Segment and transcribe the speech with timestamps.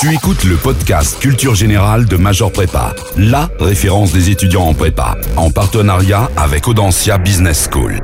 [0.00, 5.16] Tu écoutes le podcast Culture Générale de Major Prépa, la référence des étudiants en prépa,
[5.36, 7.98] en partenariat avec Audencia Business School.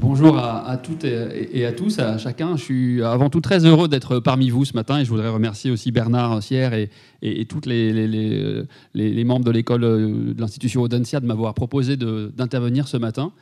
[0.00, 2.56] Bonjour à, toutes et, à tous, à chacun.
[2.56, 5.72] Je suis avant tout très heureux d'être parmi vous ce matin et je voudrais remercier
[5.72, 6.88] aussi Bernard Sierre et,
[7.46, 13.32] tous les, membres de l'école de l'institution Audencia de m'avoir proposé d'intervenir ce matin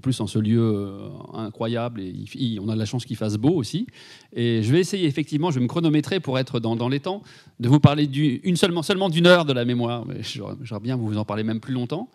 [0.00, 3.86] plus en ce lieu euh, incroyable, et on a la chance qu'il fasse beau aussi.
[4.32, 7.22] Et je vais essayer, effectivement, je vais me chronométrer pour être dans, les temps,
[7.60, 8.08] de vous parler
[8.54, 11.74] seulement, seulement d'une heure de la mémoire, mais j'aurais bien vous en parler même plus
[11.74, 12.10] longtemps.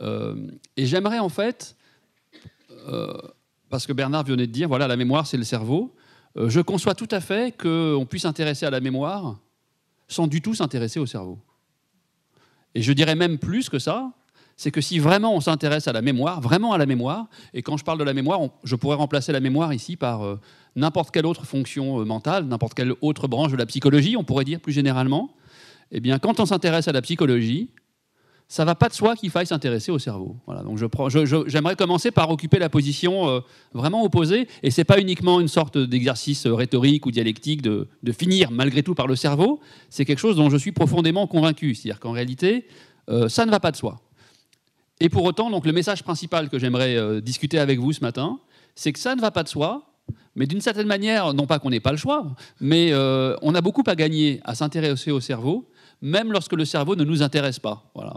[0.00, 0.34] Euh,
[0.76, 1.76] et j'aimerais en fait,
[2.88, 3.12] euh,
[3.68, 5.94] parce que Bernard venait de dire, voilà, la mémoire, c'est le cerveau,
[6.34, 9.38] je conçois tout à fait qu'on puisse s'intéresser à la mémoire
[10.08, 11.38] sans du tout s'intéresser au cerveau.
[12.74, 14.12] Et je dirais même plus que ça,
[14.62, 17.76] c'est que si vraiment on s'intéresse à la mémoire, vraiment à la mémoire, et quand
[17.76, 20.38] je parle de la mémoire, je pourrais remplacer la mémoire ici par euh,
[20.76, 24.44] n'importe quelle autre fonction euh, mentale, n'importe quelle autre branche de la psychologie, on pourrait
[24.44, 25.34] dire plus généralement,
[25.90, 27.70] eh bien quand on s'intéresse à la psychologie,
[28.46, 30.36] ça va pas de soi qu'il faille s'intéresser au cerveau.
[30.46, 30.78] Donc
[31.46, 33.40] j'aimerais commencer par occuper la position euh,
[33.74, 38.84] vraiment opposée, et c'est pas uniquement une sorte d'exercice rhétorique ou dialectique de, finir malgré
[38.84, 39.58] tout par le cerveau,
[39.90, 42.68] c'est quelque chose dont je suis profondément convaincu, c'est-à-dire qu'en réalité,
[43.26, 44.00] ça ne va pas de soi.
[45.02, 48.38] Et pour autant, donc, le message principal que j'aimerais euh, discuter avec vous ce matin,
[48.76, 49.82] c'est que ça ne va pas de soi,
[50.36, 52.24] mais d'une certaine manière, non pas qu'on n'ait pas le choix,
[52.60, 55.68] mais euh, on a beaucoup à gagner à s'intéresser au cerveau,
[56.02, 57.90] même lorsque le cerveau ne nous intéresse pas.
[57.96, 58.14] Voilà.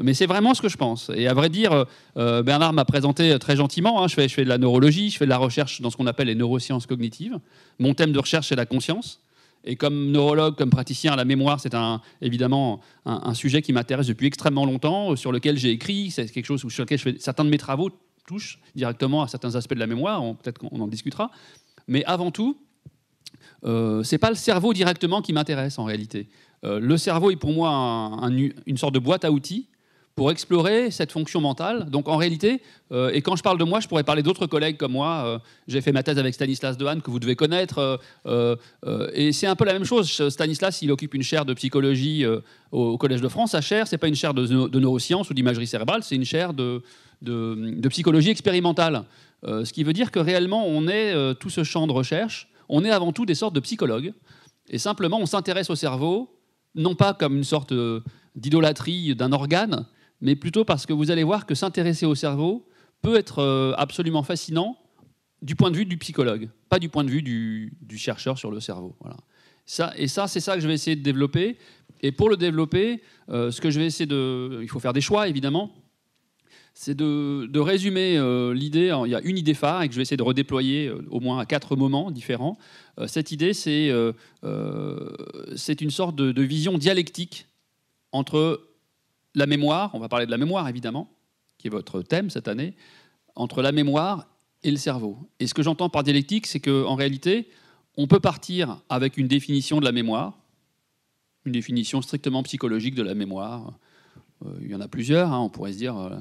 [0.00, 1.10] Mais c'est vraiment ce que je pense.
[1.14, 1.84] Et à vrai dire,
[2.16, 4.02] euh, Bernard m'a présenté très gentiment.
[4.02, 5.98] Hein, je, fais, je fais de la neurologie, je fais de la recherche dans ce
[5.98, 7.38] qu'on appelle les neurosciences cognitives.
[7.78, 9.20] Mon thème de recherche, c'est la conscience.
[9.66, 11.74] Et comme neurologue, comme praticien la mémoire, c'est
[12.22, 16.46] évidemment un, sujet qui m'intéresse depuis extrêmement longtemps, euh, sur lequel j'ai écrit, c'est quelque
[16.46, 17.90] chose sur lequel certains de mes travaux
[18.26, 21.30] touchent directement à certains aspects de la mémoire, peut-être qu'on en discutera.
[21.88, 22.58] Mais avant tout,
[23.64, 26.28] euh, c'est pas le cerveau directement qui m'intéresse en réalité.
[26.64, 28.20] Euh, le cerveau est pour moi
[28.66, 29.68] une sorte de boîte à outils
[30.16, 31.90] pour explorer cette fonction mentale.
[31.90, 34.78] Donc en réalité, euh, et quand je parle de moi, je pourrais parler d'autres collègues
[34.78, 35.24] comme moi.
[35.26, 35.38] Euh,
[35.68, 38.00] j'ai fait ma thèse avec Stanislas Dehaene, que vous devez connaître.
[38.24, 38.56] Euh,
[39.12, 40.30] et c'est un peu la même chose.
[40.30, 42.24] Stanislas, il occupe une chaire de psychologie
[42.72, 43.50] au, Collège de France.
[43.50, 46.82] Sa chaire, c'est pas une chaire de, neurosciences ou d'imagerie cérébrale, c'est une chaire de,
[47.20, 49.04] de, psychologie expérimentale.
[49.44, 52.90] ce qui veut dire que réellement, on est tout ce champ de recherche, on est
[52.90, 54.14] avant tout des sortes de psychologues.
[54.70, 56.34] Et simplement, on s'intéresse au cerveau,
[56.74, 57.74] non pas comme une sorte
[58.34, 59.86] d'idolâtrie d'un organe,
[60.20, 62.66] mais plutôt parce que vous allez voir que s'intéresser au cerveau
[63.02, 64.76] peut être euh, absolument fascinant
[65.42, 68.60] du point de vue du psychologue, pas du point de vue du, chercheur sur le
[68.60, 68.96] cerveau.
[69.66, 71.58] Ça, et ça, c'est ça que je vais essayer de développer.
[72.02, 74.60] Et pour le développer, euh, ce que je vais essayer de...
[74.62, 75.74] Il faut faire des choix, évidemment.
[76.72, 78.94] C'est de, résumer euh, l'idée.
[79.04, 81.38] Il y a une idée phare et que je vais essayer de redéployer au moins
[81.38, 82.58] à quatre moments différents.
[83.06, 83.88] cette idée, c'est
[84.42, 87.46] une sorte de vision dialectique
[88.12, 88.66] entre
[89.36, 91.12] la mémoire, on va parler de la mémoire évidemment,
[91.58, 92.74] qui est votre thème cette année,
[93.36, 94.26] entre la mémoire
[94.64, 95.18] et le cerveau.
[95.38, 97.48] Et ce que j'entends par dialectique, c'est qu'en réalité,
[97.96, 100.38] on peut partir avec une définition de la mémoire,
[101.44, 103.78] une définition strictement psychologique de la mémoire.
[104.44, 105.40] Euh, il y en a plusieurs, hein.
[105.40, 106.16] on pourrait se dire, euh,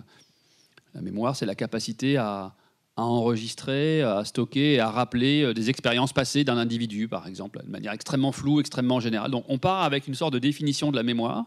[0.93, 2.53] la mémoire, c'est la capacité à,
[2.97, 7.69] enregistrer, à stocker et à rappeler euh, des expériences passées d'un individu, par exemple, de
[7.69, 9.31] manière extrêmement floue, extrêmement générale.
[9.31, 11.45] Donc on part avec une sorte de définition de la mémoire,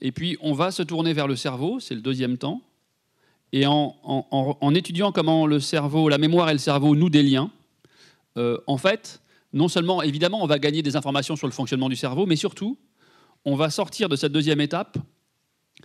[0.00, 2.62] et puis, on va se tourner vers le cerveau, c'est le deuxième temps.
[3.52, 7.38] Et en, étudiant comment la mémoire et le cerveau nouent des
[8.36, 9.20] euh, en fait,
[9.52, 12.78] non seulement, évidemment, on va gagner des informations sur le fonctionnement du cerveau, mais surtout,
[13.44, 14.98] on va sortir de cette deuxième étape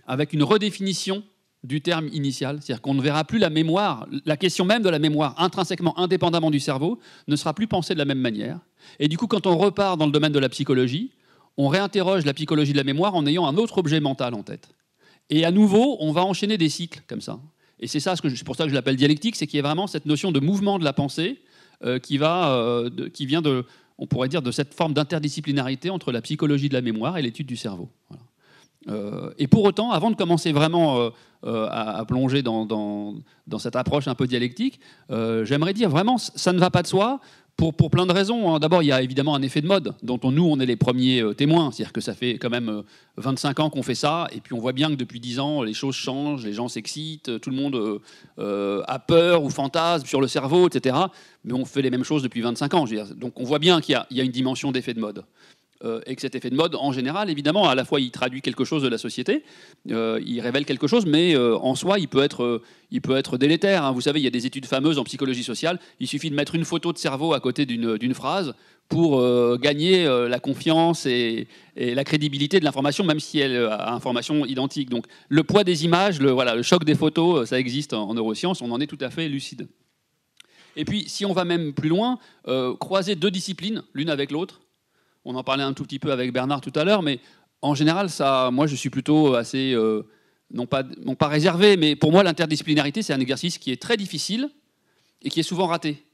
[0.06, 1.24] avec une redéfinition
[1.64, 2.58] du terme initial.
[2.60, 6.50] C'est-à-dire qu'on ne verra plus la mémoire, la question même de la mémoire intrinsèquement indépendamment
[6.50, 8.60] du cerveau, ne sera plus pensée de la même manière.
[9.00, 11.10] Et du coup, quand on repart dans le domaine de la psychologie,
[11.56, 14.68] on réinterroge la psychologie de la mémoire en ayant un autre objet mental en tête.
[15.30, 17.38] Et à nouveau, on va enchaîner des cycles comme ça.
[17.80, 20.06] Et c'est ça, pour ça que je l'appelle dialectique, c'est qu'il y a vraiment cette
[20.06, 21.42] notion de mouvement de la pensée
[21.84, 23.64] euh, qui, va, euh, qui vient de,
[23.98, 27.46] on pourrait dire, de cette forme d'interdisciplinarité entre la psychologie de la mémoire et l'étude
[27.46, 27.88] du cerveau.
[28.88, 31.10] Euh, et pour autant, avant de commencer vraiment
[31.42, 33.14] à, plonger dans,
[33.58, 34.80] cette approche un peu dialectique,
[35.10, 37.20] j'aimerais dire vraiment, ça ne va pas de soi
[37.56, 38.54] pour, plein de raisons.
[38.54, 38.58] Hein.
[38.58, 40.76] D'abord, il y a évidemment un effet de mode dont on, nous, on est les
[40.76, 41.70] premiers euh, témoins.
[41.70, 42.82] C'est-à-dire que ça fait quand même
[43.16, 45.62] 25 euh, ans qu'on fait ça, et puis on voit bien que depuis 10 ans,
[45.62, 48.00] les choses changent, les gens s'excitent, tout le monde
[48.38, 50.96] euh, a peur ou fantasme sur le cerveau, etc.
[51.44, 52.84] Mais on fait les mêmes choses depuis 25 ans.
[53.16, 55.24] Donc on voit bien qu'il y, a une dimension d'effet de mode.
[56.06, 58.64] Et que cet effet de mode, en général, évidemment, à la fois il traduit quelque
[58.64, 59.44] chose de la société,
[59.86, 63.84] il révèle quelque chose, mais en soi, il peut être, il peut être délétère.
[63.84, 63.92] Hein.
[63.92, 66.54] Vous savez, il y a des études fameuses en psychologie sociale, il suffit de mettre
[66.54, 68.54] une photo de cerveau à côté d'une phrase
[68.88, 69.22] pour
[69.58, 74.90] gagner la confiance et, la crédibilité de l'information, même si elle a information identique.
[74.90, 78.14] Donc le poids des images, le, voilà, le choc des photos, ça existe en, en
[78.14, 79.68] neurosciences, on en est tout à fait lucide.
[80.76, 84.60] Et puis, si on va même plus loin, euh, croiser deux disciplines, l'une avec l'autre.
[85.24, 87.20] On en parlait un tout petit peu avec Bernard tout à l'heure, mais
[87.62, 90.02] en général, ça, moi, je suis plutôt assez, euh,
[90.52, 93.96] non, pas, non pas réservé, mais pour moi, l'interdisciplinarité, c'est un exercice qui est très
[93.96, 94.50] difficile
[95.22, 96.04] et qui est souvent raté.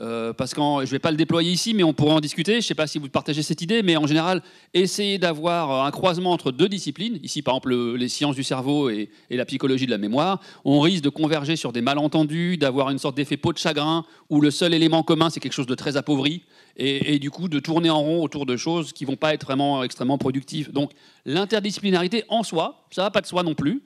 [0.00, 2.52] Euh, parce que je ne vais pas le déployer ici, mais on pourrait en discuter.
[2.52, 5.90] Je ne sais pas si vous partagez cette idée, mais en général, essayer d'avoir un
[5.90, 9.90] croisement entre deux disciplines, ici par exemple les sciences du cerveau et, la psychologie de
[9.90, 13.58] la mémoire, on risque de converger sur des malentendus, d'avoir une sorte d'effet peau de
[13.58, 16.42] chagrin où le seul élément commun c'est quelque chose de très appauvri,
[16.76, 19.82] et, du coup de tourner en rond autour de choses qui vont pas être vraiment
[19.84, 20.72] extrêmement productives.
[20.72, 20.92] Donc
[21.24, 23.82] l'interdisciplinarité en soi, ça va pas de soi non plus.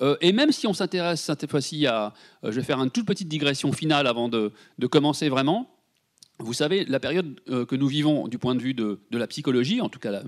[0.00, 2.14] Euh, et même si on s'intéresse cette fois-ci à...
[2.44, 4.52] Euh, je vais faire une toute petite digression finale avant de,
[4.90, 5.70] commencer vraiment.
[6.38, 9.80] Vous savez, la période euh, que nous vivons du point de vue de, la psychologie,
[9.80, 10.22] en tout cas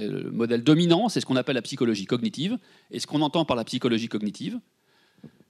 [0.00, 2.58] le modèle dominant, c'est ce qu'on appelle la psychologie cognitive.
[2.90, 4.58] Et ce qu'on entend par la psychologie cognitive,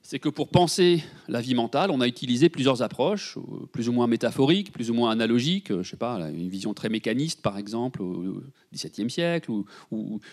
[0.07, 3.91] c'est que pour penser la vie mentale, on a utilisé plusieurs approches, euh, plus ou
[3.91, 5.71] moins métaphoriques, plus ou moins analogiques.
[5.71, 9.65] Euh, je sais pas, une vision très mécaniste, par exemple, au XVIIe siècle, ou,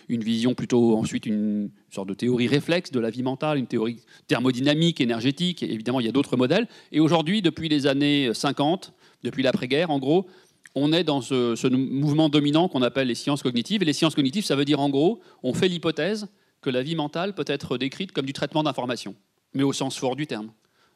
[0.09, 4.01] une vision plutôt ensuite une sorte de théorie réflexe de la vie mentale, une théorie
[4.27, 5.63] thermodynamique, énergétique.
[5.63, 6.67] évidemment, il y a d'autres modèles.
[6.91, 8.93] Et aujourd'hui, depuis les années 50,
[9.23, 10.27] depuis l'après-guerre, en gros,
[10.75, 13.81] on est dans ce, ce mouvement dominant qu'on appelle les sciences cognitives.
[13.81, 16.27] Et les sciences cognitives, ça veut dire en gros, on fait l'hypothèse
[16.61, 19.15] que la vie mentale peut être décrite comme du traitement d'information
[19.53, 20.51] mais au sens fort du terme.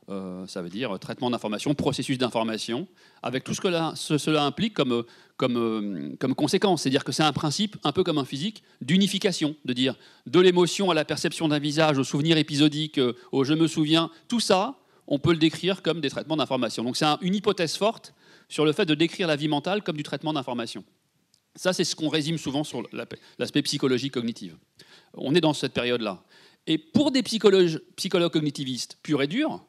[0.09, 2.87] Euh, ça veut dire traitement d'information, processus d'information,
[3.21, 3.69] avec tout ce que
[4.17, 5.03] cela implique comme,
[5.35, 6.83] comme, euh, comme conséquence.
[6.83, 9.95] C'est-à-dire que c'est un principe, un peu comme un physique, d'unification, de dire
[10.25, 14.09] de l'émotion à la perception d'un visage, au souvenir épisodique, euh, au je me souviens,
[14.29, 16.85] tout ça, on peut le décrire comme des traitements d'information.
[16.85, 18.13] Donc c'est une hypothèse forte
[18.47, 20.85] sur le fait de décrire la vie mentale comme du traitement d'information.
[21.55, 22.83] Ça, c'est ce qu'on résume souvent sur
[23.39, 24.55] l'aspect psychologie cognitive.
[25.15, 26.23] On est dans cette période-là.
[26.67, 29.65] Et pour des psychologues, psychologues cognitivistes purs et durs,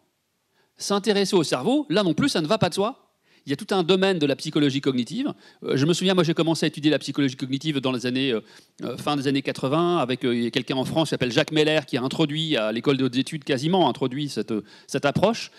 [0.76, 3.04] s'intéresser au cerveau, là non plus, ça ne va pas de soi.
[3.46, 5.32] Il y a tout un domaine de la psychologie cognitive.
[5.62, 8.30] Euh, je me souviens, moi, j'ai commencé à étudier la psychologie cognitive dans les années
[8.30, 8.40] euh,
[8.82, 12.02] euh, fin des années 80 avec quelqu'un en France qui s'appelle Jacques Meller qui a
[12.02, 14.52] introduit à l'école de hautes études quasiment introduit cette,
[14.86, 15.50] cette approche.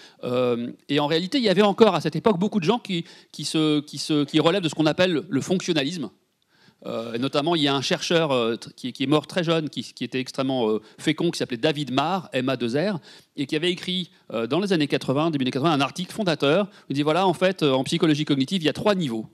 [0.90, 3.44] et en réalité, il y avait encore à cette époque beaucoup de gens qui, qui,
[3.44, 6.12] se, qui, se, qui relèvent de ce qu'on appelle le fonctionnalisme.
[6.86, 10.20] Euh, notamment, il y a un chercheur euh, qui, est mort très jeune, qui, était
[10.20, 13.00] extrêmement euh, fécond, qui s'appelait David Marr, MA2R,
[13.36, 14.12] et qui avait écrit
[14.50, 16.70] dans les années 80, début des 80, un article fondateur.
[16.90, 19.28] Il dit voilà, en fait, en psychologie cognitive, il y a trois niveaux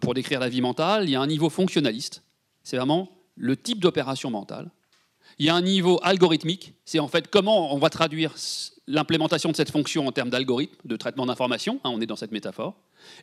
[0.00, 1.04] pour décrire la vie mentale.
[1.04, 2.22] Il y a un niveau fonctionnaliste,
[2.62, 4.70] c'est vraiment le type d'opération mentale.
[5.38, 8.34] Il y a un niveau algorithmique, c'est en fait comment on va traduire
[8.86, 12.32] l'implémentation de cette fonction en termes d'algorithme, de traitement d'information, hein, on est dans cette
[12.32, 12.74] métaphore.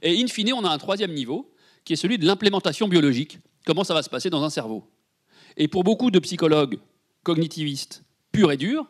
[0.02, 1.52] Et in fine, on a un troisième niveau,
[1.88, 3.40] qui est celui de l'implémentation biologique.
[3.66, 4.84] Comment ça va se passer dans un cerveau?
[5.56, 6.80] Et pour beaucoup de psychologues
[7.24, 8.04] cognitivistes
[8.34, 8.86] purs et durs,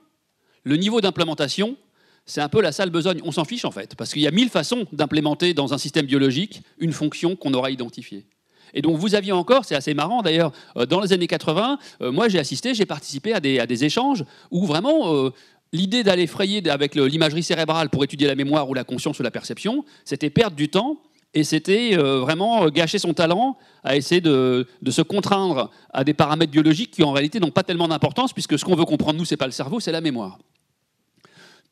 [0.64, 1.78] le niveau d'implémentation,
[2.26, 3.22] c'est un peu la sale besogne.
[3.24, 6.08] On s'en fiche en fait, parce qu'il y a mille façons d'implémenter dans un système
[6.08, 8.26] biologique une fonction qu'on aura identifiée.
[8.74, 12.12] Et donc vous aviez encore, c'est assez marrant d'ailleurs, euh, dans les années 80, euh,
[12.12, 15.30] moi j'ai assisté, j'ai participé à des, échanges où vraiment euh,
[15.72, 19.30] l'idée d'aller frayer avec l'imagerie cérébrale pour étudier la mémoire ou la conscience ou la
[19.30, 20.98] perception, c'était perdre du temps
[21.38, 26.16] et c'était euh, vraiment euh, gâcher son talent à essayer de, se contraindre à des
[26.16, 29.26] paramètres biologiques qui en réalité n'ont pas tellement d'importance, puisque ce qu'on veut comprendre, nous,
[29.26, 30.40] ce n'est pas le cerveau, c'est la mémoire.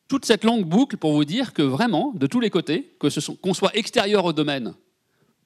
[0.08, 3.76] Toute cette longue boucle pour vous dire que vraiment, de tous les côtés, qu'on soit
[3.76, 4.76] extérieur au domaine,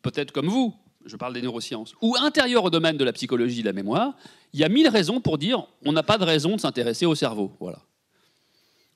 [0.01, 3.67] peut-être comme vous, je parle des neurosciences, ou intérieur au domaine de la psychologie de
[3.67, 4.15] la mémoire,
[4.51, 7.15] il y a mille raisons pour dire on n'a pas de raison de s'intéresser au
[7.15, 7.53] cerveau.
[7.61, 7.79] Voilà.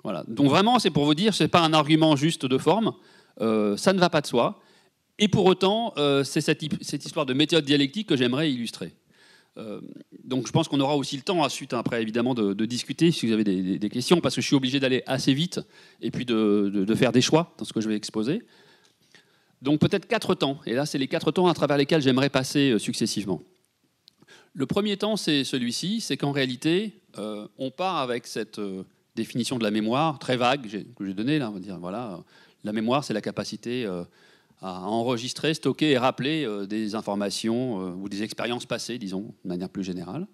[0.04, 0.26] voilà.
[0.28, 2.92] Donc vraiment, c'est pour vous dire, ce n'est pas un argument juste de forme,
[3.40, 4.60] euh, ça ne va pas de soi.
[5.20, 8.94] Et pour autant, euh, c'est cette, histoire de méthode dialectique que j'aimerais illustrer.
[9.58, 9.80] Euh,
[10.24, 13.34] donc je pense qu'on aura aussi le temps, ensuite, après évidemment, de, discuter si vous
[13.34, 15.60] avez des, questions, parce que je suis obligé d'aller assez vite
[16.02, 18.42] et puis de, faire des choix dans ce que je vais exposer.
[19.62, 22.72] Donc peut-être quatre temps, et là c'est les quatre temps à travers lesquels j'aimerais passer
[22.72, 23.42] euh, successivement.
[24.54, 27.02] Le premier temps, c'est celui-ci, c'est qu'en réalité,
[27.58, 28.62] on part avec cette
[29.16, 32.20] définition de la mémoire très vague que j'ai donnée là, on va dire voilà,
[32.64, 33.88] la mémoire c'est la capacité
[34.64, 39.50] à enregistrer, stocker et rappeler euh, des informations euh, ou des expériences passées, disons, de
[39.50, 40.26] manière plus générale.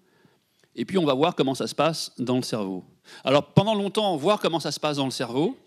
[0.76, 2.86] Et puis on va voir comment ça se passe dans le cerveau.
[3.24, 5.58] Alors pendant longtemps, voir comment ça se passe dans le cerveau,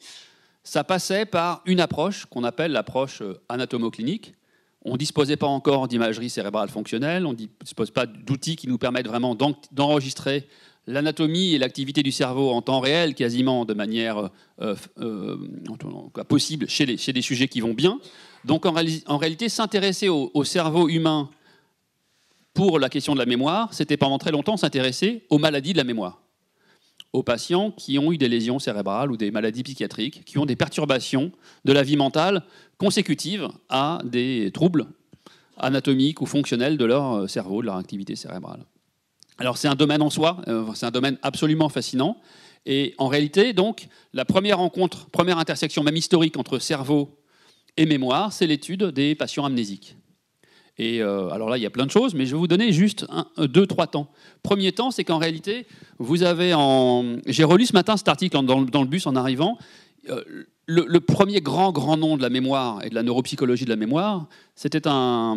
[0.63, 4.33] ça passait par une approche qu'on appelle l'approche euh, anatomoclinique.
[4.85, 8.79] On ne disposait pas encore d'imagerie cérébrale fonctionnelle, on ne dispose pas d'outils qui nous
[8.79, 9.37] permettent vraiment
[9.73, 10.47] d'enregistrer
[10.87, 14.31] l'anatomie et l'activité du cerveau en temps réel, quasiment de manière
[16.27, 18.01] possible chez, les, chez, des sujets qui vont bien.
[18.45, 21.31] Donc en, réalité, s'intéresser au, cerveau humain
[22.55, 25.85] pour la question de la mémoire, c'était pendant très longtemps s'intéresser aux maladies de la
[25.85, 26.21] mémoire,
[27.13, 30.57] aux patients qui ont eu des lésions cérébrales ou des maladies psychiatriques, qui ont des
[30.57, 31.31] perturbations
[31.65, 32.43] de la vie mentale
[32.79, 34.87] consécutives à des troubles
[35.57, 38.65] anatomiques ou fonctionnels de leur euh, cerveau, de leur activité cérébrale.
[39.39, 42.17] Alors c'est un domaine en soi, euh, c'est un domaine absolument fascinant.
[42.65, 47.22] Et en réalité, donc, la première rencontre, première intersection, même historique, entre cerveau
[47.77, 49.97] et mémoire, c'est l'étude des patients amnésiques.
[50.79, 52.73] Et euh, alors là, il y a plein de choses, mais je vais vous donner
[52.73, 54.11] juste un, deux, trois temps.
[54.43, 55.67] Premier temps, c'est qu'en réalité,
[55.99, 57.19] vous avez en...
[57.27, 59.59] J'ai relu ce matin cet article dans, le bus en arrivant.
[60.09, 60.23] Euh,
[60.67, 64.29] le, premier grand, grand nom de la mémoire et de la neuropsychologie de la mémoire,
[64.55, 65.37] c'était un,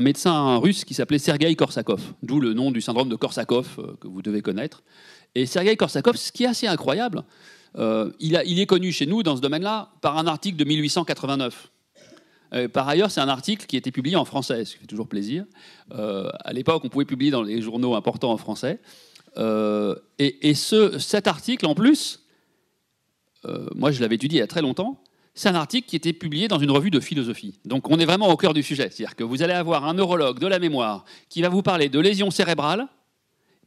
[0.00, 4.06] médecin russe qui s'appelait Sergei Korsakov, d'où le nom du syndrome de Korsakov euh, que
[4.06, 4.82] vous devez connaître.
[5.34, 7.24] Et Sergei Korsakov, ce qui est assez incroyable,
[7.78, 11.70] euh, il, est connu chez nous dans ce domaine-là par un article de 1889.
[12.52, 14.86] Euh, par ailleurs, c'est un article qui a été publié en français, ce qui fait
[14.86, 15.44] toujours plaisir.
[15.90, 18.80] à l'époque, on pouvait publier dans les journaux importants en français.
[19.38, 22.26] et, et ce, cet article, en plus,
[23.46, 25.02] euh, moi je l'avais étudié il y a très longtemps,
[25.34, 27.58] c'est un article qui était publié dans une revue de philosophie.
[27.64, 28.88] Donc on est vraiment au cœur du sujet.
[28.90, 32.00] C'est-à-dire que vous allez avoir un neurologue de la mémoire qui va vous parler de
[32.00, 32.86] lésions cérébrales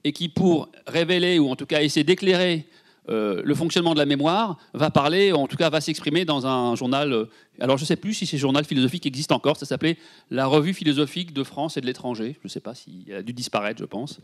[0.03, 2.67] et qui, pour révéler ou en tout cas essayer d'éclairer
[3.10, 6.75] euh, le fonctionnement de la mémoire, va parler, en tout cas va s'exprimer dans un
[6.75, 7.12] journal.
[7.12, 7.25] Euh,
[7.60, 9.98] alors je ne sais plus si ce journal philosophique existe encore, ça s'appelait
[10.30, 12.38] la Revue philosophique de France et de l'étranger.
[12.42, 14.20] Je ne sais pas s'il a dû disparaître, je pense.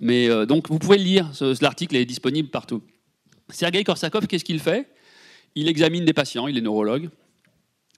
[0.00, 2.82] Mais donc vous pouvez le lire, l'article est disponible partout.
[3.50, 4.88] Sergei Korsakov, qu'est-ce qu'il fait?
[5.54, 7.08] Il examine des patients, il est neurologue.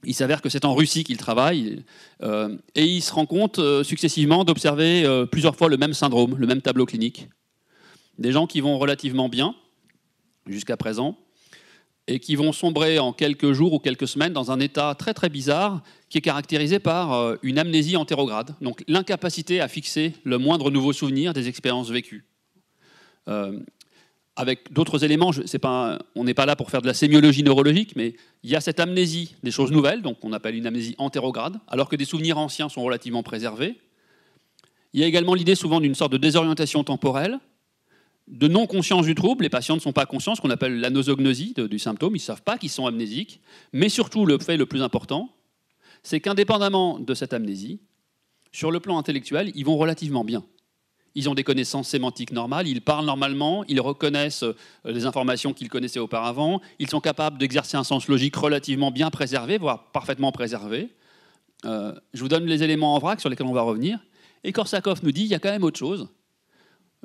[0.04, 1.83] Il s'avère que c'est en Russie qu'il travaille
[2.23, 6.37] euh, et il se rend compte euh, successivement d'observer euh, plusieurs fois le même syndrome,
[6.38, 7.28] le même tableau clinique.
[8.18, 9.57] Des gens qui vont relativement bien
[10.52, 11.16] jusqu'à présent
[12.06, 15.28] et qui vont sombrer en quelques jours ou quelques semaines dans un état très très
[15.28, 20.94] bizarre qui est caractérisé par une amnésie antérograde, donc l'incapacité à fixer le moindre nouveau
[20.94, 22.24] souvenir des expériences vécues
[24.36, 25.32] avec d'autres éléments.
[26.14, 28.80] On n'est pas là pour faire de la sémiologie neurologique, mais il y a cette
[28.80, 32.68] amnésie des choses nouvelles, donc on appelle une amnésie antérograde, alors que des souvenirs anciens
[32.68, 33.76] sont relativement préservés.
[34.94, 37.38] Il y a également l'idée souvent d'une sorte de désorientation temporelle,
[38.30, 39.44] de non-conscience du trouble.
[39.44, 42.42] Les patients ne sont pas conscients, ce qu'on appelle l'anosognosie du symptôme, ils ne savent
[42.42, 43.40] pas qu'ils sont amnésiques.
[43.73, 45.30] Mais surtout, le fait le plus important,
[46.02, 47.80] c'est qu'indépendamment de cette amnésie,
[48.52, 50.44] sur le plan intellectuel, ils vont relativement bien
[51.18, 54.54] ils ont des connaissances sémantiques normales, ils parlent normalement, ils reconnaissent euh,
[54.85, 59.58] les informations qu'ils connaissaient auparavant, ils sont capables d'exercer un sens logique relativement bien préservé,
[59.58, 60.90] voire parfaitement préservé.
[61.64, 63.99] Euh, je vous donne les éléments en vrac sur lesquels on va revenir.
[64.44, 66.08] Et Korsakov nous dit il y a quand même autre chose.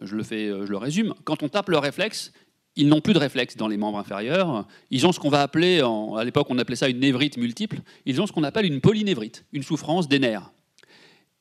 [0.02, 1.14] Je le, fais, euh, je le résume.
[1.24, 2.32] Quand on tape le réflexe,
[2.76, 4.68] ils n'ont plus de réflexe dans les membres inférieurs.
[4.90, 8.20] Ils ont ce qu'on va appeler, à l'époque on appelait ça une névrite multiple, ils
[8.20, 10.52] ont ce qu'on appelle une polynévrite, une souffrance des nerfs.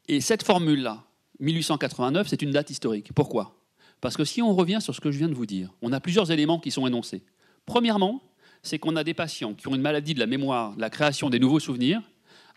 [0.08, 1.04] Et cette formule-là,
[1.40, 3.12] 1889, c'est une date historique.
[3.14, 3.56] Pourquoi?
[4.00, 6.00] Parce que si on revient sur ce que je viens de vous dire, on a
[6.00, 7.22] plusieurs éléments qui sont énoncés.
[7.66, 8.20] Premièrement,
[8.62, 11.38] c'est qu'on a des patients qui ont une maladie de la mémoire, la création des
[11.38, 12.02] nouveaux souvenirs,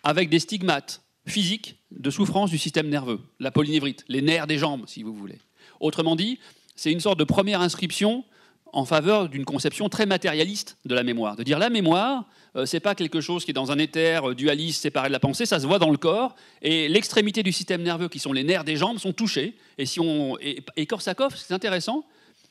[0.04, 4.84] avec des stigmates physiques de souffrance du système nerveux, la polynévrite, les nerfs des jambes,
[4.88, 5.40] si vous voulez.
[5.80, 6.40] Autrement dit,
[6.76, 8.24] c'est une sorte de première inscription
[8.76, 11.38] en faveur d'une conception très matérialiste de la mémoire.
[11.38, 12.26] De dire la mémoire,
[12.58, 15.20] euh, c'est pas quelque chose qui est dans un éther euh, dualiste séparé de la
[15.20, 18.44] pensée, ça se voit dans le corps, et l'extrémité du système nerveux, qui sont les
[18.44, 19.56] nerfs des jambes, sont touchés.
[19.78, 22.06] Et, si on, et, Korsakov, c'est intéressant,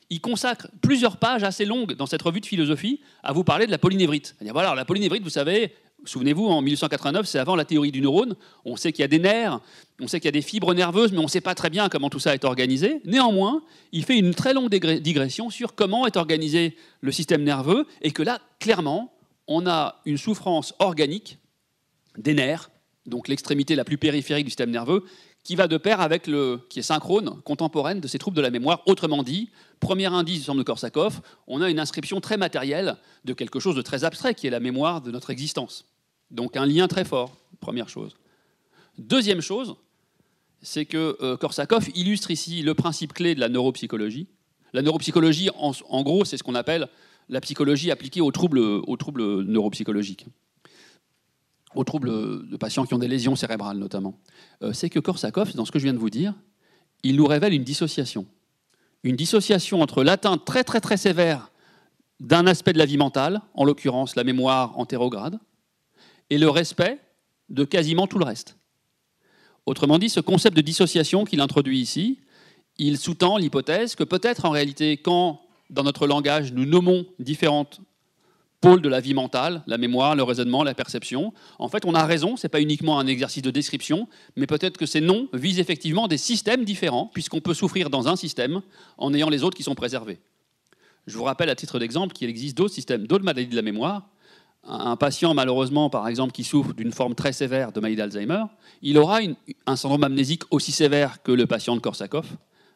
[0.09, 3.71] il consacre plusieurs pages assez longues dans cette revue de philosophie à vous parler de
[3.71, 4.35] la polynévrite.
[4.51, 5.73] Voilà, la polynévrite, vous savez,
[6.05, 8.35] Souvenez-vous, en 1889, c'est avant la théorie du neurone.
[8.63, 9.59] On sait qu'il y a des nerfs,
[9.99, 11.89] on sait qu'il y a des fibres nerveuses, mais on ne sait pas très bien
[11.89, 13.01] comment tout ça est organisé.
[13.05, 18.11] Néanmoins, il fait une très longue digression sur comment est organisé le système nerveux, et
[18.11, 19.13] que là, clairement,
[19.47, 21.37] on a une souffrance organique
[22.17, 22.69] des nerfs,
[23.05, 25.03] donc l'extrémité la plus périphérique du système nerveux,
[25.45, 28.49] qui va de pair avec le, qui est synchrone, contemporaine de ces troubles de la
[28.49, 28.81] mémoire.
[28.87, 33.33] Autrement dit, premier indice du syndrome de Korsakov, on a une inscription très matérielle de
[33.33, 35.85] quelque chose de très abstrait, qui est la mémoire de notre existence.
[36.31, 38.15] Donc un lien très fort, première chose.
[38.97, 39.75] Deuxième chose,
[40.61, 44.27] c'est que euh, Korsakov illustre ici le principe clé de la neuropsychologie.
[44.73, 46.87] La neuropsychologie, en, gros, c'est ce qu'on appelle
[47.29, 48.97] la psychologie appliquée aux troubles, aux
[49.43, 50.25] neuropsychologiques,
[51.75, 52.09] aux troubles
[52.49, 54.19] de patients qui ont des lésions cérébrales notamment.
[54.63, 56.33] Euh, c'est que Korsakov, dans ce que je viens de vous dire,
[57.03, 58.25] il nous révèle une dissociation.
[59.03, 61.51] Une dissociation entre l'atteinte très très très sévère
[62.19, 65.39] d'un aspect de la vie mentale, en l'occurrence la mémoire antérograde,
[66.29, 66.99] et le respect
[67.49, 68.57] de quasiment tout le reste.
[69.65, 72.19] Autrement dit, ce concept de dissociation qu'il introduit ici,
[72.77, 77.81] il sous-tend l'hypothèse que peut-être en réalité, quand dans notre langage nous nommons différentes
[78.61, 81.33] pôles de la vie mentale, la mémoire, le raisonnement, la perception.
[81.59, 84.77] En fait, on a raison, ce n'est pas uniquement un exercice de description, mais peut-être
[84.77, 88.61] que ces noms visent effectivement des systèmes différents, puisqu'on peut souffrir dans un système
[88.97, 90.19] en ayant les autres qui sont préservés.
[91.05, 94.09] Je vous rappelle à titre d'exemple qu'il existe d'autres systèmes, d'autres maladies de la mémoire.
[94.67, 98.45] Un patient, malheureusement, par exemple, qui souffre d'une forme très sévère de maladie d'Alzheimer,
[98.81, 99.19] il aura
[99.67, 102.27] un syndrome amnésique aussi sévère que le patient de Korsakoff.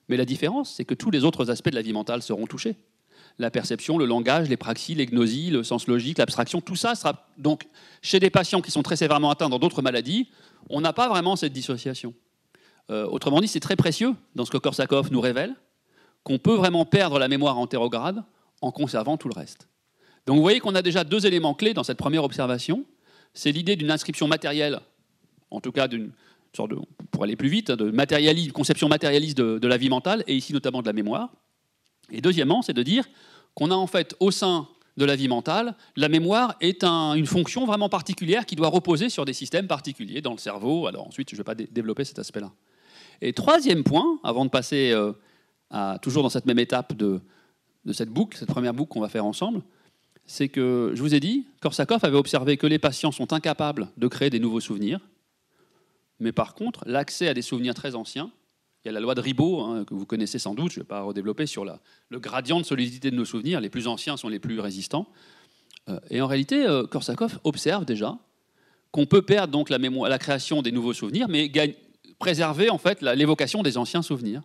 [0.07, 2.75] Mais la différence, c'est que tous les autres aspects de la vie mentale seront touchés
[3.39, 7.65] la perception, le langage, les praxies, les le sens logique, l'abstraction, tout ça sera donc
[8.01, 10.29] chez des patients qui sont très sévèrement atteints dans d'autres maladies,
[10.69, 12.13] on n'a pas vraiment cette dissociation.
[12.91, 15.55] Euh, autrement dit, c'est très précieux dans ce que Korsakoff nous révèle,
[16.23, 18.23] qu'on peut vraiment perdre la mémoire antérograde
[18.61, 19.68] en conservant tout le reste.
[20.29, 22.85] Donc vous voyez qu'on a déjà deux éléments clés dans cette première observation.
[23.33, 24.79] C'est l'idée d'une inscription matérielle,
[25.49, 26.11] en tout cas d'une
[26.55, 26.77] sorte de,
[27.09, 30.83] pour aller plus vite, de matérialisme, conception matérialiste de la vie mentale, et ici notamment
[30.83, 31.31] de la mémoire.
[32.11, 33.09] Et deuxièmement, c'est de dire
[33.55, 34.67] qu'on a en fait au sein
[34.97, 39.25] de la vie mentale, la mémoire est une fonction vraiment particulière qui doit reposer sur
[39.25, 40.85] des systèmes particuliers dans le cerveau.
[40.85, 42.51] Alors ensuite, je ne vais pas développer cet aspect-là.
[43.21, 45.11] Et troisième point, avant de passer euh,
[45.71, 47.19] à, toujours dans cette même étape de,
[47.85, 49.63] de cette boucle, cette première boucle qu'on va faire ensemble,
[50.29, 54.07] c'est que je vous ai dit, Korsakoff avait observé que les patients sont incapables de
[54.07, 54.99] créer des nouveaux souvenirs,
[56.19, 58.31] mais par contre, l'accès à des souvenirs très anciens
[58.83, 60.83] il y a la loi de Ribot, hein, que vous connaissez sans doute, je ne
[60.83, 63.59] vais pas redévelopper, sur la, le gradient de solidité de nos souvenirs.
[63.59, 65.07] Les plus anciens sont les plus résistants.
[65.89, 68.17] Euh, et en réalité, euh, Korsakoff observe déjà
[68.91, 71.51] qu'on peut perdre donc la création des nouveaux souvenirs, mais
[72.19, 74.41] préserver en fait l'évocation des anciens souvenirs.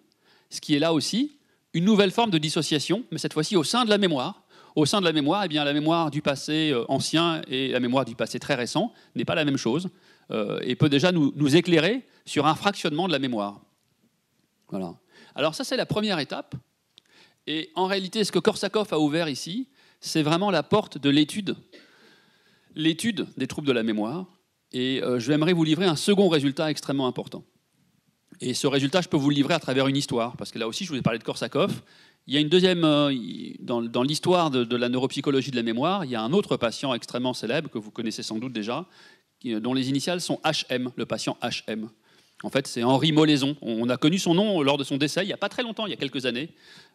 [0.50, 1.38] Ce qui est là aussi
[1.72, 4.43] une nouvelle forme de dissociation, mais cette fois-ci au sein de la mémoire.
[4.74, 7.80] Au sein de la mémoire, eh bien, la mémoire du passé euh, ancien et la
[7.80, 9.88] mémoire du passé très récent n'est pas la même chose
[10.62, 13.60] et peut déjà nous, éclairer sur un fractionnement de la mémoire.
[14.70, 14.94] Voilà.
[15.34, 16.54] Alors ça, c'est la première étape.
[17.46, 19.68] Et en réalité, ce que Korsakoff a ouvert ici,
[20.00, 21.56] c'est vraiment la porte de l'étude,
[22.74, 24.26] l'étude des troubles de la mémoire.
[24.72, 27.44] Et euh, je vais vous livrer un second résultat extrêmement important.
[28.40, 30.66] Et ce résultat, je peux vous le livrer à travers une histoire, parce que là
[30.66, 31.82] aussi, je vous ai parlé de Korsakoff.
[32.26, 33.12] Il y a une deuxième, euh,
[33.60, 37.34] dans, l'histoire de, la neuropsychologie de la mémoire, il y a un autre patient extrêmement
[37.34, 38.86] célèbre que vous connaissez sans doute déjà,
[39.44, 41.90] dont les initiales sont HM, le patient HM.
[42.42, 43.56] En fait, c'est Henri Molaison.
[43.62, 45.86] On a connu son nom lors de son décès il n'y a pas très longtemps,
[45.86, 46.50] il y a quelques années.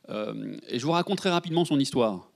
[0.09, 2.29] Euh, et je vous raconte très rapidement son histoire.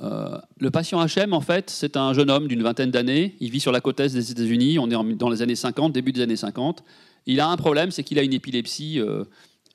[0.00, 3.36] Euh, le patient HM, en fait, c'est un jeune homme d'une vingtaine d'années.
[3.40, 4.78] Il vit sur la côte est des États-Unis.
[4.78, 6.82] On est dans les années 50, début des années 50.
[7.26, 9.24] Il a un problème, c'est qu'il a une épilepsie euh,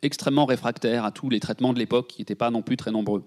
[0.01, 3.23] extrêmement réfractaire à tous les traitements de l'époque, qui n'étaient pas non plus très nombreux.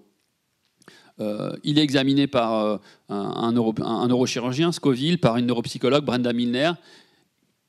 [1.19, 6.71] il est examiné par un, neurochirurgien, Scoville, par une neuropsychologue, Brenda Milner,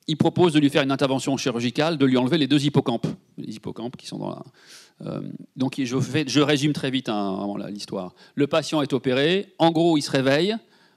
[0.07, 3.07] il propose de lui faire une intervention chirurgicale, de lui enlever les deux hippocampes.
[3.39, 4.43] Les hippocampes qui sont dans.
[5.03, 5.23] Euh,
[5.57, 8.15] donc je, résume très vite hein, l'histoire.
[8.35, 10.57] Le patient est opéré, en gros il se réveille,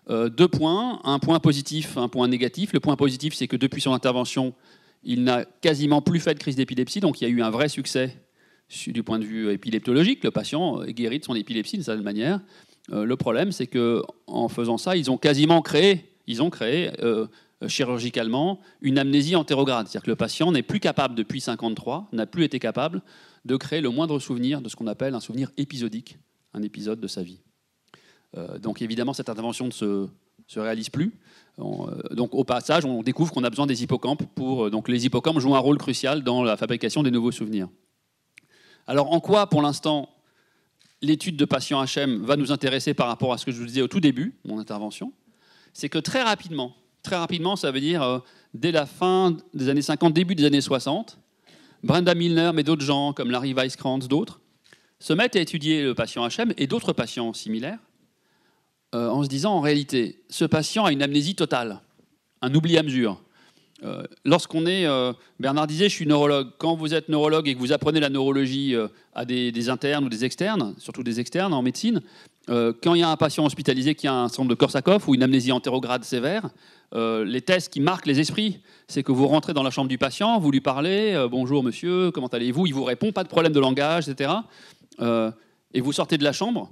[0.09, 2.73] euh, deux points, un point positif, un point négatif.
[2.73, 4.53] Le point positif c'est que depuis son intervention,
[5.07, 7.69] il n'a quasiment plus fait de crise d'épilepsie, donc il y a eu un vrai
[7.69, 8.13] succès
[8.87, 10.21] du point de vue épileptologique.
[10.25, 12.41] Le patient est guéri de son épilepsie d'une certaine manière.
[12.91, 17.25] Euh, le problème c'est qu'en faisant ça, ils ont quasiment créé, ils ont créé euh,
[17.67, 19.87] chirurgicalement une amnésie antérograde.
[19.87, 23.01] C'est-à-dire que le patient n'est plus capable, depuis 53, n'a plus été capable
[23.45, 26.17] de créer le moindre souvenir de ce qu'on appelle un souvenir épisodique,
[26.53, 27.39] un épisode de sa vie.
[28.35, 31.13] Euh, donc évidemment, cette intervention ne se réalise plus.
[31.59, 34.69] Euh, donc au passage, on découvre qu'on a besoin des hippocampes pour.
[34.69, 37.67] donc les hippocampes jouent un rôle crucial dans la fabrication des nouveaux souvenirs.
[38.85, 40.09] Alors en quoi, pour l'instant,
[41.01, 43.81] l'étude de patients HM va nous intéresser par rapport à ce que je vous disais
[43.81, 45.11] au tout début mon intervention?
[45.73, 46.73] C'est que très rapidement,
[47.07, 48.19] Très rapidement, ça veut dire euh,
[48.53, 51.17] dès la fin des années 50, début des années 60,
[51.81, 54.41] Brenda Milner, mais d'autres gens comme Larry Weisskrantz, d'autres,
[54.99, 57.79] se mettent à étudier le patient HM et d'autres patients similaires
[58.95, 61.81] euh, en se disant en réalité, ce patient a une amnésie totale,
[62.41, 63.21] un oubli à mesure.
[63.83, 64.87] Euh, lorsqu'on est,
[65.39, 66.49] Bernard disait, je suis neurologue.
[66.57, 68.75] Quand vous êtes neurologue et que vous apprenez la neurologie
[69.13, 72.01] à des, internes ou des externes, surtout des externes en médecine,
[72.47, 75.21] quand il y a un patient hospitalisé qui a un syndrome de Korsakoff ou une
[75.21, 76.49] amnésie antérograde sévère,
[76.93, 79.97] euh, les tests qui marquent les esprits, c'est que vous rentrez dans la chambre du
[79.97, 82.65] patient, vous lui parlez, euh, bonjour monsieur, comment allez-vous?
[82.65, 84.31] Il vous répond, pas de problème de langage, etc.
[85.01, 85.31] Euh,
[85.73, 86.71] et vous sortez de la chambre,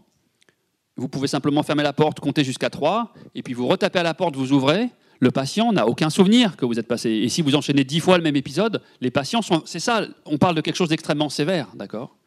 [0.97, 4.13] vous pouvez simplement fermer la porte, compter jusqu'à 3, et puis vous retapez à la
[4.13, 7.09] porte, vous ouvrez, le patient n'a aucun souvenir que vous êtes passé.
[7.09, 9.63] Et si vous enchaînez dix fois le même épisode, les patients sont...
[9.65, 12.17] C'est ça, on parle de quelque chose d'extrêmement sévère, d'accord?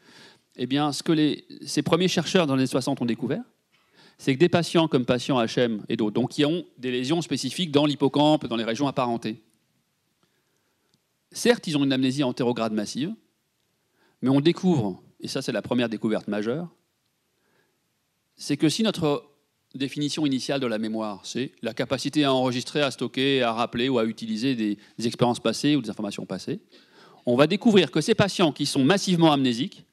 [0.56, 1.14] Eh bien, ce que
[1.64, 3.42] ces premiers chercheurs dans les années 60 ont découvert,
[4.18, 7.70] c'est que des patients comme patients HM et d'autres, donc qui ont des lésions spécifiques
[7.70, 9.40] dans l'hippocampe, dans les régions apparentées,
[11.30, 13.14] certes, ils ont une amnésie entérograde massive,
[14.20, 16.68] mais on découvre, et ça c'est la première découverte majeure,
[18.38, 19.24] c'est que si notre
[19.74, 23.98] définition initiale de la mémoire, c'est la capacité à enregistrer, à stocker, à rappeler ou
[23.98, 26.60] à utiliser des, expériences passées ou des informations passées,
[27.26, 29.84] on va découvrir que ces patients qui sont massivement amnésiques,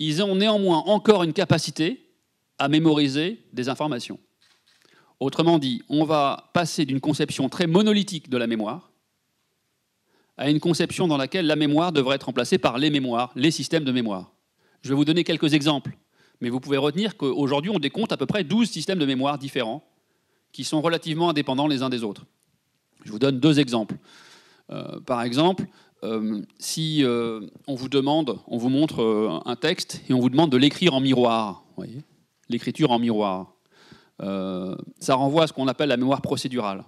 [0.00, 2.00] ils ont néanmoins encore une capacité
[2.58, 4.18] à mémoriser des informations.
[5.20, 8.90] Autrement dit, on va passer d'une conception très monolithique de la mémoire
[10.36, 13.84] à une conception dans laquelle la mémoire devrait être remplacée par les mémoires, les systèmes
[13.84, 14.32] de mémoire.
[14.82, 15.96] Je vais vous donner quelques exemples,
[16.40, 19.84] mais vous pouvez retenir qu'aujourd'hui, on décompte à peu près 12 systèmes de mémoire différents
[20.52, 22.24] qui sont relativement indépendants les uns des autres.
[23.04, 23.96] Je vous donne deux exemples.
[24.70, 25.66] Euh, par exemple,
[26.02, 30.50] euh, si euh, on vous demande, on vous montre un texte et on vous demande
[30.50, 31.64] de l'écrire en miroir,
[32.48, 33.54] l'écriture en miroir,
[34.20, 36.84] ça renvoie à ce qu'on appelle la mémoire procédurale.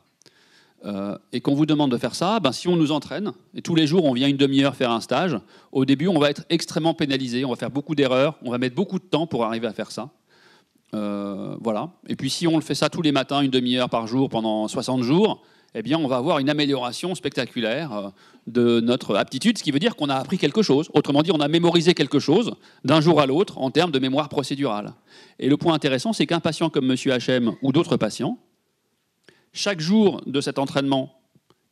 [0.84, 3.74] Euh, et qu'on vous demande de faire ça, ben, si on nous entraîne, et tous
[3.74, 5.36] les jours on vient une demi-heure faire un stage,
[5.72, 8.74] au début on va être extrêmement pénalisé, on va faire beaucoup d'erreurs, on va mettre
[8.74, 10.10] beaucoup de temps pour arriver à faire ça.
[10.94, 11.90] Euh, voilà.
[12.08, 14.68] Et puis si on le fait ça tous les matins, une demi-heure par jour pendant
[14.68, 15.42] 60 jours,
[15.74, 18.08] eh bien on va avoir une amélioration spectaculaire euh,
[18.46, 20.88] de notre aptitude, ce qui veut dire qu'on a appris quelque chose.
[20.94, 24.28] Autrement dit, on a mémorisé quelque chose d'un jour à l'autre en termes de mémoire
[24.28, 24.92] procédurale.
[25.38, 26.96] Et le point intéressant, c'est qu'un patient comme M.
[26.96, 28.38] HM ou d'autres patients,
[29.56, 31.18] chaque jour de cet entraînement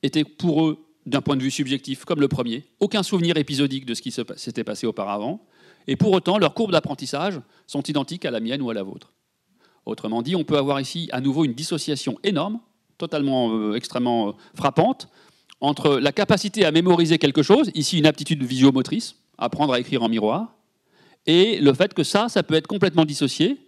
[0.03, 3.93] était pour eux, d'un point de vue subjectif, comme le premier, aucun souvenir épisodique de
[3.93, 5.47] ce qui s'était passé auparavant,
[5.87, 9.13] et pour autant, leurs courbes d'apprentissage sont identiques à la mienne ou à la vôtre.
[9.85, 12.59] Autrement dit, on peut avoir ici à nouveau une dissociation énorme,
[12.97, 15.09] totalement euh, extrêmement euh, frappante,
[15.61, 20.09] entre la capacité à mémoriser quelque chose, ici une aptitude visuomotrice, apprendre à écrire en
[20.09, 20.55] miroir,
[21.27, 23.59] et le fait que ça, ça peut être complètement dissocié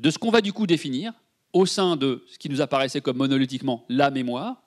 [0.00, 1.12] de ce qu'on va du coup définir
[1.52, 4.62] au sein de ce qui nous apparaissait comme monolithiquement la mémoire,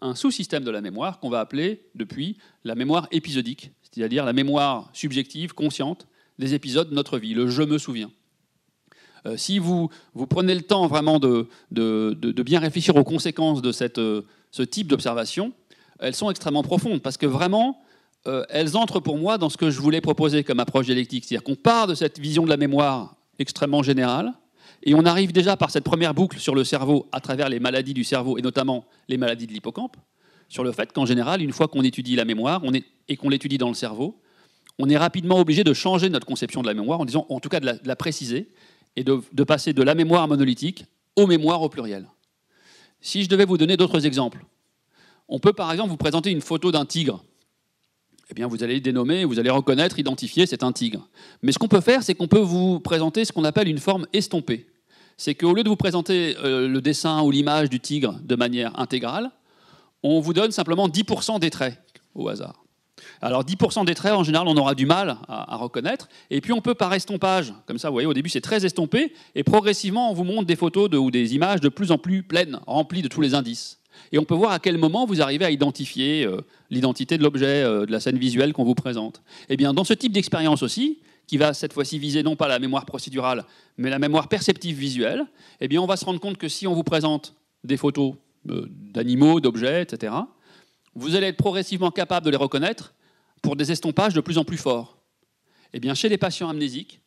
[0.00, 4.90] un sous-système de la mémoire qu'on va appeler depuis la mémoire épisodique, c'est-à-dire la mémoire
[4.92, 6.06] subjective, consciente
[6.38, 8.10] des épisodes de notre vie, le je me souviens.
[9.26, 11.48] Euh, si vous, vous, prenez le temps vraiment de,
[12.42, 15.52] bien réfléchir aux conséquences de cette, euh, ce type d'observation,
[15.98, 17.80] elles sont extrêmement profondes, parce que vraiment,
[18.26, 21.44] euh, elles entrent pour moi dans ce que je voulais proposer comme approche dialectique, c'est-à-dire
[21.44, 24.32] qu'on part de cette vision de la mémoire extrêmement générale,
[24.82, 27.94] et on arrive déjà par cette première boucle sur le cerveau à travers les maladies
[27.94, 29.96] du cerveau et notamment les maladies de l'hippocampe,
[30.48, 32.62] sur le fait qu'en général, une fois qu'on étudie la mémoire
[33.08, 34.20] et qu'on l'étudie dans le cerveau,
[34.78, 37.48] on est rapidement obligé de changer notre conception de la mémoire, en disant, en tout
[37.48, 38.48] cas de la, préciser,
[38.96, 40.86] et de, de, passer de la mémoire monolithique
[41.16, 42.06] aux mémoires au pluriel.
[43.00, 44.44] Si je devais vous donner d'autres exemples,
[45.28, 47.22] on peut par exemple vous présenter une photo d'un tigre
[48.30, 51.08] eh bien, vous allez dénommer, vous allez reconnaître, identifier, c'est un tigre.
[51.42, 54.06] Mais ce qu'on peut faire, c'est qu'on peut vous présenter ce qu'on appelle une forme
[54.12, 54.66] estompée.
[55.16, 58.78] C'est qu'au lieu de vous présenter euh, le dessin ou l'image du tigre de manière
[58.78, 59.30] intégrale,
[60.02, 61.78] on vous donne simplement 10% des traits
[62.14, 62.64] au hasard.
[63.20, 66.08] Alors 10% des traits, en général, on aura du mal à, reconnaître.
[66.30, 69.12] Et puis on peut par estompage, comme ça, vous voyez, au début c'est très estompé,
[69.34, 72.60] et progressivement on vous montre des photos ou des images de plus en plus pleines,
[72.66, 73.78] remplies de tous les indices.
[74.12, 76.40] Et on peut voir à quel moment vous arrivez à identifier euh,
[76.70, 79.22] l'identité de l'objet, euh, de la scène visuelle qu'on vous présente.
[79.48, 82.58] Eh bien, dans ce type d'expérience aussi, qui va cette fois-ci viser non pas la
[82.58, 83.44] mémoire procédurale,
[83.76, 85.26] mais la mémoire perceptive visuelle,
[85.60, 88.14] eh bien, on va se rendre compte que si on vous présente des photos
[88.48, 90.14] euh, d'animaux, d'objets, etc.,
[90.94, 92.94] vous allez être progressivement capable de les reconnaître
[93.42, 94.96] pour des estompages de plus en plus forts.
[95.74, 97.00] Eh bien, chez les patients amnésiques,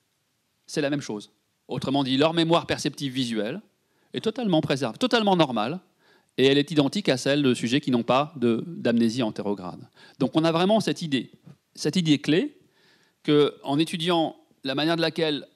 [0.68, 1.32] c'est la même chose.
[1.68, 3.60] Autrement dit, leur mémoire perceptive visuelle
[4.14, 5.80] est totalement préservée, totalement normale,
[6.38, 9.88] et elle est identique à celle de sujets qui n'ont pas d'amnésie antérograde.
[10.20, 11.32] Donc on a vraiment cette idée,
[11.76, 12.58] cette idée clé
[13.24, 15.48] qu'en étudiant la manière de laquelle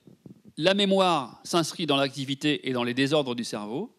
[0.58, 3.96] la mémoire s'inscrit dans l'activité et dans les désordres du cerveau,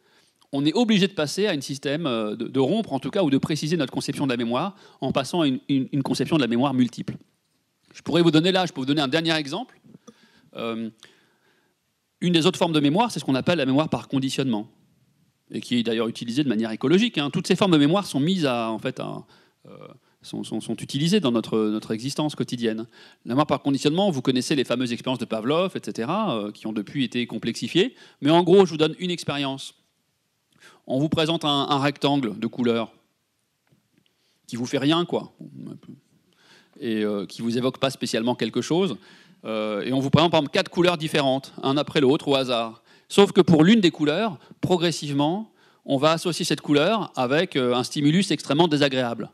[0.52, 3.30] on est obligé de passer à un système, euh, de, rompre en tout cas, ou
[3.30, 6.72] de préciser notre conception de la mémoire en passant à une, conception de la mémoire
[6.72, 7.16] multiple.
[7.92, 9.78] Je pourrais vous donner là, je peux vous donner un dernier exemple.
[10.54, 10.88] Euh,
[12.20, 14.70] une des autres formes de mémoire, c'est ce qu'on appelle la mémoire par conditionnement
[15.50, 17.18] et qui est d'ailleurs utilisé de manière écologique.
[17.18, 17.30] Hein.
[17.30, 19.70] Toutes ces formes de mémoire sont mises à, en fait, euh,
[20.22, 22.86] sont, utilisées dans notre, notre existence quotidienne.
[23.24, 26.72] La mémoire par conditionnement, vous connaissez les fameuses expériences de Pavlov, etc., euh, qui ont
[26.72, 27.94] depuis été complexifiées.
[28.20, 29.74] Mais en gros, je vous donne une expérience.
[30.88, 32.92] On vous présente un, rectangle de couleur
[34.46, 35.32] qui vous fait rien, quoi,
[36.80, 38.96] et euh, qui vous évoque pas spécialement quelque chose.
[39.44, 42.82] et on vous présente par exemple quatre couleurs différentes, un après l'autre au hasard.
[43.08, 45.52] Sauf que pour l'une des couleurs, progressivement,
[45.84, 49.30] on va associer cette couleur avec euh, un stimulus extrêmement désagréable.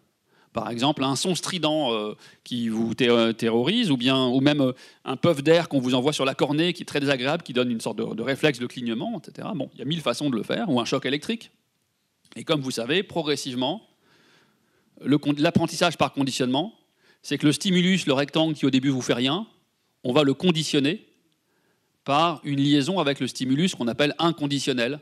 [0.52, 4.72] Par exemple, un son strident euh, qui vous terrorise, ou, bien, ou même euh,
[5.06, 7.70] un puff d'air qu'on vous envoie sur la cornée qui est très désagréable, qui donne
[7.70, 9.48] une sorte de, réflexe de clignement, etc.
[9.54, 11.50] Bon, il y a mille façons de le faire, ou un choc électrique.
[12.36, 13.82] Et comme vous savez, progressivement,
[15.00, 16.74] l'apprentissage par conditionnement,
[17.22, 19.46] c'est que le stimulus, le rectangle qui au début vous fait rien,
[20.04, 21.06] on va le conditionner
[22.04, 25.00] par une liaison avec le stimulus qu'on appelle inconditionnel,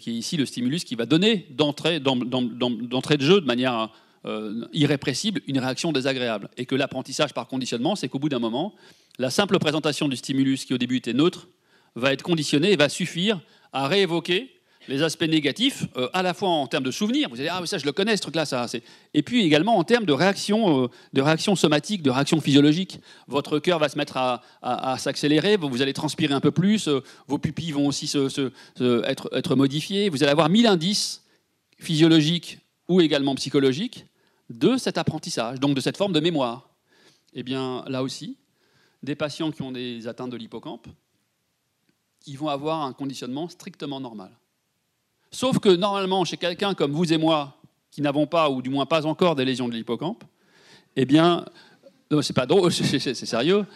[0.00, 3.90] qui est ici le stimulus qui va donner d'entrée de jeu de manière
[4.24, 6.50] euh, irrépressible une réaction désagréable.
[6.56, 8.74] Et que l'apprentissage par conditionnement, c'est qu'au bout d'un moment,
[9.18, 11.48] la simple présentation du stimulus qui au début était neutre
[11.94, 13.40] va être conditionnée et va suffire
[13.72, 14.55] à réévoquer
[14.88, 17.78] les aspects négatifs, euh, à la fois en termes de souvenirs, vous allez ah ça
[17.78, 18.66] je le connais ce truc-là, ça,
[19.14, 23.00] et puis également en termes de réaction, euh, de somatique, de réaction physiologique.
[23.26, 27.38] Votre cœur va se mettre à, s'accélérer, vous allez transpirer un peu plus, euh, vos
[27.38, 28.12] pupilles vont aussi
[28.80, 31.22] être, être modifiées, vous allez avoir mille indices
[31.78, 34.06] physiologiques ou également psychologiques
[34.50, 36.70] de cet apprentissage, donc de cette forme de mémoire.
[37.34, 38.36] Eh bien là aussi,
[39.02, 40.86] des patients qui ont des atteintes de l'hippocampe,
[42.26, 44.30] ils vont avoir un conditionnement strictement normal.
[45.36, 47.58] Sauf que normalement, chez quelqu'un comme vous et moi,
[47.90, 50.24] qui n'avons pas, ou du moins pas encore, des lésions de l'hippocampe,
[50.96, 51.44] eh bien,
[52.22, 53.66] c'est pas drôle, c'est sérieux,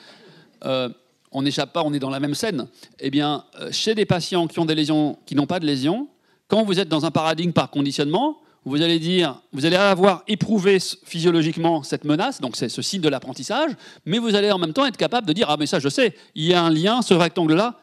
[0.65, 0.89] euh,
[1.31, 2.67] on n'échappe pas, on est dans la même scène.
[2.99, 6.09] Eh bien, euh, chez des patients qui ont des lésions, qui n'ont pas de lésions,
[6.49, 10.79] quand vous êtes dans un paradigme par conditionnement, vous allez dire, vous allez avoir éprouvé
[11.05, 13.73] physiologiquement cette menace, donc c'est ce signe de l'apprentissage,
[14.07, 16.17] mais vous allez en même temps être capable de dire, ah mais ça je sais,
[16.35, 17.79] il y a un lien, ce rectangle-là.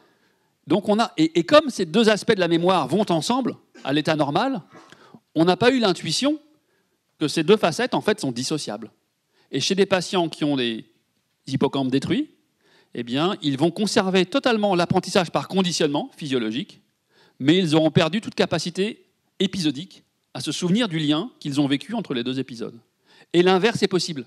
[0.67, 4.15] Donc on a, et comme ces deux aspects de la mémoire vont ensemble, à l'état
[4.15, 4.61] normal,
[5.33, 6.39] on n'a pas eu l'intuition
[7.19, 8.91] que ces deux facettes, en fait, sont dissociables.
[9.51, 10.85] Et chez des patients qui ont des
[11.47, 12.31] hippocampes détruits,
[12.93, 16.81] eh bien, ils vont conserver totalement l'apprentissage par conditionnement physiologique,
[17.39, 19.05] mais ils auront perdu toute capacité
[19.39, 20.03] épisodique
[20.33, 22.79] à se souvenir du lien qu'ils ont vécu entre les deux épisodes.
[23.33, 24.25] Et l'inverse est possible.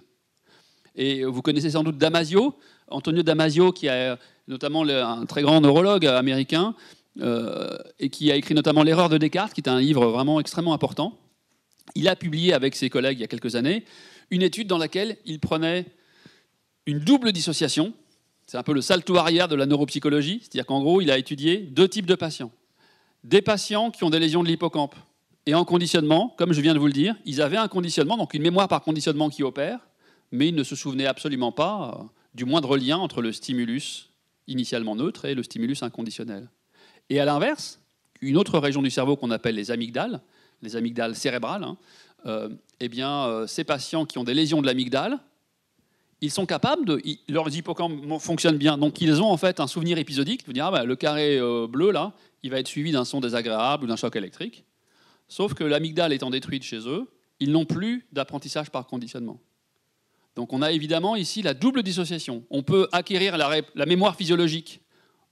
[0.94, 2.56] Et vous connaissez sans doute Damasio,
[2.88, 4.16] Antonio Damasio, qui est
[4.50, 6.74] notamment un très grand neurologue américain,
[7.20, 10.74] euh, et qui a écrit notamment L'erreur de Descartes, qui est un livre vraiment extrêmement
[10.74, 11.18] important.
[11.94, 13.84] Il a publié avec ses collègues il y a quelques années
[14.30, 15.86] une étude dans laquelle il prenait
[16.86, 17.92] une double dissociation.
[18.46, 21.58] C'est un peu le salto arrière de la neuropsychologie, c'est-à-dire qu'en gros, il a étudié
[21.58, 22.52] deux types de patients.
[23.24, 24.94] Des patients qui ont des lésions de l'hippocampe
[25.46, 28.34] et en conditionnement, comme je viens de vous le dire, ils avaient un conditionnement, donc
[28.34, 29.80] une mémoire par conditionnement qui opère,
[30.32, 34.09] mais ils ne se souvenaient absolument pas euh, du moindre lien entre le stimulus
[34.50, 36.50] initialement neutre et le stimulus inconditionnel.
[37.08, 37.80] Et à l'inverse,
[38.20, 40.20] une autre région du cerveau qu'on appelle les amygdales,
[40.62, 41.78] les amygdales cérébrales, hein,
[42.26, 45.18] euh, eh bien, euh, ces patients qui ont des lésions de l'amygdale,
[46.20, 47.02] ils sont capables de.
[47.28, 50.44] leurs hippocampes fonctionnent bien, donc ils ont en fait un souvenir épisodique.
[50.46, 53.20] Vous dire, ah, bah, le carré euh, bleu, là, il va être suivi d'un son
[53.20, 54.64] désagréable ou d'un choc électrique.
[55.28, 57.08] Sauf que l'amygdale étant détruite chez eux,
[57.38, 59.40] ils n'ont plus d'apprentissage par conditionnement.
[60.36, 62.44] Donc on a évidemment ici la double dissociation.
[62.50, 64.80] On peut acquérir la mémoire physiologique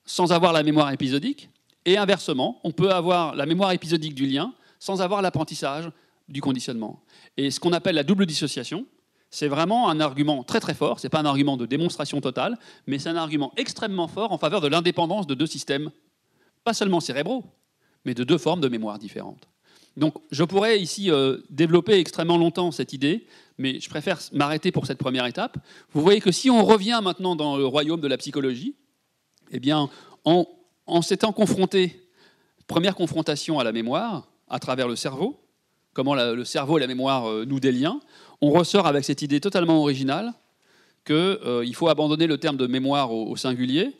[0.04, 1.50] sans avoir la mémoire épisodique,
[1.84, 5.90] et inversement, on peut avoir la mémoire épisodique du lien sans avoir l'apprentissage
[6.28, 7.02] du conditionnement.
[7.36, 8.86] Et ce qu'on appelle la double dissociation,
[9.30, 12.58] c'est vraiment un argument très très fort, ce n'est pas un argument de démonstration totale,
[12.86, 15.90] mais c'est un argument extrêmement fort en faveur de l'indépendance de deux systèmes,
[16.64, 17.44] pas seulement cérébraux,
[18.04, 19.48] mais de deux formes de mémoire différentes.
[19.96, 23.26] Donc je pourrais ici euh, développer extrêmement longtemps cette idée,
[23.58, 25.58] mais je préfère m'arrêter pour cette première étape.
[25.92, 28.76] Vous voyez que si on revient maintenant dans le royaume de la psychologie,
[29.50, 29.90] eh bien,
[30.24, 32.00] en s'étant confronté,
[32.66, 35.40] première confrontation à la mémoire, à travers le cerveau,
[35.92, 38.00] comment le cerveau et la mémoire euh, nouent des liens,
[38.40, 40.32] on ressort avec cette idée totalement originale
[41.04, 43.90] qu'il euh, faut abandonner le terme de mémoire au, singulier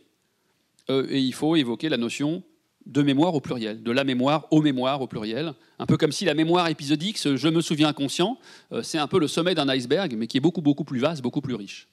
[0.91, 2.43] euh, et il faut évoquer la notion
[2.87, 5.55] de mémoire au pluriel, de la mémoire aux mémoires au pluriel.
[5.79, 8.39] Un peu comme si la mémoire épisodique, ce je me souviens conscient,
[8.83, 11.43] c'est un peu le sommet d'un iceberg, mais qui est beaucoup, beaucoup plus vaste, beaucoup
[11.43, 11.89] plus riche.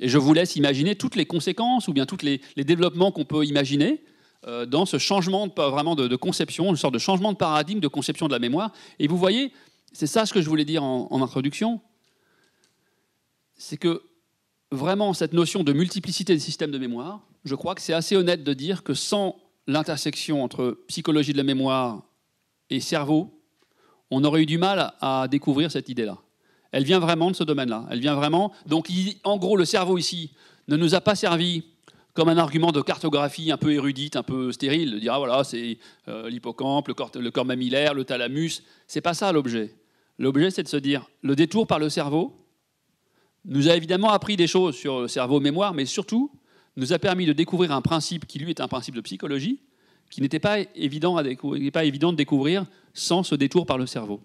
[0.00, 3.44] Et je vous laisse imaginer toutes les conséquences ou bien tous les développements qu'on peut
[3.44, 4.02] imaginer
[4.48, 7.86] euh, dans ce changement de, vraiment de, conception, une sorte de changement de paradigme de
[7.86, 8.72] conception de la mémoire.
[8.98, 9.52] Et vous voyez,
[9.92, 11.80] c'est ça ce que je voulais dire en, introduction,
[13.54, 14.02] c'est que
[14.72, 18.42] vraiment cette notion de multiplicité des systèmes de mémoire, je crois que c'est assez honnête
[18.42, 22.02] de dire que sans l'intersection entre psychologie de la mémoire
[22.70, 23.42] et cerveau,
[24.10, 26.18] on aurait eu du mal à découvrir cette idée-là.
[26.70, 27.86] Elle vient vraiment de ce domaine-là.
[27.90, 28.52] Elle vient vraiment.
[28.66, 28.88] Donc,
[29.24, 30.32] en gros, le cerveau ici
[30.68, 31.64] ne nous a pas servi
[32.14, 35.44] comme un argument de cartographie un peu érudite, un peu stérile, de dire ah, voilà,
[35.44, 38.62] c'est euh, l'hippocampe, le corps, le corps mammillaire, le thalamus.
[38.86, 39.74] C'est pas ça l'objet.
[40.18, 42.36] L'objet, c'est de se dire le détour par le cerveau
[43.44, 46.30] nous a évidemment appris des choses sur le cerveau mémoire, mais surtout
[46.76, 49.60] nous a permis de découvrir un principe qui lui est un principe de psychologie,
[50.10, 51.20] qui n'était pas évident,
[51.72, 54.20] pas évident de découvrir sans ce détour par le cerveau.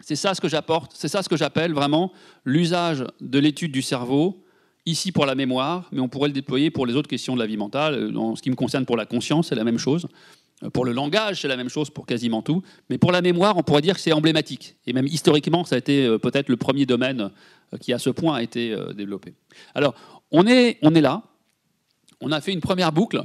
[0.00, 2.12] C'est ça ce que j'apporte, c'est ça ce que j'appelle vraiment
[2.44, 4.42] l'usage de l'étude du cerveau
[4.84, 7.46] ici pour la mémoire, mais on pourrait le déployer pour les autres questions de la
[7.46, 8.16] vie mentale.
[8.16, 10.08] En ce qui me concerne pour la conscience, c'est la même chose.
[10.72, 12.62] Pour le langage, c'est la même chose pour quasiment tout.
[12.88, 14.76] Mais pour la mémoire, on pourrait dire que c'est emblématique.
[14.86, 17.30] Et même historiquement, ça a été euh, peut-être le premier domaine
[17.72, 19.34] euh, qui, à ce point, a été euh, développé.
[19.74, 19.94] Alors,
[20.30, 21.22] on est, on est là.
[22.22, 23.22] On a fait une première boucle.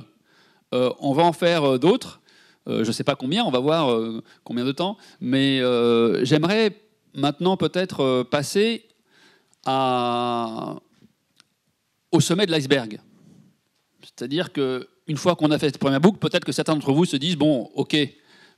[0.72, 2.20] on va en faire d'autres.
[2.68, 3.98] je ne sais pas combien, on va voir
[4.44, 4.98] combien de temps.
[5.22, 5.60] Mais
[6.24, 6.76] j'aimerais
[7.14, 8.86] maintenant peut-être passer
[12.12, 13.00] au sommet de l'iceberg.
[14.02, 17.06] C'est-à-dire que une fois qu'on a fait cette première boucle, peut-être que certains d'entre vous
[17.06, 17.96] se disent bon, ok,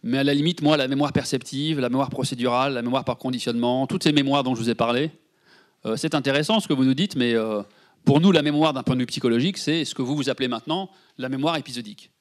[0.04, 3.86] mais à la limite, moi, la mémoire perceptive, la mémoire procédurale, la mémoire par conditionnement,
[3.86, 5.12] toutes ces mémoires dont je vous ai parlé,
[5.86, 7.62] euh, c'est intéressant ce que vous nous dites, mais euh,
[8.06, 10.48] pour nous, la mémoire d'un point de vue psychologique, c'est ce que vous vous appelez
[10.48, 12.12] maintenant la mémoire épisodique.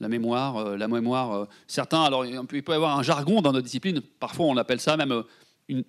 [0.00, 1.46] La mémoire, euh, la mémoire.
[1.66, 4.00] certains, alors il peut y avoir un jargon dans notre discipline.
[4.18, 5.24] Parfois, on appelle ça même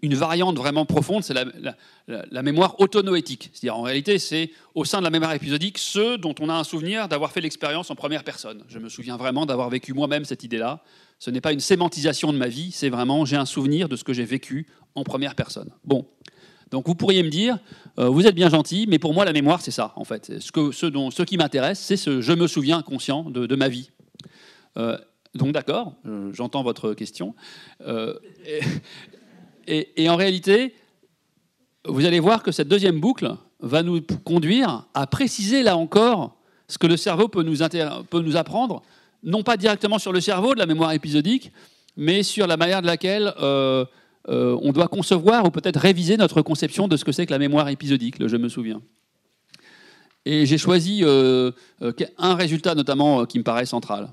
[0.02, 3.50] une, variante vraiment profonde, c'est la, mémoire autonoétique.
[3.54, 6.64] C'est-à-dire, en réalité, c'est au sein de la mémoire épisodique ce dont on a un
[6.64, 8.64] souvenir d'avoir fait l'expérience en première personne.
[8.68, 10.84] Je me souviens vraiment d'avoir vécu moi-même cette idée-là.
[11.20, 14.04] Ce n'est pas une sémantisation de ma vie, c'est vraiment j'ai un souvenir de ce
[14.04, 15.72] que j'ai vécu en première personne.
[15.84, 16.08] Bon.
[16.72, 17.60] Donc vous pourriez me dire,
[18.00, 20.40] euh, vous êtes bien gentil, mais pour moi la mémoire c'est ça en fait.
[20.40, 23.92] Ce, ce, qui m'intéresse, c'est ce je me souviens conscient de, ma vie.
[24.78, 24.98] Euh,
[25.36, 27.36] donc d'accord, euh, j'entends votre question.
[29.68, 30.74] Et, en réalité,
[31.86, 36.78] vous allez voir que cette deuxième boucle va nous conduire à préciser là encore ce
[36.78, 37.58] que le cerveau peut nous,
[38.10, 38.82] peut nous apprendre,
[39.24, 41.52] non pas directement sur le cerveau de la mémoire épisodique,
[41.98, 43.34] mais sur la manière de laquelle
[44.28, 47.32] euh, euh, on doit concevoir ou peut-être réviser notre conception de ce que c'est que
[47.32, 48.82] la mémoire épisodique, le je me souviens.
[50.26, 51.52] Et j'ai choisi euh,
[52.18, 54.10] un résultat notamment qui me paraît central.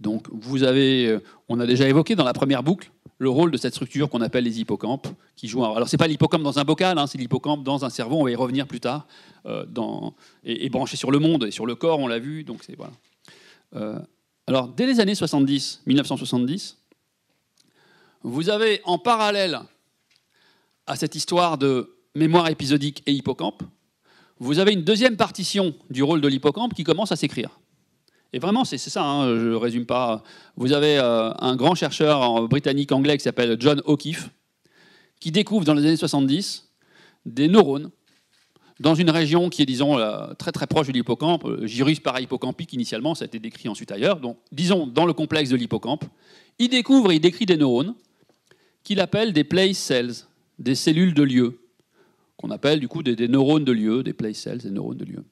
[0.00, 3.74] Donc vous avez, on a déjà évoqué dans la première boucle le rôle de cette
[3.74, 5.64] structure qu'on appelle les hippocampes, qui jouent.
[5.64, 8.16] Alors c'est pas l'hippocampe dans un bocal, hein, c'est l'hippocampe dans un cerveau.
[8.16, 9.06] On va y revenir plus tard,
[9.46, 9.64] euh,
[10.44, 12.44] et, branché sur le monde et sur le corps, on l'a vu.
[12.44, 12.92] Donc c'est voilà.
[13.74, 13.98] Euh,
[14.46, 16.78] alors dès les années 70, 1970,
[18.22, 19.60] vous avez en parallèle
[20.86, 23.62] à cette histoire de mémoire épisodique et hippocampe,
[24.38, 27.58] vous avez une deuxième partition du rôle de l'hippocampe qui commence à s'écrire.
[28.32, 30.22] Et vraiment, c'est ça, hein, je ne résume pas.
[30.56, 34.28] Vous avez euh, un grand chercheur britannique-anglais qui s'appelle John O'Keefe,
[35.20, 36.68] qui découvre dans les années 70
[37.24, 37.90] des neurones
[38.78, 43.14] dans une région qui est, disons, euh, très très proche de l'hippocampe, gyrus parahippocampique initialement,
[43.14, 46.04] ça a été décrit ensuite ailleurs, donc disons dans le complexe de l'hippocampe.
[46.58, 47.94] Il découvre, il décrit des neurones
[48.86, 50.12] qu'il appelle des place cells,
[50.60, 51.58] des cellules de lieu,
[52.36, 55.24] qu'on appelle du coup des, neurones de lieu, des place cells, des neurones de lieu.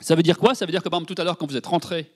[0.00, 0.56] Ça veut dire quoi?
[0.56, 2.10] Ça veut dire que, par exemple, tout à l'heure, quand vous êtes rentré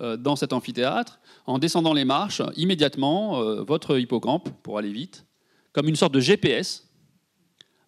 [0.00, 5.26] euh, dans cet amphithéâtre, en descendant les marches, immédiatement, euh, votre hippocampe, pour aller vite,
[5.72, 6.88] comme une sorte de GPS,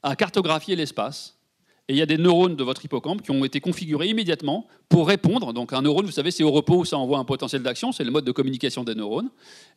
[0.04, 1.36] a cartographié l'espace.
[1.88, 5.08] Et il y a des neurones de votre hippocampe qui ont été configurés immédiatement pour
[5.08, 5.52] répondre.
[5.52, 8.12] Donc un neurone, vous savez, c'est au repos, ça envoie un potentiel d'action, c'est le
[8.12, 9.30] mode de communication des neurones.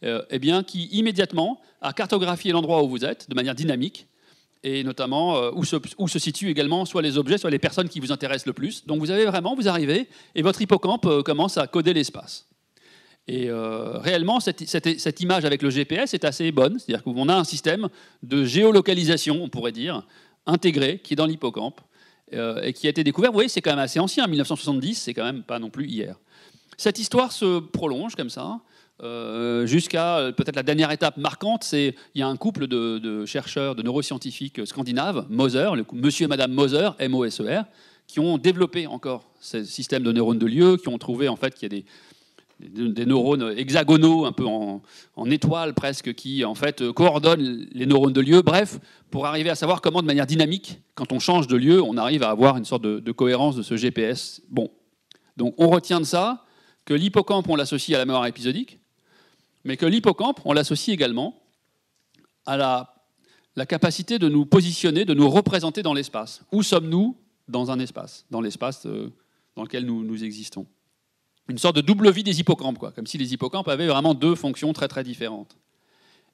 [0.04, 4.08] Euh, eh bien, qui immédiatement a cartographié l'endroit où vous êtes de manière dynamique
[4.64, 8.12] et notamment euh, où, se, situent également soit les objets, soit les personnes qui vous
[8.12, 8.86] intéressent le plus.
[8.86, 12.48] Donc vous avez vraiment, vous arrivez, et votre hippocampe euh, commence à coder l'espace.
[13.28, 17.90] Et réellement, cette, image avec le GPS est assez bonne, c'est-à-dire qu'on a un système
[18.22, 20.06] de géolocalisation, on pourrait dire,
[20.46, 21.82] intégré, qui est dans l'hippocampe,
[22.32, 25.24] et qui a été découvert, vous voyez, c'est quand même assez ancien, 1970, c'est quand
[25.24, 26.16] même pas non plus hier.
[26.78, 28.60] Cette histoire se prolonge comme ça,
[29.04, 33.26] euh, jusqu'à euh, peut-être la dernière étape marquante, c'est il y a un couple de,
[33.26, 37.66] chercheurs, de neuroscientifiques scandinaves, Moser, le monsieur et madame Moser, M-O-S-E-R,
[38.08, 41.54] qui ont développé encore ce système de neurones de lieu, qui ont trouvé en fait
[41.54, 41.86] qu'il y a des,
[42.60, 44.82] des, neurones hexagonaux, un peu en,
[45.30, 48.42] étoile presque, qui en fait coordonnent les neurones de lieu.
[48.42, 48.80] Bref,
[49.12, 52.24] pour arriver à savoir comment, de manière dynamique, quand on change de lieu, on arrive
[52.24, 54.42] à avoir une sorte de, cohérence de ce GPS.
[54.50, 54.72] Bon,
[55.38, 56.46] donc on retient de ça
[56.86, 58.80] que l'hippocampe, on l'associe à la mémoire épisodique,
[59.64, 61.42] mais que l'hippocampe, on l'associe également
[62.46, 66.42] à la, capacité de nous positionner, de nous représenter dans l'espace.
[66.52, 69.12] Où sommes-nous dans un espace, dans l'espace euh,
[69.56, 70.68] dans lequel nous, existons
[71.48, 74.36] Une sorte de double vie des hippocampes, quoi, comme si les hippocampes avaient vraiment deux
[74.36, 75.56] fonctions très très différentes.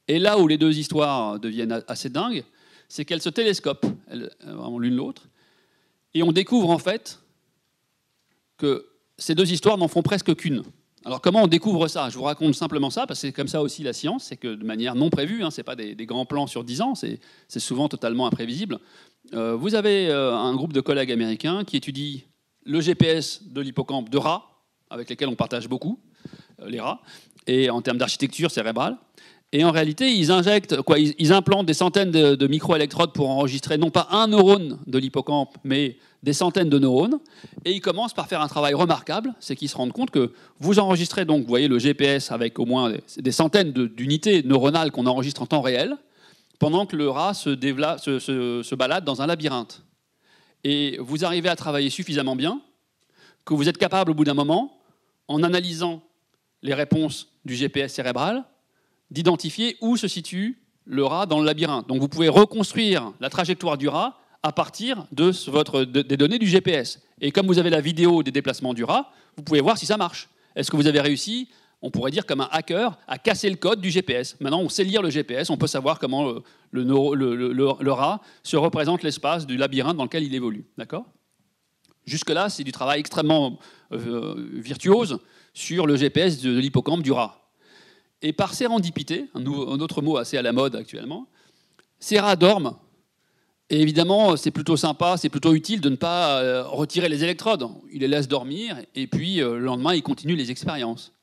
[0.07, 2.43] Et là où les deux histoires deviennent assez dingues,
[2.87, 3.85] c'est qu'elles se télescopent,
[4.41, 5.27] vraiment l'une l'autre,
[6.13, 7.19] et on découvre en fait
[8.57, 8.85] que
[9.17, 10.63] ces deux histoires n'en font presque qu'une.
[11.03, 12.09] Alors comment on découvre ça?
[12.09, 14.53] Je vous raconte simplement ça, parce que c'est comme ça aussi la science, c'est que
[14.53, 17.19] de manière non prévue, hein, ce n'est pas des, grands plans sur 10 ans, c'est
[17.59, 18.79] souvent totalement imprévisible.
[19.33, 22.21] Euh, vous avez euh, un groupe de collègues américains qui étudient
[22.65, 24.50] le GPS de l'hippocampe de rats,
[24.91, 25.99] avec lesquels on partage beaucoup,
[26.61, 27.01] euh, les rats,
[27.47, 28.97] et en termes d'architecture cérébrale.
[29.53, 33.77] Et en réalité, ils injectent, quoi, ils, implantent des centaines de, de microélectrodes pour enregistrer
[33.77, 37.19] non pas un neurone de l'hippocampe, mais des centaines de neurones.
[37.65, 40.79] Et ils commencent par faire un travail remarquable, c'est qu'ils se rendent compte que vous
[40.79, 45.41] enregistrez donc, vous voyez, le GPS avec au moins des centaines d'unités neuronales qu'on enregistre
[45.41, 45.97] en temps réel,
[46.57, 47.57] pendant que le rat se,
[47.99, 49.83] se, se balade dans un labyrinthe.
[50.63, 52.61] Et vous arrivez à travailler suffisamment bien
[53.45, 54.80] que vous êtes capable, au bout d'un moment,
[55.31, 56.03] en analysant
[56.61, 58.43] les réponses du GPS cérébral,
[59.09, 61.87] d'identifier où se situe le rat dans le labyrinthe.
[61.87, 65.31] Donc vous pouvez reconstruire la trajectoire du rat à partir de
[65.83, 67.01] des données du GPS.
[67.19, 69.97] Et comme vous avez la vidéo des déplacements du rat, vous pouvez voir si ça
[69.97, 70.29] marche.
[70.55, 71.49] Est-ce que vous avez réussi,
[71.81, 74.83] on pourrait dire comme un hacker, à casser le code du GPS Maintenant, on sait
[74.83, 76.23] lire le GPS, on peut savoir comment
[76.71, 80.65] le, le, le rat se représente l'espace du labyrinthe dans lequel il évolue.
[80.77, 81.05] D'accord?
[82.11, 83.57] Jusque-là, c'est du travail extrêmement
[83.93, 85.19] euh, virtuose
[85.53, 87.49] sur le GPS de l'hippocampe du rat.
[88.21, 91.29] Et par sérendipité, un, autre mot assez à la mode actuellement,
[92.01, 92.75] ces rats dorment.
[93.69, 97.69] Et évidemment, c'est plutôt sympa, c'est plutôt utile de ne pas euh, retirer les électrodes.
[97.93, 101.13] Il les laisse dormir et puis euh, le lendemain, il continue les expériences.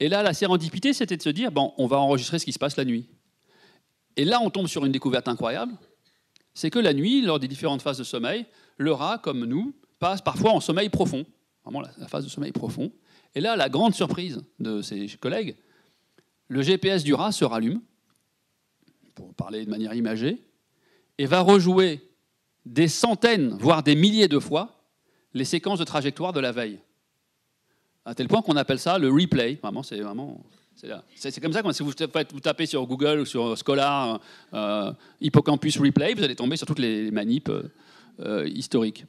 [0.00, 2.58] Et là, la sérendipité, c'était de se dire, bon, on va enregistrer ce qui se
[2.58, 3.06] passe la nuit.
[4.16, 5.72] Et là, on tombe sur une découverte incroyable,
[6.52, 8.44] c'est que la nuit, lors des différentes phases de sommeil,
[8.76, 11.24] le rat, comme nous, passe parfois en sommeil profond,
[11.64, 12.92] vraiment la phase de sommeil profond.
[13.34, 15.56] Et là, la grande surprise de ses collègues,
[16.48, 17.80] le GPS du rat se rallume,
[19.14, 20.38] pour parler de manière imagée,
[21.18, 22.00] et va rejouer
[22.64, 24.76] des centaines, voire des milliers de fois,
[25.34, 26.78] les séquences de trajectoire de la veille.
[28.04, 29.58] À tel point qu'on appelle ça le replay.
[29.62, 30.44] Vraiment, c'est vraiment.
[31.14, 34.20] C'est comme ça si vous, tapez sur Google ou sur Scholar
[34.52, 34.92] euh,
[35.22, 37.50] Hippocampus Replay, vous allez tomber sur toutes les manips
[38.20, 39.06] euh, historiques.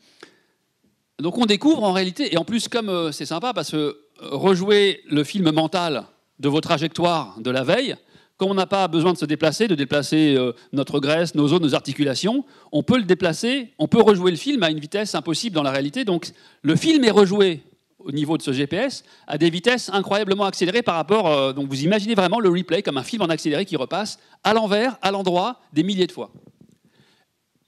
[1.20, 5.02] Donc on découvre en réalité, et en plus comme euh, c'est sympa parce que rejouer
[5.10, 6.06] le film mental
[6.40, 7.96] de vos trajectoires de la veille,
[8.38, 11.60] comme on n'a pas besoin de se déplacer, de déplacer euh, notre graisse, nos os,
[11.60, 15.56] nos articulations, on peut le déplacer, on peut rejouer le film à une vitesse impossible
[15.56, 16.06] dans la réalité.
[16.06, 17.64] Donc le film est rejoué
[17.98, 21.28] au niveau de ce GPS à des vitesses incroyablement accélérées par rapport.
[21.28, 24.54] Euh, donc vous imaginez vraiment le replay comme un film en accéléré qui repasse à
[24.54, 26.32] l'envers, à l'endroit, des milliers de fois.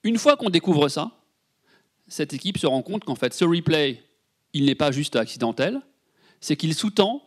[0.04, 1.12] Une fois qu'on découvre ça,
[2.10, 4.04] cette équipe se rend compte qu'en fait ce replay,
[4.54, 5.80] il n'est pas juste accidentel,
[6.42, 7.24] c'est qu'il sous-tend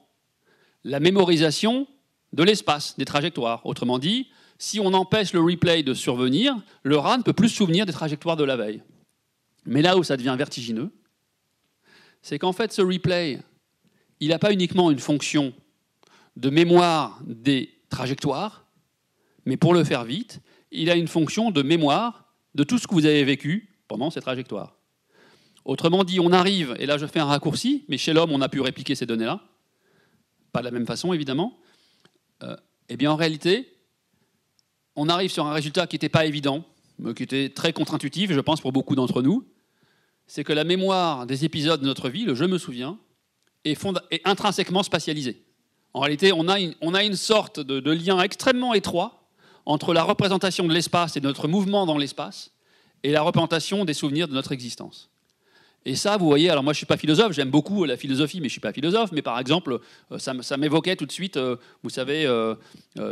[0.84, 1.86] la mémorisation
[2.32, 3.64] de l'espace, des trajectoires.
[3.64, 4.28] Autrement dit,
[4.58, 7.92] si on empêche le replay de survenir, le rat ne peut plus se souvenir des
[7.92, 8.82] trajectoires de la veille.
[9.64, 10.90] Mais là où ça devient vertigineux,
[12.22, 13.40] c'est qu'en fait, ce replay,
[14.20, 15.52] il n'a pas uniquement une fonction
[16.36, 18.66] de mémoire des trajectoires,
[19.44, 22.94] mais pour le faire vite, il a une fonction de mémoire de tout ce que
[22.94, 23.71] vous avez vécu
[24.10, 24.76] ces trajectoires.
[25.64, 28.48] Autrement dit, on arrive, et là je fais un raccourci, mais chez l'homme, on a
[28.48, 29.40] pu répliquer ces données-là,
[30.52, 31.58] pas de la même façon évidemment,
[32.42, 32.56] euh,
[32.88, 33.72] eh bien en réalité,
[34.96, 36.64] on arrive sur un résultat qui n'était pas évident,
[36.98, 39.46] mais qui était très contre-intuitif, je pense, pour beaucoup d'entre nous.
[40.26, 42.98] C'est que la mémoire des épisodes de notre vie, le je me souviens,
[43.64, 43.80] est,
[44.24, 45.44] intrinsèquement spatialisée.
[45.94, 49.28] En réalité, on a une, sorte de, lien extrêmement étroit
[49.66, 52.51] entre la représentation de l'espace et notre mouvement dans l'espace
[53.02, 55.10] et la représentation des souvenirs de notre existence.
[55.84, 58.38] Et ça, vous voyez, alors moi je ne suis pas philosophe, j'aime beaucoup la philosophie,
[58.38, 59.80] mais je ne suis pas philosophe, mais par exemple,
[60.12, 62.54] euh, ça, m'évoquait tout de suite, euh, vous savez, euh,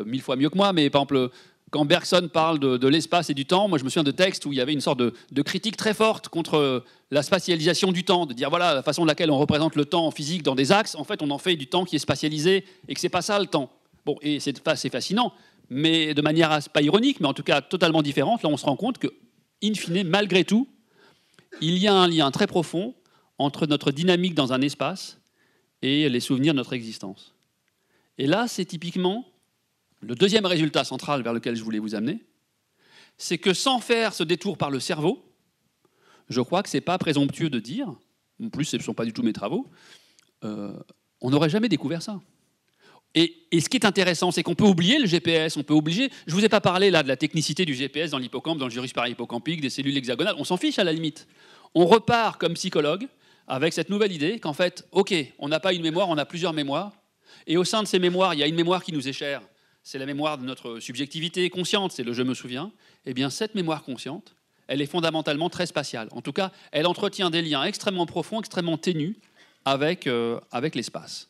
[0.07, 1.31] mille fois mieux que moi, mais par exemple,
[1.71, 4.53] quand Bergson parle de, l'espace et du temps, moi je me souviens de textes où
[4.53, 8.35] il y avait une sorte de, critique très forte contre la spatialisation du temps, de
[8.35, 10.95] dire voilà, la façon de laquelle on représente le temps en physique dans des axes,
[10.95, 13.39] en fait on en fait du temps qui est spatialisé et que c'est pas ça
[13.39, 13.71] le temps.
[14.07, 14.57] Bon, et c'est
[14.91, 15.33] fascinant,
[15.69, 18.77] mais de manière pas ironique, mais en tout cas totalement différente, là on se rend
[18.77, 19.09] compte que,
[19.63, 20.69] in fine, malgré tout,
[21.61, 22.95] il y a un lien très profond
[23.39, 25.19] entre notre dynamique dans un espace
[25.83, 27.35] et les souvenirs de notre existence.
[28.19, 29.27] Et là, c'est typiquement
[30.01, 32.25] le deuxième résultat central vers lequel je voulais vous amener,
[33.19, 35.25] c'est que sans faire ce détour par le cerveau,
[36.29, 37.93] je crois que ce n'est pas présomptueux de dire,
[38.43, 39.69] en plus ce ne sont pas du tout mes travaux,
[40.45, 40.73] euh,
[41.21, 42.21] on n'aurait jamais découvert ça.
[43.15, 46.11] Et, ce qui est intéressant, c'est qu'on peut oublier le GPS, on peut obliger.
[46.27, 48.67] Je ne vous ai pas parlé là de la technicité du GPS dans l'hippocampe, dans
[48.67, 50.37] le gyrus parahippocampique, des cellules hexagonales.
[50.39, 51.27] On s'en fiche à la limite.
[51.75, 53.07] On repart comme psychologue
[53.49, 56.53] avec cette nouvelle idée qu'en fait, ok, on n'a pas une mémoire, on a plusieurs
[56.53, 56.93] mémoires.
[57.47, 59.43] Et au sein de ces mémoires, il y a une mémoire qui nous est chère.
[59.83, 62.71] C'est la mémoire de notre subjectivité consciente, c'est le je me souviens.
[63.07, 64.35] Eh bien, cette mémoire consciente,
[64.69, 66.09] elle est fondamentalement très spatiale.
[66.13, 69.17] En tout cas, elle entretient des liens extrêmement profonds, extrêmement ténus
[69.65, 71.30] avec, euh, avec l'espace.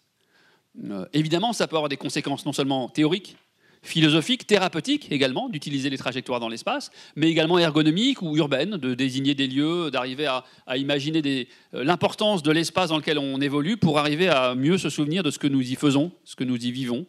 [0.91, 3.37] Euh, évidemment, ça peut avoir des conséquences non seulement théoriques,
[3.83, 9.35] philosophiques, thérapeutiques également, d'utiliser les trajectoires dans l'espace, mais également ergonomiques ou urbaines, de désigner
[9.35, 14.29] des lieux, d'arriver à, imaginer euh, l'importance de l'espace dans lequel on évolue pour arriver
[14.29, 17.07] à mieux se souvenir de ce que nous y faisons, ce que nous y vivons,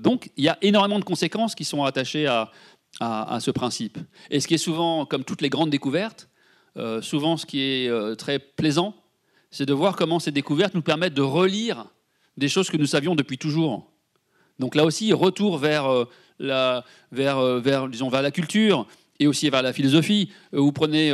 [0.00, 2.50] donc, il y a énormément de conséquences qui sont attachées à,
[3.38, 3.98] ce principe.
[4.30, 6.30] Et ce qui est souvent, comme toutes les grandes découvertes,
[7.02, 8.94] souvent ce qui est très plaisant,
[9.50, 11.84] c'est de voir comment ces découvertes nous permettent de relire
[12.38, 13.90] des choses que nous savions depuis toujours.
[14.58, 16.04] Donc là aussi, retour vers, euh,
[16.38, 18.86] la, vers, euh, vers, disons, vers la culture
[19.20, 20.30] et aussi vers la philosophie.
[20.54, 21.10] Euh, vous prenez,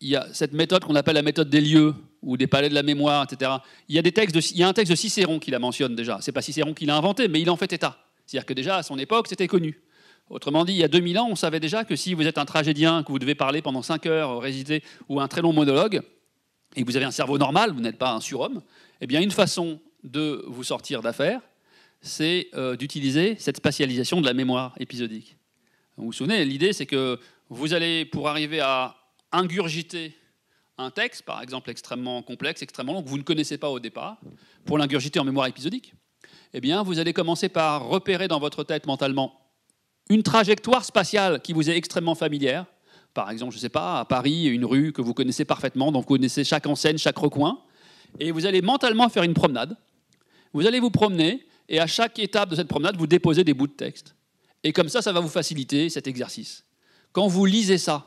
[0.00, 2.74] il y a cette méthode qu'on appelle la méthode des lieux ou des palais de
[2.74, 3.50] la mémoire, etc.
[3.88, 5.94] Il y a, des textes il y a un texte de Cicéron qui la mentionne
[5.94, 6.18] déjà.
[6.20, 7.98] C'est pas Cicéron qui l'a inventé, mais il en fait état.
[8.26, 9.80] C'est-à-dire que déjà à son époque, c'était connu.
[10.28, 12.44] Autrement dit, il y a 2000 ans, on savait déjà que si vous êtes un
[12.44, 16.02] tragédien, que vous devez parler pendant 5 heures, réciter, ou un très long monologue,
[16.76, 18.62] et que vous avez un cerveau normal, vous n'êtes pas un surhomme,
[19.00, 21.40] eh bien une façon de vous sortir d'affaires,
[22.00, 25.36] c'est euh, d'utiliser cette spatialisation de la mémoire épisodique.
[25.96, 28.96] Vous vous souvenez, l'idée c'est que vous allez, pour arriver à
[29.32, 30.16] ingurgiter
[30.78, 34.18] un texte, par exemple extrêmement complexe, extrêmement long, que vous ne connaissez pas au départ,
[34.64, 35.94] pour l'ingurgiter en mémoire épisodique,
[36.54, 39.40] eh bien vous allez commencer par repérer dans votre tête mentalement
[40.08, 42.66] une trajectoire spatiale qui vous est extrêmement familière,
[43.14, 46.02] par exemple, je ne sais pas, à Paris, une rue que vous connaissez parfaitement, donc
[46.02, 47.60] vous connaissez chaque enseigne, chaque recoin,
[48.18, 49.76] et vous allez mentalement faire une promenade.
[50.52, 53.66] Vous allez vous promener, et à chaque étape de cette promenade, vous déposez des bouts
[53.68, 54.14] de texte.
[54.64, 56.64] Et comme ça, ça va vous faciliter cet exercice.
[57.12, 58.06] Quand vous lisez ça,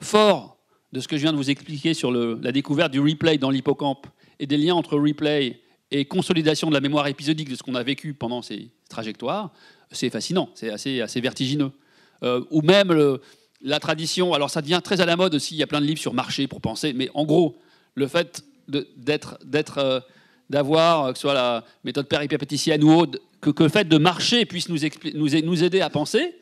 [0.00, 0.58] fort
[0.92, 4.06] de ce que je viens de vous expliquer sur la découverte du replay dans l'hippocampe
[4.38, 5.60] et des liens entre replay
[5.90, 9.52] et consolidation de la mémoire épisodique de ce qu'on a vécu pendant ces trajectoires,
[9.90, 11.72] c'est fascinant, c'est assez, assez vertigineux.
[12.22, 13.18] Euh, ou même
[13.60, 15.86] la tradition, alors ça devient très à la mode aussi, il y a plein de
[15.86, 17.56] livres sur marché pour penser, mais en gros,
[17.94, 19.38] le fait d'être,
[19.78, 20.00] euh,
[20.50, 24.68] d'avoir, que ce soit la méthode péripépéticienne ou autre, que, le fait de marcher puisse
[24.68, 24.78] nous,
[25.14, 26.36] nous, aider à penser,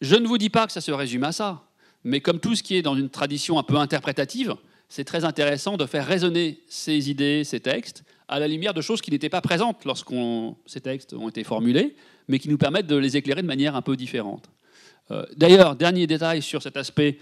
[0.00, 1.62] je ne vous dis pas que ça se résume à ça,
[2.04, 4.54] mais comme tout ce qui est dans une tradition un peu interprétative,
[4.88, 9.00] c'est très intéressant de faire résonner ces idées, ces textes, à la lumière de choses
[9.00, 10.12] qui n'étaient pas présentes lorsque
[10.66, 11.96] ces textes ont été formulés,
[12.28, 14.48] mais qui nous permettent de les éclairer de manière un peu différente.
[15.10, 17.18] Euh, d'ailleurs, dernier détail sur cet aspect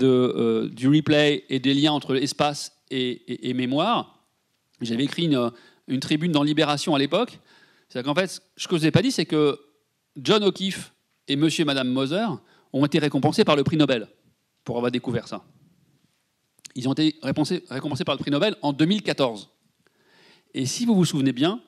[0.00, 4.21] euh, du replay et des liens entre espace et, mémoire.
[4.82, 5.24] J'avais écrit
[5.88, 7.38] une, tribune dans Libération à l'époque.
[7.88, 9.58] C'est qu'en fait, ce que je vous ai pas dit, c'est que
[10.16, 10.92] John O'Keefe
[11.28, 12.26] et Monsieur et Madame Moser
[12.72, 14.08] ont été récompensés par le prix Nobel
[14.64, 15.44] pour avoir découvert ça.
[16.74, 19.50] Ils ont été récompensés par le prix Nobel en 2014.
[20.54, 21.60] Et si vous vous souvenez bien,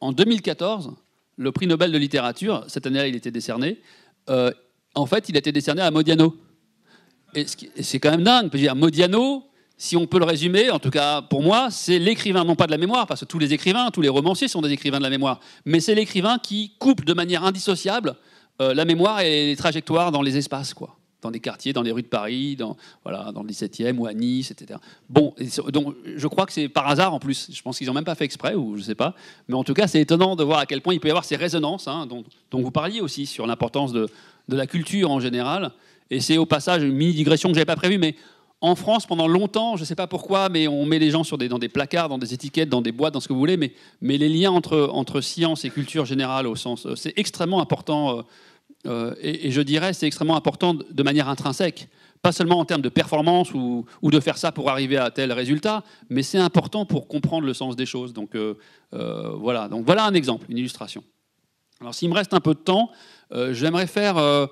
[0.00, 0.94] en 2014,
[1.36, 3.80] le prix Nobel de littérature, cette année-là, il était décerné,
[4.28, 4.50] euh,
[4.94, 6.36] en fait, il a été décerné à Modiano.
[7.80, 8.54] C'est quand même dingue.
[8.54, 9.44] Dire, Modiano,
[9.82, 12.70] si on peut le résumer, en tout cas pour moi, c'est l'écrivain, non pas de
[12.70, 15.10] la mémoire, parce que tous les écrivains, tous les romanciers sont des écrivains de la
[15.10, 18.14] mémoire, mais c'est l'écrivain qui coupe de manière indissociable
[18.60, 20.96] euh, la mémoire et les trajectoires dans les espaces, quoi.
[21.20, 24.14] Dans des quartiers, dans les rues de Paris, dans, voilà, dans le 17e ou à
[24.14, 24.78] Nice, etc.
[25.10, 25.34] Bon,
[25.72, 27.50] donc je crois que c'est par hasard en plus.
[27.52, 29.16] Je pense qu'ils n'ont même pas fait exprès, ou je ne sais pas.
[29.48, 31.24] Mais en tout cas, c'est étonnant de voir à quel point il peut y avoir
[31.24, 32.22] ces résonances, hein, dont,
[32.52, 34.08] dont, vous parliez aussi sur l'importance de,
[34.48, 35.72] de la culture en général.
[36.10, 38.16] Et c'est au passage une mini digression que je n'avais pas prévue, mais
[38.62, 41.36] en France, pendant longtemps, je ne sais pas pourquoi, mais on met les gens sur
[41.36, 43.56] des, dans des placards, dans des étiquettes, dans des boîtes, dans ce que vous voulez,
[43.56, 48.22] mais, les liens entre, science et culture générale, au sens, euh, c'est extrêmement important, euh,
[48.86, 51.88] euh, et, je dirais c'est extrêmement important de manière intrinsèque,
[52.22, 55.82] pas seulement en termes de performance ou, de faire ça pour arriver à tel résultat,
[56.08, 58.12] mais c'est important pour comprendre le sens des choses.
[58.12, 58.36] Donc
[58.92, 61.02] voilà, donc voilà un exemple, une illustration.
[61.80, 62.90] Alors s'il me reste un peu de temps,
[63.50, 64.48] j'aimerais faire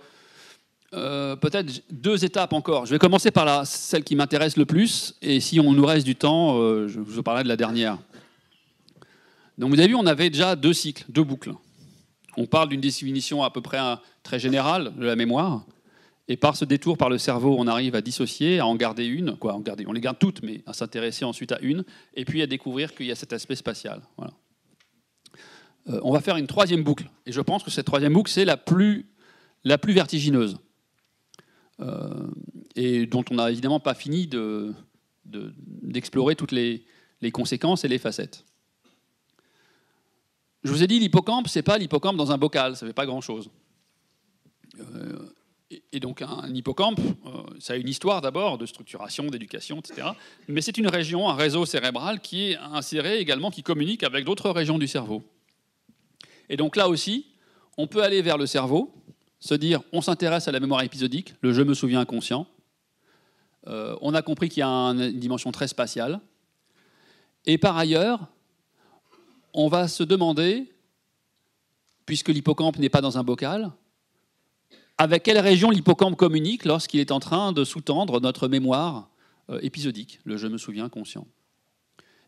[0.92, 2.86] euh, euh, peut-être deux étapes encore.
[2.86, 6.04] Je vais commencer par la, celle qui m'intéresse le plus, et si on nous reste
[6.04, 6.56] du temps,
[6.88, 7.98] je vous parlerai de la dernière.
[9.58, 11.52] Donc vous avez vu, on avait déjà deux cycles, deux boucles.
[12.36, 13.78] On parle d'une définition à peu près
[14.22, 15.64] très générale de la mémoire,
[16.30, 19.36] et par ce détour par le cerveau, on arrive à dissocier, à en garder une,
[19.36, 21.84] quoi, on les garde toutes, mais à s'intéresser ensuite à une,
[22.14, 24.00] et puis à découvrir qu'il y a cet aspect spatial.
[24.16, 24.32] Voilà.
[25.88, 27.10] Euh, on va faire une troisième boucle.
[27.26, 29.06] Et je pense que cette troisième boucle, c'est la plus
[29.64, 30.58] vertigineuse.
[31.80, 32.26] Euh,
[32.76, 34.28] et dont on n'a évidemment pas fini
[35.24, 36.84] d'explorer toutes les,
[37.32, 38.44] conséquences et les facettes.
[40.62, 43.06] Je vous ai dit, l'hippocampe, c'est pas l'hippocampe dans un bocal, ça ne fait pas
[43.06, 43.50] grand-chose.
[44.78, 45.34] Euh,
[45.92, 47.00] et, donc un hippocampe,
[47.58, 50.08] ça a une histoire d'abord de structuration, d'éducation, etc.
[50.48, 54.50] Mais c'est une région, un réseau cérébral qui est inséré également, qui communique avec d'autres
[54.50, 55.22] régions du cerveau.
[56.48, 57.26] Et donc là aussi,
[57.76, 58.92] on peut aller vers le cerveau,
[59.40, 62.46] se dire on s'intéresse à la mémoire épisodique, le je me souviens inconscient.
[63.66, 66.20] Euh, on a compris qu'il y a une dimension très spatiale.
[67.46, 68.28] Et par ailleurs,
[69.52, 70.70] on va se demander,
[72.06, 73.72] puisque l'hippocampe n'est pas dans un bocal,
[74.98, 79.10] avec quelle région l'hippocampe communique lorsqu'il est en train de sous-tendre notre mémoire
[79.48, 81.26] euh, épisodique, le je me souviens conscient.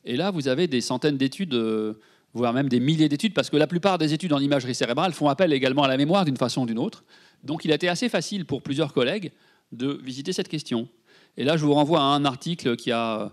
[0.04, 2.00] Et là, vous avez des centaines d'études euh,
[2.35, 5.28] voire même des milliers d'études, parce que la plupart des études en imagerie cérébrale font
[5.28, 7.05] appel également à la mémoire d'une façon ou d'une autre.
[7.45, 9.33] Donc il a été assez facile pour plusieurs collègues
[9.72, 10.89] de visiter cette question.
[11.37, 13.33] Et là, je vous renvoie à un article qui a,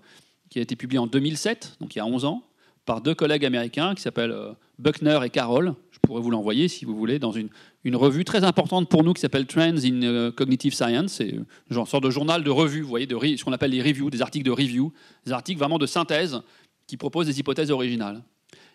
[0.49, 2.43] qui a été publié en 2007, donc il y a 11 ans,
[2.85, 5.75] par deux collègues américains qui s'appellent euh, Buckner et Carroll.
[5.91, 7.49] Je pourrais vous l'envoyer si vous voulez, dans une,
[7.83, 11.13] une, revue très importante pour nous qui s'appelle Trends in euh, Cognitive Science.
[11.13, 11.29] C'est
[11.69, 14.21] une sorte de journal de revue, vous voyez, de, ce qu'on appelle les reviews, des
[14.21, 14.91] articles de review,
[15.25, 16.41] des articles vraiment de synthèse
[16.87, 18.23] qui proposent des hypothèses originales.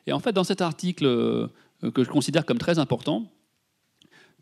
[0.06, 1.48] Et en fait, dans cet article euh,
[1.94, 3.30] que je considère comme très important,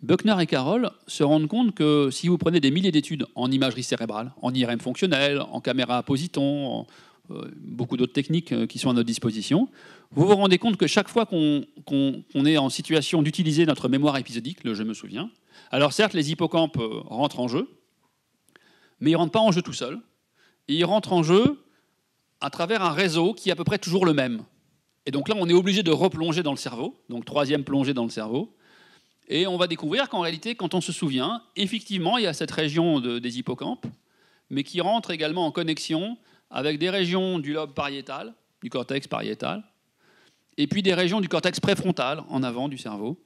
[0.02, 3.84] Buckner et Carroll se rendent compte que si vous prenez des milliers d'études en imagerie
[3.84, 6.86] cérébrale, en IRM fonctionnel, en caméra à positon, en,
[7.30, 9.68] euh, beaucoup d'autres techniques euh, qui sont à notre disposition,
[10.10, 11.64] vous vous rendez compte que chaque fois qu'on
[12.44, 15.30] est en situation d'utiliser notre mémoire épisodique, le je me souviens,
[15.70, 17.68] alors certes, les hippocampes rentrent en jeu,
[19.00, 20.00] mais ils ne rentrent pas en jeu tout seuls.
[20.68, 21.58] ils rentrent en jeu
[22.40, 24.42] à travers un réseau qui est à peu près toujours le même.
[25.06, 28.04] Et donc là, on est obligé de replonger dans le cerveau, donc troisième plongée dans
[28.04, 28.54] le cerveau.
[29.28, 32.50] Et on va découvrir qu'en réalité, quand on se souvient, effectivement, il y a cette
[32.50, 33.86] région des hippocampes,
[34.50, 36.18] mais qui rentre également en connexion
[36.50, 39.64] avec des régions du lobe pariétal, du cortex pariétal,
[40.58, 43.18] et puis des régions du cortex préfrontal, en avant du cerveau.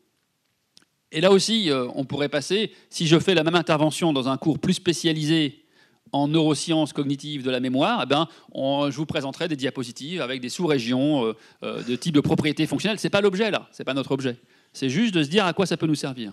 [1.12, 4.36] Et là aussi, euh, on pourrait passer, si je fais la même intervention dans un
[4.36, 5.65] cours plus spécialisé
[6.16, 10.48] en neurosciences cognitives de la mémoire, eh ben, je vous présenterai des diapositives avec des
[10.48, 12.98] sous-régions euh, euh, de type de propriété fonctionnelle.
[12.98, 14.38] Ce n'est pas l'objet là, ce n'est pas notre objet.
[14.72, 16.32] C'est juste de se dire à quoi ça peut nous servir.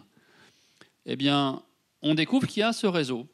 [1.05, 1.61] Eh bien,
[2.01, 3.27] on découvre qu'il y a ce réseau.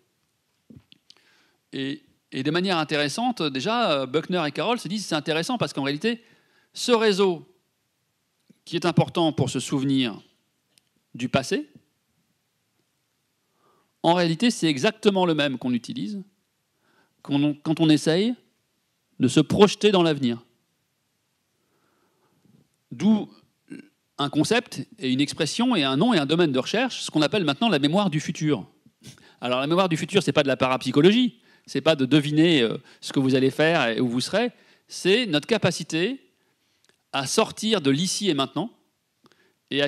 [1.71, 2.01] Et,
[2.33, 6.23] de manière intéressante, déjà, Buckner et Carroll se disent c'est intéressant parce qu'en réalité,
[6.73, 7.47] ce réseau
[8.65, 10.19] qui est important pour se souvenir
[11.15, 11.69] du passé,
[14.03, 16.23] en réalité, c'est exactement le même qu'on utilise
[17.21, 18.35] quand on essaye
[19.19, 20.43] de se projeter dans l'avenir.
[22.91, 23.29] D'où
[24.17, 27.21] un concept et une expression et un nom et un domaine de recherche, ce qu'on
[27.21, 28.67] appelle maintenant la mémoire du futur.
[29.41, 32.05] Alors la mémoire du futur, ce n'est pas de la parapsychologie, ce n'est pas de
[32.05, 34.51] deviner euh, ce que vous allez faire et où vous serez,
[34.87, 36.19] c'est notre capacité
[37.13, 38.71] à sortir de l'ici et maintenant
[39.71, 39.81] et,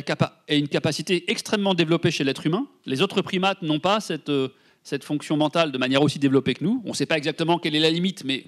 [0.49, 2.67] une capacité extrêmement développée chez l'être humain.
[2.85, 4.49] Les autres primates n'ont pas cette, euh,
[4.83, 6.81] cette fonction mentale de manière aussi développée que nous.
[6.85, 8.45] On ne sait pas exactement quelle est la limite, mais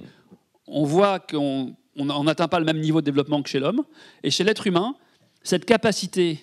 [0.67, 3.84] on voit qu'on n'atteint pas le même niveau de développement que chez l'homme.
[4.23, 4.95] Et chez l'être humain,
[5.43, 6.39] cette capacité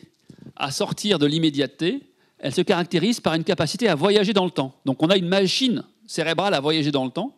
[0.56, 2.02] à sortir de l'immédiateté,
[2.38, 4.74] elle se caractérise par une capacité à voyager dans le temps.
[4.84, 7.36] Donc on a une machine cérébrale à voyager dans le temps.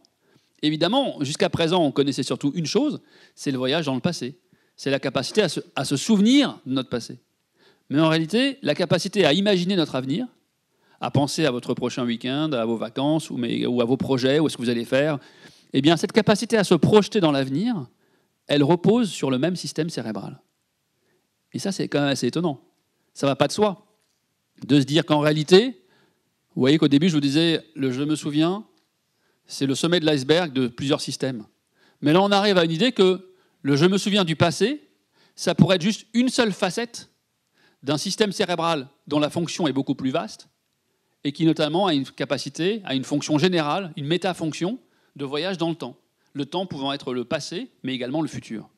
[0.62, 3.00] Évidemment, jusqu'à présent, on connaissait surtout une chose,
[3.34, 4.38] c'est le voyage dans le passé.
[4.76, 5.44] C'est la capacité
[5.76, 7.18] à se souvenir de notre passé.
[7.90, 10.26] Mais en réalité, la capacité à imaginer notre avenir,
[11.02, 13.36] à penser à votre prochain week-end, à vos vacances ou,
[13.80, 15.18] à vos projets, ou à ce que vous allez faire,
[15.72, 17.88] eh bien, cette capacité à se projeter dans l'avenir,
[18.46, 20.40] elle repose sur le même système cérébral.
[21.52, 22.60] Et ça, c'est quand même assez étonnant.
[23.14, 23.84] Ça ne va pas de soi.
[24.64, 25.82] De se dire qu'en réalité,
[26.54, 28.64] vous voyez qu'au début, je vous disais, le je me souviens,
[29.46, 31.44] c'est le sommet de l'iceberg de plusieurs systèmes.
[32.00, 33.28] Mais là, on arrive à une idée que
[33.62, 34.88] le je me souviens du passé,
[35.34, 37.10] ça pourrait être juste une seule facette
[37.82, 40.48] d'un système cérébral dont la fonction est beaucoup plus vaste
[41.24, 44.78] et qui notamment a une capacité, a une fonction générale, une métafonction
[45.16, 45.96] de voyage dans le temps.
[46.32, 48.68] Le temps pouvant être le passé, mais également le futur.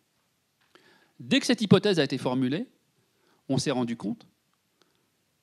[1.20, 2.66] Dès que cette hypothèse a été formulée,
[3.48, 4.26] on s'est rendu compte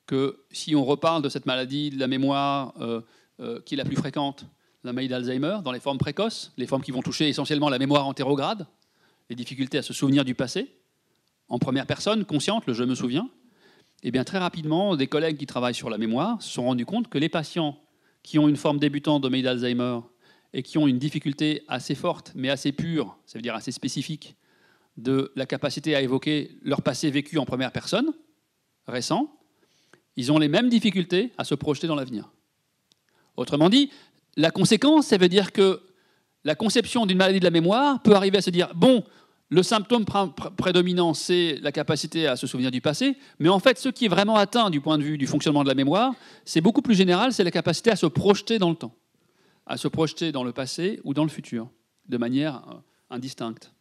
[0.06, 3.00] que si on reparle de cette maladie de la mémoire euh,
[3.40, 4.46] euh, qui est la plus fréquente,
[4.84, 8.06] la maladie d'Alzheimer, dans les formes précoces, les formes qui vont toucher essentiellement la mémoire
[8.06, 8.66] antérograde,
[9.30, 10.76] les difficultés à se souvenir du passé,
[11.48, 13.30] en première personne, consciente, le je me souviens,
[14.02, 17.08] eh bien, très rapidement, des collègues qui travaillent sur la mémoire se sont rendus compte
[17.08, 17.78] que les patients
[18.22, 20.00] qui ont une forme débutante de maladie d'Alzheimer
[20.52, 24.36] et qui ont une difficulté assez forte, mais assez pure, ça veut dire assez spécifique,
[24.96, 28.12] de la capacité à évoquer leur passé vécu en première personne,
[28.86, 29.32] récent,
[30.16, 32.30] ils ont les mêmes difficultés à se projeter dans l'avenir.
[33.36, 33.90] Autrement dit,
[34.36, 35.80] la conséquence, ça veut dire que
[36.44, 39.04] la conception d'une maladie de la mémoire peut arriver à se dire, bon,
[39.52, 40.06] le symptôme
[40.56, 44.08] prédominant, c'est la capacité à se souvenir du passé, mais en fait, ce qui est
[44.08, 46.14] vraiment atteint du point de vue du fonctionnement de la mémoire,
[46.46, 48.94] c'est beaucoup plus général, c'est la capacité à se projeter dans le temps,
[49.66, 51.68] à se projeter dans le passé ou dans le futur,
[52.08, 52.74] de manière euh,
[53.10, 53.74] indistincte.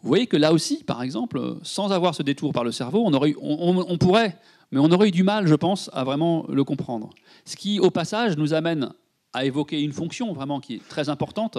[0.00, 3.12] Vous voyez que là aussi, par exemple, sans avoir ce détour par le cerveau, on,
[3.14, 4.38] aurait, on, pourrait,
[4.70, 7.10] mais on aurait eu du mal, je pense, à vraiment le comprendre.
[7.46, 8.92] Ce qui, au passage, nous amène
[9.32, 11.58] à évoquer une fonction vraiment qui est très importante,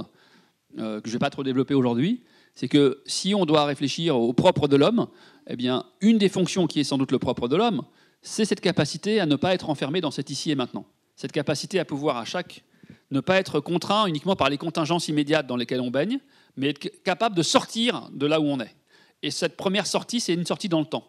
[0.80, 2.24] euh, que je ne vais pas trop développer aujourd'hui,
[2.56, 5.08] c'est que si on doit réfléchir au propre de l'homme,
[5.48, 7.84] eh bien, une des fonctions qui est sans doute le propre de l'homme,
[8.22, 10.86] c'est cette capacité à ne pas être enfermé dans cet ici et maintenant.
[11.16, 12.64] Cette capacité à pouvoir à chaque
[13.12, 16.20] ne pas être contraint uniquement par les contingences immédiates dans lesquelles on baigne,
[16.56, 18.76] mais être capable de sortir de là où on est.
[19.22, 21.08] Et cette première sortie, c'est une sortie dans le temps.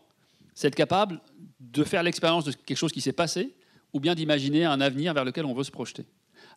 [0.55, 1.20] C'est être capable
[1.61, 3.55] de faire l'expérience de quelque chose qui s'est passé,
[3.92, 6.05] ou bien d'imaginer un avenir vers lequel on veut se projeter.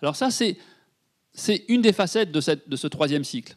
[0.01, 0.57] Alors ça, c'est,
[1.67, 3.55] une des facettes de, de ce troisième cycle.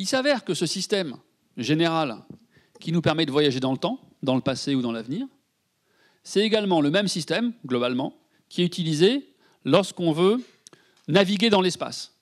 [0.00, 1.18] Il s'avère que ce système
[1.58, 2.16] général
[2.80, 5.26] qui nous permet de voyager dans le temps, dans le passé ou dans l'avenir,
[6.24, 8.16] c'est également le même système, globalement,
[8.48, 9.28] qui est utilisé
[9.66, 10.42] lorsqu'on veut
[11.06, 12.14] naviguer dans l'espace.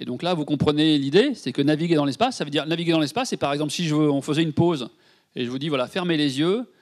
[0.00, 2.90] Et donc là, vous comprenez l'idée, c'est que naviguer dans l'espace, ça veut dire naviguer
[2.90, 4.90] dans l'espace, c'est par exemple si je veux, on faisait une pause
[5.36, 6.72] et je vous dis, voilà, fermez les yeux,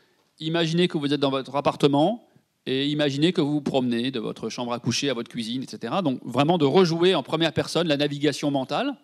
[0.41, 2.27] imaginez que vous êtes dans votre appartement
[2.65, 5.97] et imaginez que vous vous promenez de votre chambre à coucher à votre cuisine, etc.
[6.03, 8.97] Donc vraiment de rejouer en première personne la navigation mentale.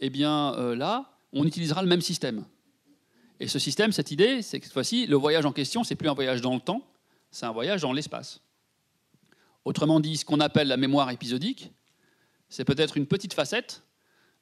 [0.00, 2.44] Eh bien euh, là, on utilisera le même système.
[3.38, 6.08] Et ce système, cette idée, c'est que cette fois-ci, le voyage en question, c'est plus
[6.08, 6.82] un voyage dans le temps,
[7.30, 8.40] c'est un voyage dans l'espace.
[9.64, 11.70] Autrement dit, ce qu'on appelle la mémoire épisodique,
[12.48, 13.82] c'est peut-être une petite facette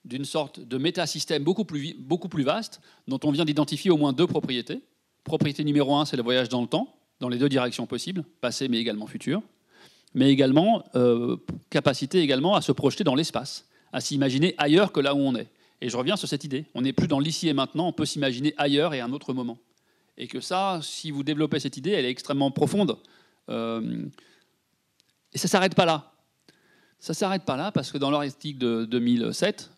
[0.04, 4.12] d'une sorte de métasystème beaucoup plus, beaucoup plus vaste, dont on vient d'identifier au moins
[4.12, 4.80] deux propriétés.
[5.24, 8.68] Propriété numéro un, c'est le voyage dans le temps, dans les deux directions possibles, passé
[8.68, 9.42] mais également futur,
[10.14, 11.36] mais également euh,
[11.68, 15.48] capacité également à se projeter dans l'espace, à s'imaginer ailleurs que là où on est.
[15.80, 18.06] Et je reviens sur cette idée, on n'est plus dans l'ici et maintenant, on peut
[18.06, 19.58] s'imaginer ailleurs et à un autre moment.
[20.16, 22.98] Et que ça, si vous développez cette idée, elle est extrêmement profonde.
[23.48, 24.04] Euh,
[25.32, 26.12] et ça ne s'arrête pas là.
[26.98, 29.70] Ça ne s'arrête pas là parce que dans leur de 2007,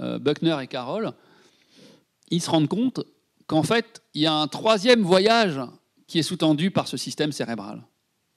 [0.00, 1.12] euh, Buckner et Carroll,
[2.30, 3.00] ils se rendent compte
[3.46, 5.60] qu'en fait, il y a un troisième voyage
[6.08, 7.82] qui est sous-tendu par ce système cérébral,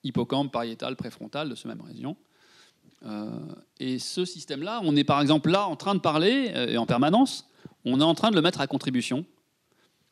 [0.04, 2.16] hippocampe, pariétal, préfrontal de ce même région.
[3.04, 3.30] Euh,
[3.80, 6.86] et ce système-là, on est par exemple là en train de parler, euh, et en
[6.86, 7.48] permanence,
[7.84, 9.26] on est en train de le mettre à contribution.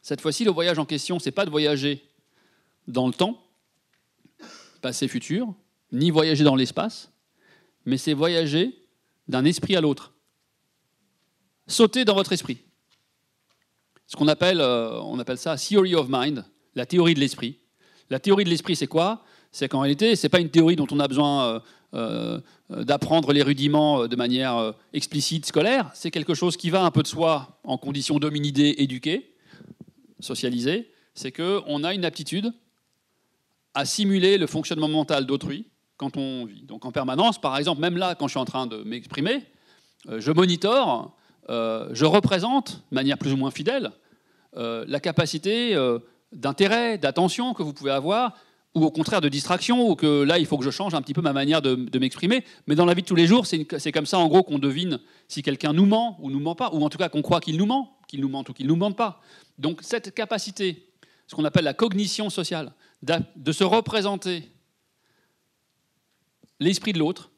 [0.02, 2.04] Cette fois-ci, le voyage en question, c'est pas de voyager
[2.88, 3.42] dans le temps,
[4.82, 5.54] passé, futur,
[5.92, 7.12] ni voyager dans l'espace,
[7.86, 8.78] mais c'est voyager
[9.28, 10.14] d'un esprit à l'autre.
[11.68, 12.58] Sauter dans votre esprit.
[14.08, 17.60] Ce qu'on appelle, euh, on appelle ça theory of mind, la théorie de l'esprit.
[18.10, 19.24] La théorie de l'esprit, c'est quoi?
[19.54, 21.60] C'est qu'en réalité, ce n'est pas une théorie dont on a besoin euh,
[21.94, 25.90] euh, d'apprendre les rudiments de manière explicite, scolaire.
[25.94, 29.34] C'est quelque chose qui va un peu de soi en condition d'hominidé éduqué,
[30.20, 30.92] socialisé.
[31.14, 32.52] C'est qu'on a une aptitude
[33.74, 36.64] à simuler le fonctionnement mental d'autrui quand on vit.
[36.64, 39.46] Donc en permanence, par exemple, même là, quand je suis en train de m'exprimer,
[40.10, 41.16] euh, je monitore,
[41.50, 43.92] euh, je représente, de manière plus ou moins fidèle,
[44.58, 45.76] euh, la capacité
[46.32, 48.34] d'intérêt, d'attention que vous pouvez avoir,
[48.76, 51.14] ou au contraire de distraction, ou que là, il faut que je change un petit
[51.14, 52.44] peu ma manière de, m'exprimer.
[52.68, 55.00] Mais dans la vie de tous les jours, c'est comme ça, en gros, qu'on devine
[55.28, 57.58] si quelqu'un nous ment ou nous ment pas, ou en tout cas qu'on croit qu'il
[57.58, 59.22] nous ment, qu'il nous mente ou qu'il nous mente pas.
[59.60, 60.88] Donc cette capacité,
[61.28, 64.50] ce qu'on appelle la cognition sociale, de se représenter
[66.60, 67.32] l'esprit de l'autre.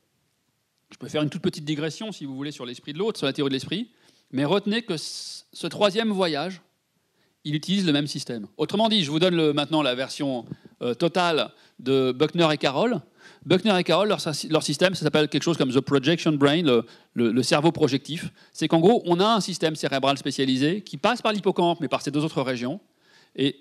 [0.91, 3.25] Je peux faire une toute petite digression, si vous voulez, sur l'esprit de l'autre, sur
[3.25, 3.89] la théorie de l'esprit.
[4.31, 6.61] Mais retenez que ce troisième voyage,
[7.43, 8.47] il utilise le même système.
[8.57, 10.45] Autrement dit, je vous donne maintenant la version
[10.99, 13.01] totale de Buckner et Carroll.
[13.45, 17.71] Buckner et Carroll, leur, système, ça s'appelle quelque chose comme the projection brain, le, cerveau
[17.71, 18.31] projectif.
[18.51, 22.01] C'est qu'en gros, on a un système cérébral spécialisé qui passe par l'hippocampe, mais par
[22.01, 22.79] ces deux autres régions,
[23.35, 23.55] et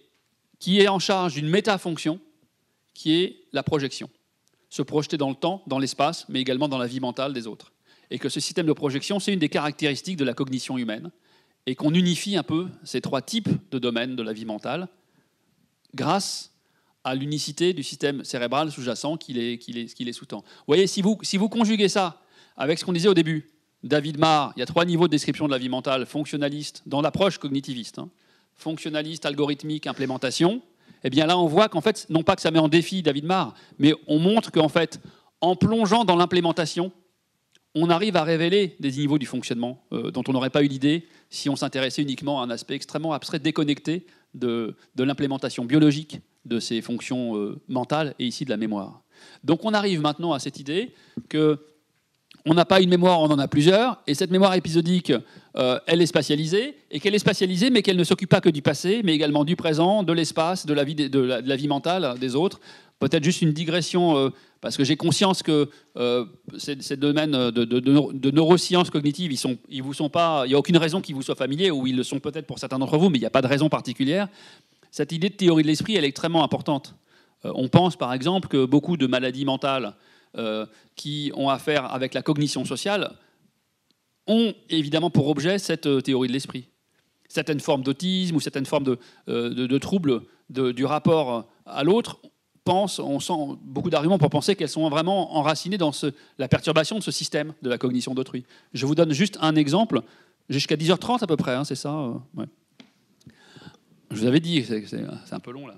[0.59, 2.19] qui est en charge d'une métafonction
[2.95, 4.09] qui est la projection
[4.75, 7.73] se projeter dans le temps, dans l'espace, mais également dans la vie mentale des autres.
[8.11, 11.13] Et que ce système de projection, c'est une des caractéristiques de la cognition humaine,
[11.67, 14.89] et qu'on unifie un peu ces trois types de domaines de la vie mentale
[15.95, 16.51] grâce
[17.05, 20.39] à l'unicité du système cérébral sous-jacent qui les, qui les, sous-tend.
[20.39, 22.23] Vous voyez, si vous, si vous conjuguez ça
[22.57, 23.51] avec ce qu'on disait au début,
[23.83, 27.03] David Marr, il y a trois niveaux de description de la vie mentale, fonctionnaliste, dans
[27.03, 28.09] l'approche cognitiviste, hein.
[28.55, 30.63] fonctionnaliste, algorithmique, implémentation,
[31.05, 33.25] eh bien là, on voit qu'en fait, non pas que ça met en défi David
[33.25, 35.01] Marr, mais on montre qu'en fait,
[35.43, 36.91] en plongeant dans l'implémentation,
[37.75, 41.07] on arrive à révéler des niveaux du fonctionnement euh, dont on n'aurait pas eu l'idée
[41.29, 46.81] si on s'intéressait uniquement à un aspect extrêmement abstrait, déconnecté de, l'implémentation biologique de ces
[46.81, 49.03] fonctions euh, mentales et ici de la mémoire.
[49.43, 50.93] Donc on arrive maintenant à cette idée
[51.29, 51.59] que
[52.47, 55.13] on n'a pas une mémoire, on en a plusieurs, et cette mémoire épisodique,
[55.57, 58.61] euh, elle est spatialisée, et qu'elle est spatialisée, mais qu'elle ne s'occupe pas que du
[58.61, 62.35] passé, mais également du présent, de l'espace, de, la vie, de, la, vie mentale des
[62.35, 62.61] autres.
[62.99, 64.29] Peut-être juste une digression, euh,
[64.61, 65.71] parce que j'ai conscience que
[66.59, 69.33] ces, domaines de, neurosciences cognitives,
[69.71, 71.97] ils vous sont pas, il n'y a aucune raison qu'ils vous soient familiers, ou ils
[71.97, 74.29] le sont peut-être pour certains d'entre vous, mais il n'y a pas de raison particulière.
[74.95, 76.95] Cette idée de théorie de l'esprit, elle est extrêmement importante.
[77.43, 79.97] on pense par exemple que beaucoup de maladies mentales
[80.39, 83.11] euh, qui ont affaire avec la cognition sociale
[84.29, 86.69] ont évidemment pour objet cette euh, théorie de l'esprit.
[87.29, 92.21] Certaines formes d'autisme ou certaines formes de, euh, troubles du rapport à l'autre
[92.63, 95.91] pense, on sent beaucoup d'arguments pour penser qu'elles sont vraiment enracinées dans
[96.39, 98.45] la perturbation de ce système de la cognition d'autrui.
[98.75, 100.03] Je vous donne juste un exemple
[100.49, 102.13] J'ai jusqu'à 10h30 à peu près, hein, c'est ça.
[104.11, 105.75] Je vous avais dit, c'est un peu long là.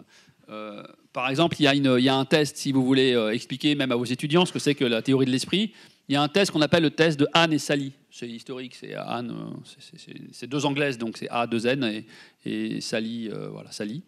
[0.48, 3.96] Euh, par exemple, il y, a un test, si vous voulez euh, expliquer même à
[3.96, 5.72] vos étudiants ce que c'est que la théorie de l'esprit.
[6.08, 7.92] Il y a un test qu'on appelle le test de Anne et Sally.
[8.10, 12.04] C'est historique, c'est Anne, euh, c'est deux anglaises, donc c'est A, 2 N,
[12.44, 14.02] et, Sally, voilà, Sally.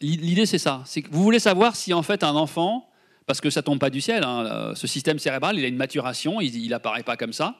[0.00, 0.82] L'idée, c'est ça.
[0.86, 2.88] C'est que vous voulez savoir si en fait un enfant,
[3.26, 6.40] parce que ça tombe pas du ciel, hein, ce système cérébral, il a une maturation,
[6.40, 7.56] il n'apparaît pas comme ça,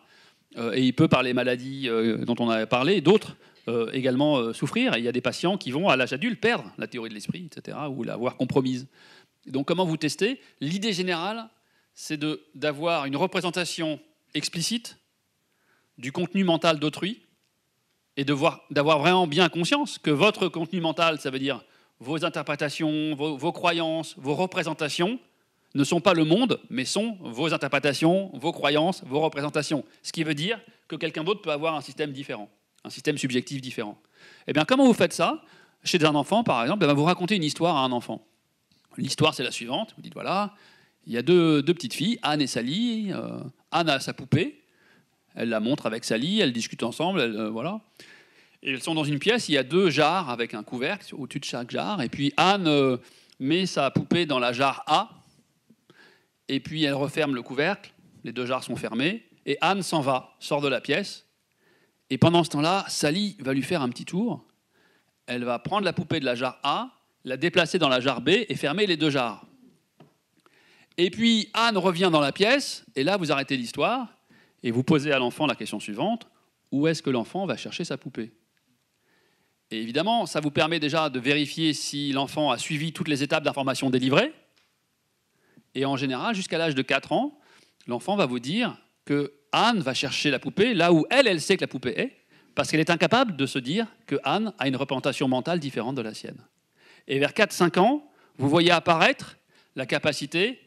[0.74, 1.88] et il peut par les maladies
[2.24, 3.36] dont on a parlé, d'autres
[3.68, 4.96] euh, également euh, souffrir.
[4.96, 7.46] il y a des patients qui vont, à l'âge adulte, perdre la théorie de l'esprit,
[7.46, 8.88] etc., ou l'avoir compromise.
[9.46, 10.40] donc, comment vous testez?
[10.60, 11.48] L'idée générale,
[11.94, 12.20] c'est
[12.54, 14.00] d'avoir une représentation
[14.34, 14.98] explicite
[15.98, 17.22] du contenu mental d'autrui
[18.16, 21.64] et d'avoir vraiment bien conscience que votre contenu mental, ça veut dire
[22.00, 25.20] vos interprétations, vos, croyances, vos représentations,
[25.74, 29.84] ne sont pas le monde, mais sont vos interprétations, vos croyances, vos représentations.
[30.02, 32.50] Ce qui veut dire que quelqu'un d'autre peut avoir un système différent
[32.84, 34.00] un système subjectif différent.
[34.46, 35.42] Eh bien, comment vous faites ça
[35.84, 38.26] Chez un enfant, par exemple, eh vous racontez une histoire à un enfant.
[38.96, 39.94] L'histoire, c'est la suivante.
[39.96, 40.54] Vous dites, voilà,
[41.06, 43.12] il y a deux, petites filles, Anne et Sally.
[43.12, 44.62] Euh, Anne a sa poupée.
[45.34, 47.80] Elle la montre avec Sally, elles discutent ensemble, euh, voilà.
[48.62, 51.40] Et elles sont dans une pièce, il y a deux jarres avec un couvercle au-dessus
[51.40, 52.02] de chaque jarre.
[52.02, 52.98] Et puis Anne euh,
[53.40, 55.10] met sa poupée dans la jarre A.
[56.48, 57.92] Et puis elle referme le couvercle.
[58.24, 59.24] Les deux jarres sont fermées.
[59.46, 61.24] Et Anne s'en va, sort de la pièce.
[62.12, 64.44] Et pendant ce temps-là, Sally va lui faire un petit tour.
[65.24, 66.90] Elle va prendre la poupée de la jarre A,
[67.24, 69.46] la déplacer dans la jarre B et fermer les deux jarres.
[70.98, 74.08] Et puis Anne revient dans la pièce, et là vous arrêtez l'histoire,
[74.62, 76.28] et vous posez à l'enfant la question suivante,
[76.70, 78.34] où est-ce que l'enfant va chercher sa poupée?
[79.70, 83.44] Et évidemment, ça vous permet déjà de vérifier si l'enfant a suivi toutes les étapes
[83.44, 84.34] d'information délivrées.
[85.74, 87.40] Et en général, jusqu'à l'âge de 4 ans,
[87.86, 91.56] l'enfant va vous dire que Anne va chercher la poupée là où elle, elle sait
[91.56, 92.16] que la poupée est,
[92.54, 96.02] parce qu'elle est incapable de se dire que Anne a une représentation mentale différente de
[96.02, 96.40] la sienne.
[97.08, 99.36] Et vers 4-5 ans, vous voyez apparaître
[99.76, 100.60] la capacité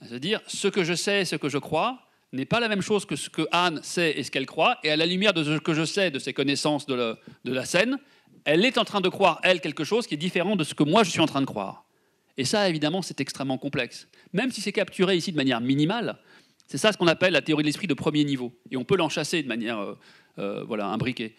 [0.00, 2.00] à se dire ce que je sais, ce que je crois,
[2.32, 4.90] n'est pas la même chose que ce que Anne sait et ce qu'elle croit, et
[4.90, 7.98] à la lumière de ce que je sais, de ses connaissances de, de la scène,
[8.44, 10.82] elle est en train de croire, elle, quelque chose qui est différent de ce que
[10.82, 11.84] moi je suis en train de croire.
[12.36, 14.08] Et ça, évidemment, c'est extrêmement complexe.
[14.32, 16.18] Même si c'est capturé ici de manière minimale,
[16.66, 18.52] c'est ça ce qu'on appelle la théorie de l'esprit de premier niveau.
[18.70, 19.94] Et on peut l'enchasser de manière euh,
[20.38, 21.34] euh, voilà, imbriquée.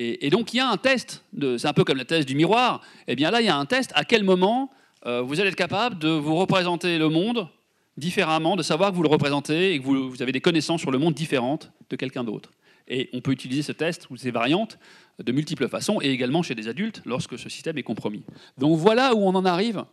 [0.00, 2.82] Et, donc il y a un test, c'est un peu comme le test du miroir,
[3.00, 4.70] et eh bien là il y a un test à quel moment
[5.06, 7.48] euh, vous allez être capable de vous représenter le monde
[7.96, 10.92] différemment, de savoir que vous le représentez et que vous, vous avez des connaissances sur
[10.92, 12.52] le monde différentes de quelqu'un d'autre.
[12.86, 14.78] Et on peut utiliser ce test ou ces variantes
[15.18, 18.22] de multiples façons, et également chez des adultes lorsque ce système est compromis.
[18.56, 19.84] Donc voilà où on en arrive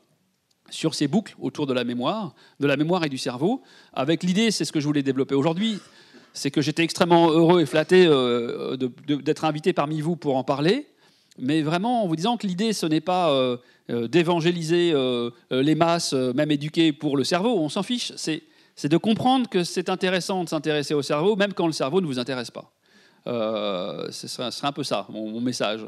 [0.70, 3.62] sur ces boucles autour de la mémoire, de la mémoire et du cerveau,
[3.94, 5.80] avec l'idée, c'est ce que je voulais développer aujourd'hui,
[6.34, 8.76] c'est que j'étais extrêmement heureux et flatté euh,
[9.08, 10.88] d'être invité parmi vous pour en parler,
[11.40, 13.58] mais vraiment en vous disant que l'idée, ce n'est pas euh,
[13.90, 14.94] euh, d'évangéliser
[15.52, 19.90] les masses, même éduquées pour le cerveau, on s'en fiche, c'est de comprendre que c'est
[19.90, 22.72] intéressant de s'intéresser au cerveau, même quand le cerveau ne vous intéresse pas.
[23.26, 25.86] ce, serait, un peu ça, mon, mon message.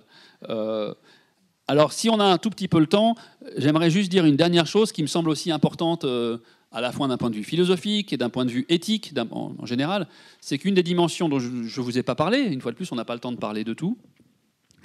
[1.69, 3.15] Alors, si on a un tout petit peu le temps,
[3.57, 6.37] j'aimerais juste dire une dernière chose qui me semble aussi importante euh,
[6.71, 9.65] à la fois d'un point de vue philosophique et d'un point de vue éthique en,
[9.65, 10.07] général.
[10.39, 12.89] C'est qu'une des dimensions dont je ne vous ai pas parlé, une fois de plus,
[12.93, 13.97] on n'a pas le temps de parler de tout,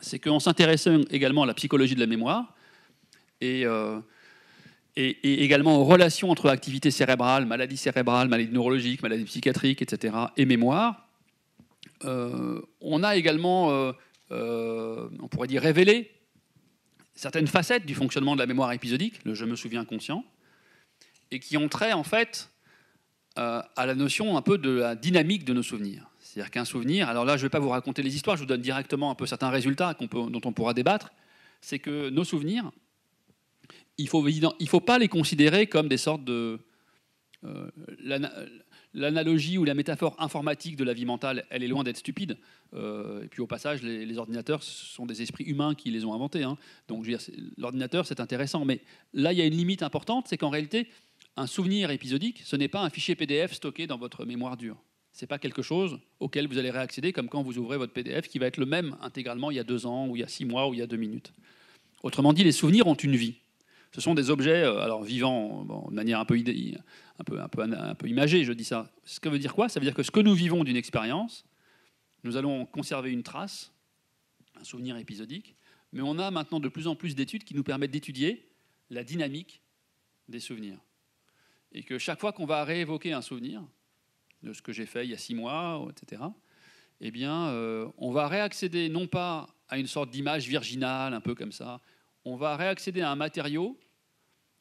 [0.01, 2.53] c'est qu'on s'intéressait également à la psychologie de la mémoire
[3.41, 4.01] et, euh,
[4.97, 11.07] également aux relations entre activité cérébrale, maladie cérébrale, maladie neurologique, maladie psychiatrique, etc., et mémoire.
[12.05, 13.93] Euh, on a également,
[14.31, 16.11] on pourrait dire, révélé
[17.23, 20.25] certaines facettes du fonctionnement de la mémoire épisodique, le je me souviens conscient,
[21.31, 22.51] et qui ont trait en fait
[23.39, 26.11] euh, à la notion un peu de la dynamique de nos souvenirs.
[26.19, 28.49] C'est-à-dire qu'un souvenir, alors là je ne vais pas vous raconter les histoires, je vous
[28.49, 31.13] donne directement un peu certains résultats dont on pourra débattre,
[31.61, 32.73] c'est que nos souvenirs,
[33.99, 36.59] il ne faut, pas les considérer comme des sortes de...
[37.45, 37.71] Euh,
[38.95, 42.37] l'analogie ou la métaphore informatique de la vie mentale, elle est loin d'être stupide.
[42.75, 46.43] Euh, et puis au passage, les, ordinateurs sont des esprits humains qui les ont inventés.
[46.43, 46.57] Hein.
[46.89, 47.07] Donc
[47.57, 48.65] l'ordinateur, c'est intéressant.
[48.65, 48.81] Mais
[49.15, 50.89] là, il y a une limite importante, c'est qu'en réalité,
[51.37, 54.77] un souvenir épisodique, ce n'est pas un fichier PDF stocké dans votre mémoire dure.
[55.13, 58.29] Ce n'est pas quelque chose auquel vous allez réaccéder comme quand vous ouvrez votre PDF
[58.29, 60.29] qui va être le même intégralement il y a deux ans, ou il y a
[60.29, 61.33] six mois, ou il y a deux minutes.
[62.03, 63.35] Autrement dit, les souvenirs ont une vie.
[63.93, 67.63] Ce sont des objets euh, alors vivants de manière un peu, un, peu, un, peu,
[67.63, 68.91] un peu imagée, je dis ça.
[69.05, 69.69] Ce que veut dire quoi?
[69.69, 71.45] Ça veut dire que ce que nous vivons d'une expérience,
[72.25, 73.73] nous allons conserver une trace,
[74.59, 75.55] un souvenir épisodique,
[75.93, 78.49] mais on a maintenant de plus en plus d'études qui nous permettent d'étudier
[78.89, 79.63] la dynamique
[80.29, 80.79] des souvenirs.
[81.73, 83.63] Et que chaque fois qu'on va réévoquer un souvenir,
[84.43, 86.23] de ce que j'ai fait il y a six mois, etc.,
[87.01, 87.53] eh bien,
[87.99, 91.81] on va réaccéder non pas à une sorte d'image virginale, un peu comme ça,
[92.25, 93.79] on va réaccéder à un matériau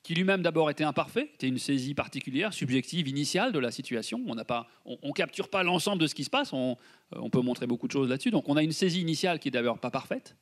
[0.03, 4.19] qui lui-même d'abord était imparfait, était une saisie particulière, subjective, initiale de la situation.
[4.25, 6.75] On ne capture pas l'ensemble de ce qui se passe, on,
[7.11, 8.31] on peut montrer beaucoup de choses là-dessus.
[8.31, 10.35] Donc on a une saisie initiale qui est d'abord pas parfaite.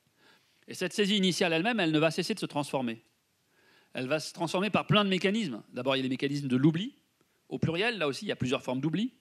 [0.66, 3.02] Et cette saisie initiale elle-même, elle ne va cesser de se transformer.
[3.92, 5.62] Elle va se transformer par plein de mécanismes.
[5.72, 6.94] D'abord, il y a les mécanismes de l'oubli.
[7.48, 9.12] Au pluriel, là aussi, il y a plusieurs formes d'oubli.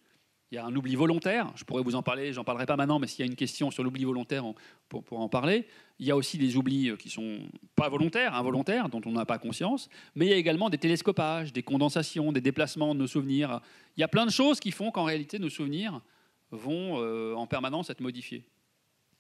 [0.52, 2.98] Il y a un oubli volontaire, je pourrais vous en parler, j'en parlerai pas maintenant,
[2.98, 4.56] mais s'il y a une question sur l'oubli volontaire, on
[4.88, 5.68] pourra en parler.
[6.00, 7.42] Il y a aussi des oublis euh, qui sont
[7.76, 11.54] pas volontaires, involontaires, dont on n'a pas conscience, mais il y a également des télescopages,
[11.54, 13.62] des condensations, des déplacements de nos souvenirs.
[13.96, 16.02] Il y a plein de choses qui font qu'en réalité nos souvenirs
[16.50, 18.44] vont euh, en permanence être modifiés.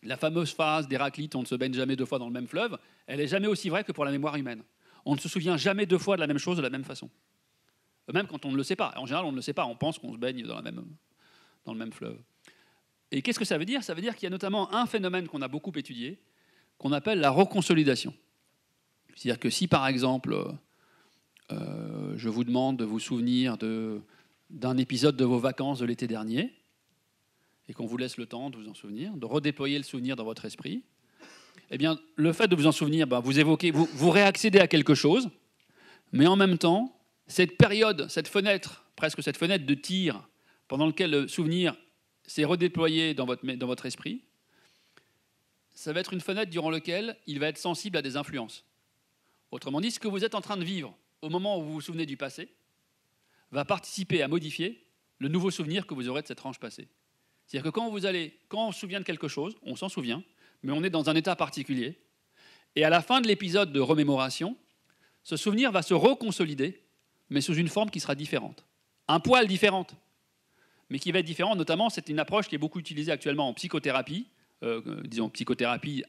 [0.01, 2.75] La fameuse phrase d'Héraclite, on ne se baigne jamais deux fois dans le même fleuve,
[3.05, 4.63] elle n'est jamais aussi vraie que pour la mémoire humaine.
[5.05, 7.07] On ne se souvient jamais deux fois de la même chose de la même façon.
[8.11, 8.93] Même quand on ne le sait pas.
[8.95, 10.83] En général, on ne le sait pas, on pense qu'on se baigne dans la même
[11.69, 12.17] dans le même fleuve.
[13.11, 13.83] Et qu'est-ce que ça veut dire?
[13.83, 16.19] Ça veut dire qu'il y a notamment un phénomène qu'on a beaucoup étudié,
[16.79, 18.13] qu'on appelle la reconsolidation.
[19.15, 20.35] C'est-à-dire que si par exemple,
[21.51, 23.55] euh, je vous demande de vous souvenir
[24.49, 26.53] d'un épisode de vos vacances de l'été dernier,
[27.67, 30.23] et qu'on vous laisse le temps de vous en souvenir, de redéployer le souvenir dans
[30.23, 30.81] votre esprit,
[31.69, 34.95] eh bien, le fait de vous en souvenir, ben, vous évoquez, vous réaccédez à quelque
[34.95, 35.29] chose,
[36.11, 40.28] mais en même temps, cette période, cette fenêtre, presque cette fenêtre de tir
[40.69, 41.75] pendant lequel le souvenir
[42.25, 44.23] s'est redéployé dans votre, dans votre esprit,
[45.73, 48.63] ça va être une fenêtre durant laquelle il va être sensible à des influences.
[49.51, 51.81] Autrement dit, ce que vous êtes en train de vivre au moment où vous vous
[51.81, 52.53] souvenez du passé
[53.51, 54.85] va participer à modifier
[55.17, 56.87] le nouveau souvenir que vous aurez de cette tranche passée.
[57.47, 60.23] C'est-à-dire que quand vous allez, quand on se souvient de quelque chose, on s'en souvient,
[60.61, 61.99] mais on est dans un état particulier.
[62.75, 64.55] Et à la fin de l'épisode de remémoration,
[65.23, 66.83] ce souvenir va se reconsolider,
[67.31, 68.65] mais sous une forme qui sera différente.
[69.07, 69.95] Un poil différente,
[70.89, 71.55] mais qui va être différent.
[71.55, 74.27] Notamment, c'est une approche qui est beaucoup utilisée actuellement en psychothérapie,
[74.63, 76.03] euh, disons psychothérapie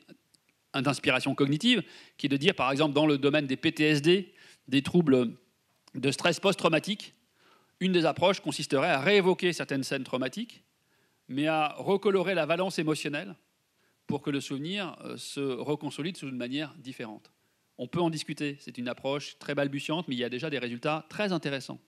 [0.74, 1.83] d'inspiration cognitive,
[2.16, 4.33] qui est de dire, par exemple, dans le domaine des PTSD,
[4.68, 5.33] des troubles
[5.95, 7.14] de stress post-traumatique,
[7.81, 10.62] une des approches consisterait à réévoquer certaines scènes traumatiques,
[11.28, 13.35] mais à recolorer la valence émotionnelle
[14.07, 17.33] pour que le souvenir euh, se reconsolide sous une manière différente.
[17.78, 20.59] On peut en discuter, c'est une approche très balbutiante, mais il y a déjà des
[20.59, 21.81] résultats très intéressants.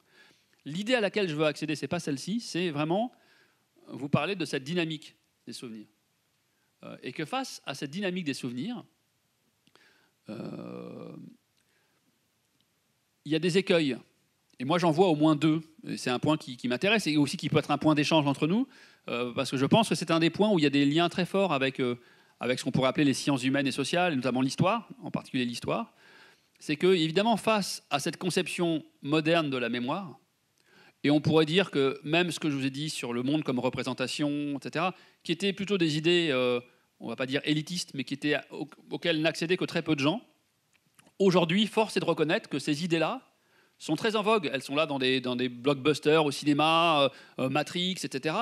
[0.65, 3.13] L'idée à laquelle je veux accéder, ce n'est pas celle-ci, c'est vraiment
[3.89, 5.87] vous parler de cette dynamique des souvenirs.
[6.85, 8.85] Euh, et que face à cette dynamique des souvenirs,
[10.29, 11.15] euh,
[13.25, 13.97] il y a des écueils.
[14.59, 15.61] Et moi, j'en vois au moins deux.
[15.97, 18.69] C'est un point qui, m'intéresse et aussi qui peut être un point d'échange entre nous,
[19.09, 20.85] euh, parce que je pense que c'est un des points où il y a des
[20.85, 21.81] liens très forts avec,
[22.39, 25.93] avec ce qu'on pourrait appeler les sciences humaines et sociales, notamment l'histoire, en particulier l'histoire.
[26.61, 30.21] C'est que, évidemment, face à cette conception moderne de la mémoire,
[31.05, 33.42] et on pourrait dire que même ce que je vous ai dit sur le monde
[33.42, 34.86] comme représentation, etc.,
[35.24, 36.61] qui étaient plutôt des idées, euh,
[37.00, 38.36] on va pas dire élitistes, mais qui étaient,
[38.90, 40.22] auxquelles n'accédaient que très peu de gens,
[41.18, 43.20] aujourd'hui, force est de reconnaître que ces idées-là
[43.78, 44.48] sont très en vogue.
[44.53, 47.09] Elles sont là dans des, blockbusters au cinéma, euh,
[47.40, 48.36] euh, Matrix, etc.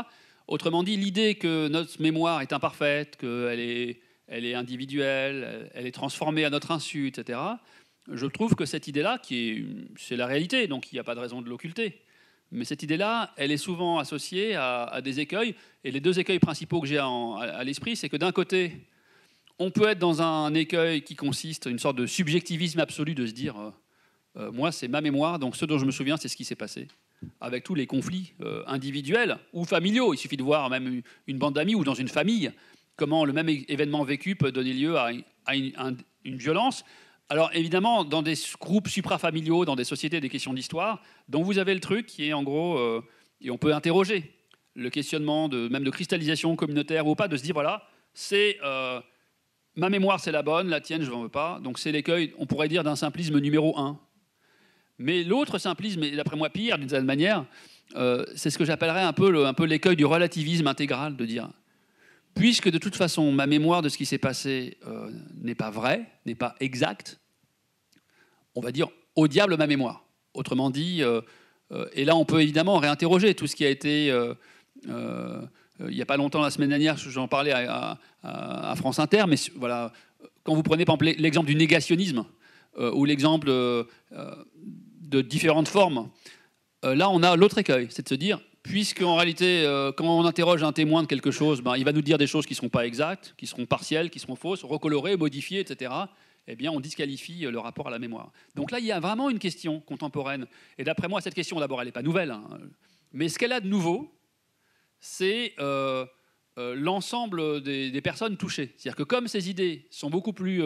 [0.46, 5.92] Autrement dit, l'idée que notre mémoire est imparfaite, qu'elle est, elle est individuelle, elle est
[5.92, 7.38] transformée à notre insu, etc.,
[8.12, 9.64] je trouve que cette idée-là, qui est,
[9.96, 12.00] c'est la réalité, donc il n'y a pas de raison de l'occulter,
[12.52, 15.54] mais cette idée-là, elle est souvent associée à, des écueils.
[15.84, 18.86] Et les deux écueils principaux que j'ai à, l'esprit, c'est que d'un côté,
[19.58, 23.32] on peut être dans un écueil qui consiste une sorte de subjectivisme absolu de se
[23.32, 23.70] dire euh,
[24.36, 26.56] euh, moi, c'est ma mémoire, donc ce dont je me souviens, c'est ce qui s'est
[26.56, 26.88] passé.
[27.40, 30.14] Avec tous les conflits euh, individuels ou familiaux.
[30.14, 32.50] Il suffit de voir même une, bande d'amis ou dans une famille
[32.96, 35.10] comment le même événement vécu peut donner lieu à,
[35.54, 36.84] une violence
[37.30, 41.74] alors évidemment, dans des groupes suprafamiliaux, dans des sociétés des questions d'histoire, dont vous avez
[41.74, 43.02] le truc qui est en gros, euh,
[43.40, 44.34] et on peut interroger
[44.74, 49.00] le questionnement de même de cristallisation communautaire ou pas, de se dire voilà, c'est euh,
[49.76, 52.46] ma mémoire c'est la bonne, la tienne je n'en veux pas, donc c'est l'écueil, on
[52.46, 54.00] pourrait dire d'un simplisme numéro un.
[54.98, 57.46] Mais l'autre simplisme, et d'après moi pire d'une certaine manière,
[57.94, 61.48] euh, c'est ce que j'appellerais un peu, un peu l'écueil du relativisme intégral, de dire
[62.34, 64.78] puisque de toute façon ma mémoire de ce qui s'est passé
[65.34, 67.19] n'est pas vraie, n'est pas exacte,
[68.54, 70.04] on va dire, au diable ma mémoire.
[70.34, 71.20] Autrement dit, euh,
[71.72, 74.34] euh, et là on peut évidemment réinterroger tout ce qui a été, euh,
[74.86, 77.98] il n'y a pas longtemps, la semaine dernière, j'en parlais à,
[78.76, 79.92] France Inter, mais voilà,
[80.44, 82.24] quand vous prenez par exemple l'exemple du négationnisme,
[82.78, 86.10] ou l'exemple de différentes formes,
[86.82, 89.64] là on a l'autre écueil, c'est de se dire, puisque en réalité,
[89.96, 92.44] quand on interroge un témoin de quelque chose, ben, il va nous dire des choses
[92.44, 95.90] qui ne seront pas exactes, qui seront partielles, qui seront fausses, recolorées, modifiées, etc
[96.58, 98.32] eh on disqualifie euh, le rapport à la mémoire.
[98.54, 100.46] Donc là, il y a vraiment une question contemporaine.
[100.78, 102.30] Et d'après moi, cette question, d'abord, elle n'est pas nouvelle.
[102.30, 102.46] Hein.
[103.12, 104.12] Mais ce qu'elle a de nouveau,
[105.00, 106.06] c'est euh,
[106.56, 108.74] l'ensemble des, personnes touchées.
[108.76, 110.62] C'est-à-dire que comme ces idées sont beaucoup plus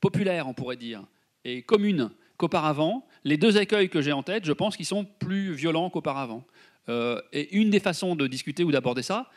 [0.00, 1.04] populaires, on pourrait dire,
[1.44, 5.52] et communes qu'auparavant, les deux écueils que j'ai en tête, je pense qu'ils sont plus
[5.54, 6.44] violents qu'auparavant.
[6.88, 9.30] et une des façons de discuter ou d'aborder ça,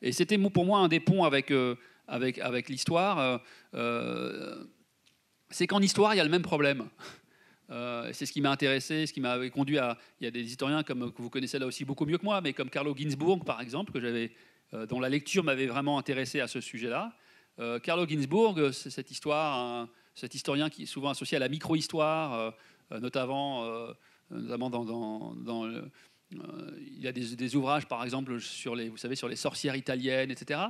[0.00, 1.50] et c'était pour moi un des ponts avec
[2.68, 3.40] l'histoire,
[5.50, 6.88] c'est qu'en histoire, il y a le même problème.
[7.70, 9.98] Euh, c'est ce qui m'a intéressé, ce qui m'a conduit à.
[10.22, 12.40] Il y a des historiens comme, que vous connaissez là aussi beaucoup mieux que moi,
[12.40, 14.32] mais comme Carlo Ginzburg, par exemple, que j'avais,
[14.72, 17.12] euh, dont la lecture m'avait vraiment intéressé à ce sujet-là.
[17.58, 22.54] Euh, Carlo Ginzburg, c'est cette histoire, cet historien qui est souvent associé à la micro-histoire,
[22.90, 23.70] notamment,
[24.30, 25.68] notamment dans.
[26.30, 29.76] il y a des, des, ouvrages, par exemple, sur les, vous savez, sur les sorcières
[29.76, 30.60] italiennes, etc.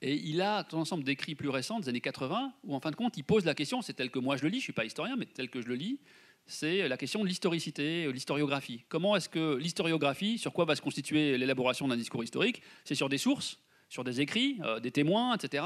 [0.00, 2.90] Et il a tout un ensemble d'écrits plus récents, des années 80, où en fin
[2.90, 4.64] de compte, il pose la question, c'est tel que moi je le lis, je ne
[4.64, 5.98] suis pas historien, mais tel que je le lis,
[6.46, 8.84] c'est la question de l'historicité, euh, l'historiographie.
[8.88, 13.08] Comment est-ce que l'historiographie, sur quoi va se constituer l'élaboration d'un discours historique C'est sur
[13.08, 15.64] des sources, sur des écrits, euh, des témoins, etc.,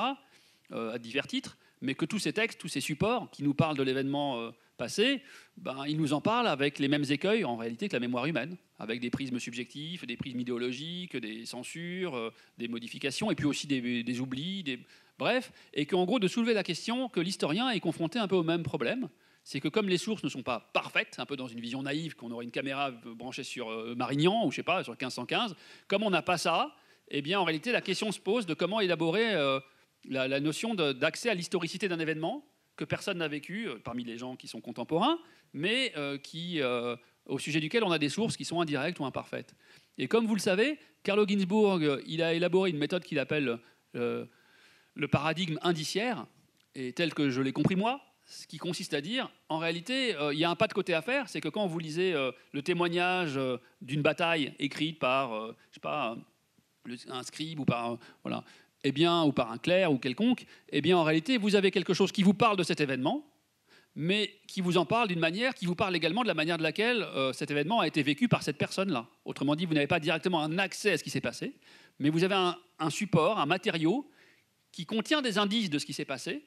[0.72, 3.76] euh, à divers titres, mais que tous ces textes, tous ces supports qui nous parlent
[3.76, 4.53] de l'événement
[4.83, 5.22] passé,
[5.59, 8.57] ben, ils nous en parlent avec les mêmes écueils en réalité que la mémoire humaine,
[8.80, 13.68] avec des prismes subjectifs, des prismes idéologiques, des censures, euh, des modifications, et puis aussi
[13.68, 14.80] des, oublis, des...
[15.20, 18.43] bref, et qu'en gros de soulever la question que l'historien est confronté un peu au
[18.43, 19.09] même problème,
[19.45, 22.16] c'est que comme les sources ne sont pas parfaites, un peu dans une vision naïve,
[22.16, 25.55] qu'on aurait une caméra branchée sur euh, Marignan ou je sais pas sur 1515,
[25.87, 26.74] comme on n'a pas ça,
[27.07, 29.61] eh bien en réalité la question se pose de comment élaborer euh,
[30.09, 32.45] la, la, notion d'accès à l'historicité d'un événement
[32.85, 35.18] personne n'a vécu parmi les gens qui sont contemporains,
[35.53, 36.61] mais qui
[37.26, 39.55] au sujet duquel on a des sources qui sont indirectes ou imparfaites.
[39.99, 43.59] Et comme vous le savez, Carlo Ginzburg, il a élaboré une méthode qu'il appelle
[43.97, 44.26] euh,
[44.95, 46.26] le paradigme indiciaire,
[46.74, 50.33] et tel que je l'ai compris moi, ce qui consiste à dire, en réalité, euh,
[50.33, 52.30] il y a un pas de côté à faire, c'est que quand vous lisez euh,
[52.53, 53.39] le témoignage
[53.80, 56.16] d'une bataille écrite par, je sais pas,
[57.09, 58.45] un scribe ou par, voilà,
[58.85, 61.95] eh bien, ou par un clerc ou quelconque, eh bien, en réalité, vous avez quelque
[61.95, 63.24] chose qui vous parle de cet événement,
[63.95, 66.62] mais qui vous en parle d'une manière qui vous parle également de la manière de
[66.62, 69.07] laquelle euh, cet événement a été vécu par cette personne-là.
[69.24, 71.55] Autrement dit, vous n'avez pas directement un accès à ce qui s'est passé,
[71.99, 74.11] mais vous avez un, support, un matériau
[74.72, 76.43] qui contient des indices de ce qui s'est passé,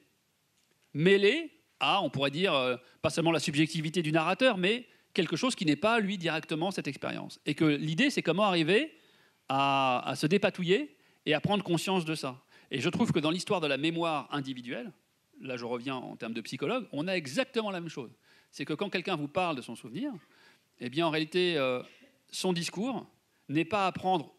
[0.92, 5.54] mêlé à, on pourrait dire, euh, pas seulement la subjectivité du narrateur, mais quelque chose
[5.54, 7.38] qui n'est pas, lui, directement cette expérience.
[7.46, 8.92] Et que l'idée, c'est comment arriver
[9.48, 10.95] à se dépatouiller
[11.26, 12.40] et à prendre conscience de ça.
[12.70, 14.92] Et je trouve que dans l'histoire de la mémoire individuelle,
[15.40, 18.10] là je reviens en termes de psychologue, on a exactement la même chose.
[18.50, 20.12] C'est que quand quelqu'un vous parle de son souvenir,
[20.80, 21.82] eh bien en réalité, euh,
[22.30, 23.06] son discours
[23.48, 24.34] n'est pas à prendre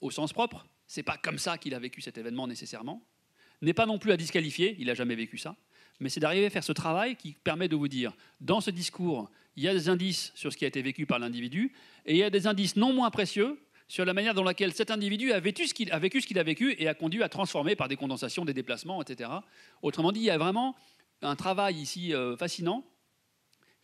[0.00, 3.02] au sens propre, c'est pas comme ça qu'il a vécu cet événement nécessairement,
[3.62, 5.56] n'est pas non plus à disqualifier, il n'a jamais vécu ça,
[5.98, 9.30] mais c'est d'arriver à faire ce travail qui permet de vous dire, dans ce discours,
[9.56, 11.72] il y a des indices sur ce qui a été vécu par l'individu,
[12.04, 13.58] et il y a des indices non moins précieux
[13.88, 16.74] sur la manière dans laquelle cet individu a vécu ce qu'il a qu'il a vécu
[16.78, 19.30] et a conduit à transformer par des condensations, des déplacements, etc.
[19.82, 20.74] Autrement dit, il y a vraiment
[21.22, 22.84] un travail ici euh, fascinant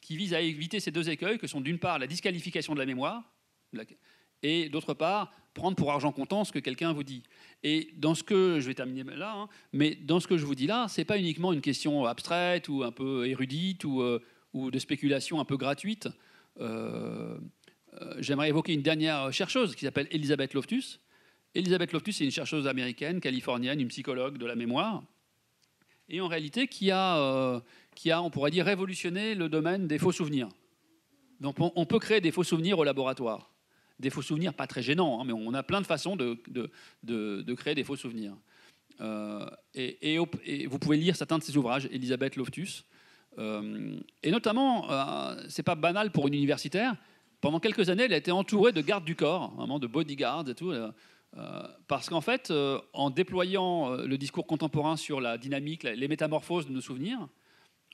[0.01, 2.87] qui vise à éviter ces deux écueils que sont d'une part la disqualification de la
[2.87, 3.33] mémoire
[4.43, 7.23] et d'autre part prendre pour argent comptant ce que quelqu'un vous dit.
[7.63, 10.55] Et dans ce que je vais terminer là, hein, mais dans ce que je vous
[10.55, 14.21] dis là, c'est pas uniquement une question abstraite ou un peu érudite ou, euh,
[14.55, 16.09] ou de spéculation un peu gratuite.
[16.61, 17.39] Euh,
[18.19, 21.01] j'aimerais évoquer une dernière chercheuse qui s'appelle Elisabeth Loftus.
[21.55, 25.03] Elisabeth Loftus est une chercheuse américaine, californienne, une psychologue de la mémoire,
[26.09, 27.61] et en réalité qui a, euh,
[27.95, 30.49] qui a on pourrait dire, révolutionné le domaine des faux souvenirs.
[31.41, 33.51] Donc on, peut créer des faux souvenirs au laboratoire.
[33.99, 36.71] Des faux souvenirs pas très gênants, hein, mais on a plein de façons de, de,
[37.03, 38.35] de, créer des faux souvenirs.
[39.01, 42.85] Euh, et, et, vous pouvez lire certains de ses ouvrages, Elisabeth Loftus.
[43.39, 44.87] et notamment,
[45.49, 46.95] c'est pas banal pour une universitaire,
[47.43, 50.55] pendant quelques années, elle a été entourée de gardes du corps, vraiment de bodyguards et
[50.55, 50.71] tout.
[50.71, 50.91] Euh,
[51.37, 56.67] euh, parce qu'en fait, euh, en déployant le discours contemporain sur la dynamique, les métamorphoses
[56.67, 57.29] de nos souvenirs,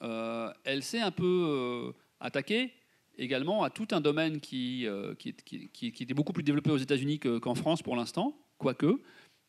[0.01, 2.73] elle s'est un peu attaquée
[3.17, 4.87] également à tout un domaine qui,
[5.25, 9.01] était beaucoup plus développé aux États-Unis qu'en France pour l'instant, quoique,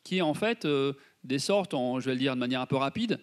[0.04, 0.68] qui est en fait
[1.24, 3.20] des sortes, je vais le dire de manière un peu rapide,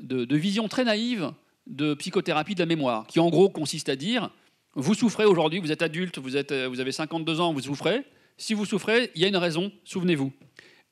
[0.00, 1.32] de, de vision très naïve
[1.66, 4.30] de psychothérapie de la mémoire, qui en gros consiste à dire
[4.74, 8.04] vous souffrez aujourd'hui, vous êtes adulte, vous, êtes, vous avez 52 ans, vous souffrez.
[8.36, 10.32] Si vous souffrez, il y a une raison, souvenez-vous.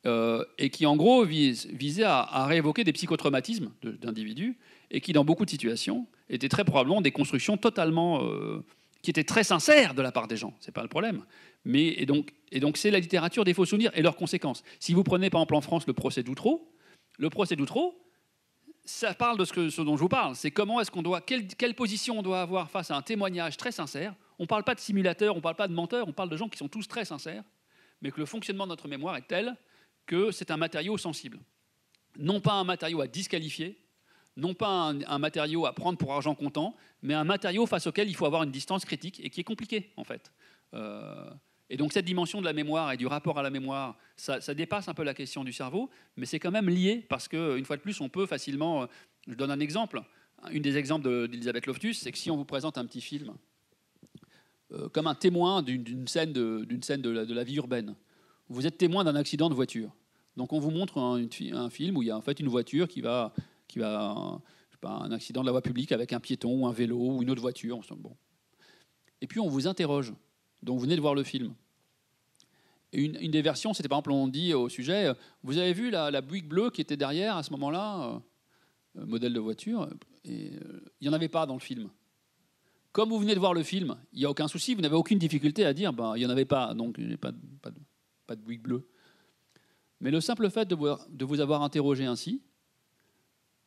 [0.04, 4.58] Euh, et qui en gros vise, visait à, réévoquer des psychotraumatismes d'individus
[4.90, 8.64] et qui dans beaucoup de situations étaient très probablement des constructions totalement euh,
[9.02, 11.22] qui étaient très sincères de la part des gens, c'est pas le problème.
[11.64, 14.64] Mais donc et donc c'est la littérature des faux souvenirs et leurs conséquences.
[14.80, 16.68] Si vous prenez par exemple en France le procès d'Outreau,
[17.18, 17.96] le procès d'Outreau,
[18.84, 20.34] ça parle de ce, dont je vous parle.
[20.34, 23.56] C'est comment est-ce qu'on doit, quelle, quelle, position on doit avoir face à un témoignage
[23.56, 24.14] très sincère.
[24.38, 26.36] On ne parle pas de simulateur, on ne parle pas de menteur, on parle de
[26.36, 27.44] gens qui sont tous très sincères,
[28.00, 29.56] mais que le fonctionnement de notre mémoire est tel
[30.06, 31.38] que c'est un matériau sensible.
[32.18, 33.78] Non pas un matériau à disqualifier,
[34.36, 38.16] non pas un, matériau à prendre pour argent comptant, mais un matériau face auquel il
[38.16, 40.32] faut avoir une distance critique et qui est compliqué en fait.
[40.74, 41.30] Euh,
[41.70, 44.88] et donc cette dimension de la mémoire et du rapport à la mémoire, ça, dépasse
[44.88, 47.82] un peu la question du cerveau, mais c'est quand même lié parce qu'une fois de
[47.82, 48.82] plus, on peut facilement...
[48.82, 48.86] Euh,
[49.26, 50.02] je donne un exemple.
[50.50, 53.34] Une des exemples d'Elisabeth Loftus, c'est que si on vous présente un petit film
[54.72, 57.94] euh, comme un témoin d'une scène, de, scène de, la, vie urbaine,
[58.48, 59.94] vous êtes témoin d'un accident de voiture.
[60.36, 63.00] Donc on vous montre un, film où il y a en fait une voiture qui
[63.00, 63.32] va
[63.68, 64.40] qui va
[64.80, 67.30] pas, un accident de la voie publique avec un piéton ou un vélo ou une
[67.30, 67.80] autre voiture.
[67.96, 68.16] Bon.
[69.20, 70.12] Et puis on vous interroge.
[70.62, 71.54] Donc vous venez de voir le film.
[72.92, 75.12] une, des versions, c'était par exemple, on dit au sujet,
[75.42, 78.22] vous avez vu la, la Buick bleue qui était derrière à ce moment-là,
[78.96, 81.90] euh, modèle de voiture, euh, il n'y en avait pas dans le film.
[82.92, 85.18] Comme vous venez de voir le film, il n'y a aucun souci, vous n'avez aucune
[85.18, 87.38] difficulté à dire, ben, il n'y en avait pas, donc il n'y a pas, de,
[88.26, 88.86] pas bleue.
[90.00, 92.42] Mais le simple fait de vous, de vous avoir interrogé ainsi,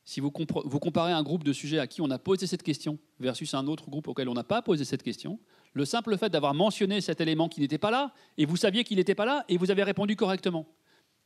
[0.03, 3.55] si vous, comparez un groupe de sujets à qui on a posé cette question versus
[3.55, 5.39] un autre groupe auquel on n'a pas posé cette question,
[5.75, 8.97] le simple fait d'avoir mentionné cet élément qui n'était pas là, et vous saviez qu'il
[8.97, 10.65] n'était pas là, et vous avez répondu correctement.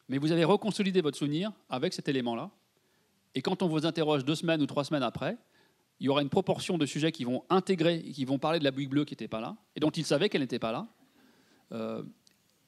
[0.10, 2.50] Mais vous avez reconsolidé votre souvenir avec cet élément-là.
[3.36, 5.38] Et quand on vous interroge deux semaines ou trois semaines après,
[6.00, 8.72] il y aura une proportion de sujets qui vont intégrer, qui vont parler de la
[8.72, 10.88] bouille bleue qui n'était pas là, et dont ils savaient qu'elle n'était pas là.
[11.72, 12.02] Euh,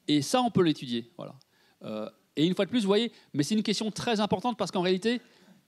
[0.08, 1.10] et ça, on peut l'étudier.
[1.18, 1.34] Voilà.
[1.82, 4.70] Euh, et une fois de plus, vous voyez, mais c'est une question très importante parce
[4.70, 5.20] qu'en réalité,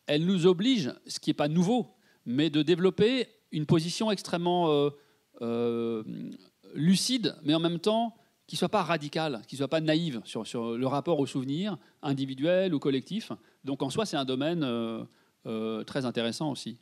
[0.05, 1.87] elle nous oblige, ce qui n'est pas nouveau,
[2.27, 4.91] mais de développer une position extrêmement euh,
[5.43, 6.03] euh,
[6.73, 8.15] lucide, mais en même temps
[8.47, 10.43] qui ne soit pas radicale, qui ne soit pas naïve sur,
[10.75, 13.31] le rapport au souvenir individuel ou collectif.
[13.63, 16.77] Donc en soi, c'est un domaine euh, très intéressant aussi.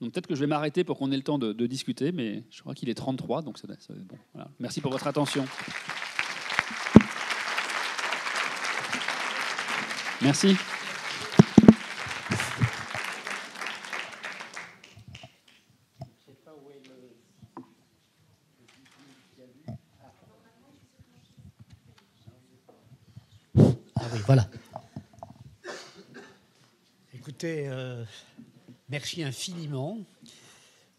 [0.00, 2.60] Donc peut-être que je vais m'arrêter pour qu'on ait le temps de, discuter, mais je
[2.60, 4.16] crois qu'il est 33, donc ça bon.
[4.58, 5.46] Merci pour votre attention.
[10.22, 10.56] Merci.
[24.26, 24.48] Voilà.
[27.14, 28.04] Écoutez, euh,
[28.88, 29.98] merci infiniment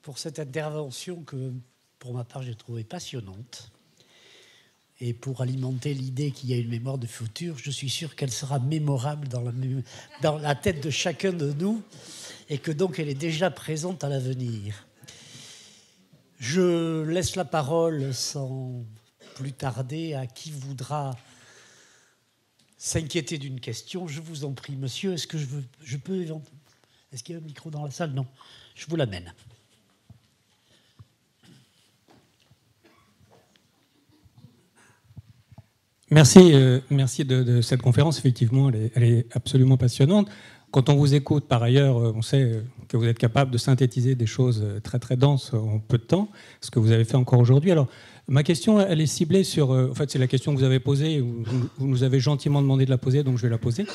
[0.01, 1.51] pour cette intervention que,
[1.99, 3.69] pour ma part, j'ai trouvée passionnante.
[5.01, 8.31] Et pour alimenter l'idée qu'il y a une mémoire de futur, je suis sûr qu'elle
[8.31, 9.51] sera mémorable dans la,
[10.21, 11.83] dans la tête de chacun de nous
[12.49, 14.87] et que donc elle est déjà présente à l'avenir.
[16.39, 18.85] Je laisse la parole sans
[19.35, 21.17] plus tarder à qui voudra
[22.77, 25.45] s'inquiéter d'une question, je vous en prie, monsieur, est-ce que je,
[25.97, 26.25] peux...
[27.11, 28.11] Est-ce qu'il y a un micro dans la salle?
[28.11, 28.27] Non.
[28.75, 29.33] Je vous l'amène.
[36.09, 38.17] Merci, euh, merci de, cette conférence.
[38.19, 40.29] Effectivement, elle est, absolument passionnante.
[40.71, 43.57] Quand on vous écoute, par ailleurs, euh, on sait euh, que vous êtes capable de
[43.57, 46.29] synthétiser des choses très très denses en peu de temps,
[46.61, 47.71] ce que vous avez fait encore aujourd'hui.
[47.71, 47.87] Alors,
[48.29, 49.71] Ma question, elle est ciblée sur.
[49.71, 51.21] Euh, en fait, c'est la question que vous avez posée.
[51.21, 53.85] Vous, nous avez gentiment demandé de la poser, donc je vais la poser.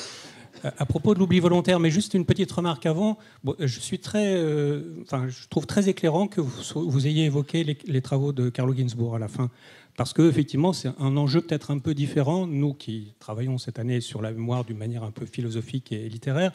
[0.65, 3.19] Euh, à propos de l'oubli volontaire, mais juste une petite remarque avant.
[3.59, 8.33] je suis très, euh, enfin, je trouve très éclairant que vous, ayez évoqué les, travaux
[8.33, 9.51] de Carlo Ginzburg à la fin,
[9.97, 12.47] parce que effectivement, c'est un enjeu peut-être un peu différent.
[12.47, 16.53] Nous qui travaillons cette année sur la mémoire d'une manière un peu philosophique et littéraire,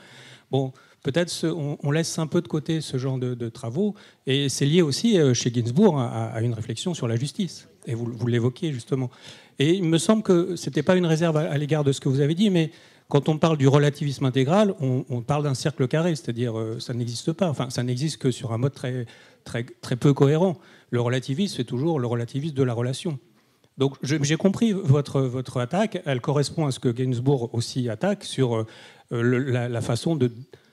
[0.51, 3.95] bon, peut-être on, laisse un peu de côté ce genre de, travaux,
[4.27, 8.07] et c'est lié aussi euh, chez Ginsburg à, une réflexion sur la justice, et vous,
[8.13, 9.11] vous l'évoquiez justement.
[9.59, 12.09] Et il me semble que ce n'était pas une réserve à, l'égard de ce que
[12.09, 12.71] vous avez dit, mais
[13.09, 17.33] quand on parle du relativisme intégral, on, parle d'un cercle carré, c'est-à-dire euh, ça n'existe
[17.33, 19.07] pas, enfin ça n'existe que sur un mode très,
[19.45, 20.59] très, très peu cohérent.
[20.91, 23.19] Le relativisme, c'est toujours le relativisme de la relation.
[23.79, 28.67] Donc j'ai compris votre, votre attaque, elle correspond à ce que Gainsbourg aussi attaque sur
[29.13, 30.33] euh, la, façon de,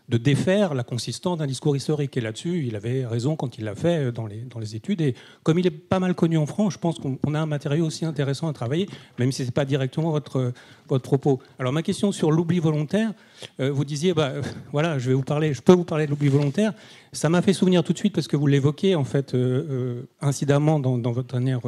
[0.10, 2.16] de défaire la consistance d'un discours historique.
[2.18, 5.02] Et là-dessus, il avait raison quand il l'a fait dans les, dans les études.
[5.02, 7.86] Et comme il est pas mal connu en France, je pense qu'on a un matériau
[7.86, 8.88] aussi intéressant à travailler,
[9.18, 10.54] même si ce n'est pas directement votre,
[10.88, 11.40] votre propos.
[11.60, 13.14] Alors ma question sur l'oubli volontaire,
[13.60, 14.42] euh, vous disiez, bah, euh,
[14.72, 16.74] voilà, je vais vous parler, je peux vous parler de l'oubli volontaire.
[17.12, 20.80] Ça m'a fait souvenir tout de suite parce que vous l'évoquez en fait euh, incidemment
[20.80, 21.62] dans, votre dernière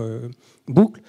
[0.67, 1.01] boucle.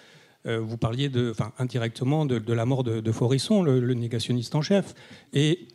[0.44, 4.62] vous parliez de, enfin, indirectement de, la mort de, de Forisson, le, le, négationniste en
[4.62, 4.94] chef.
[5.32, 5.66] Et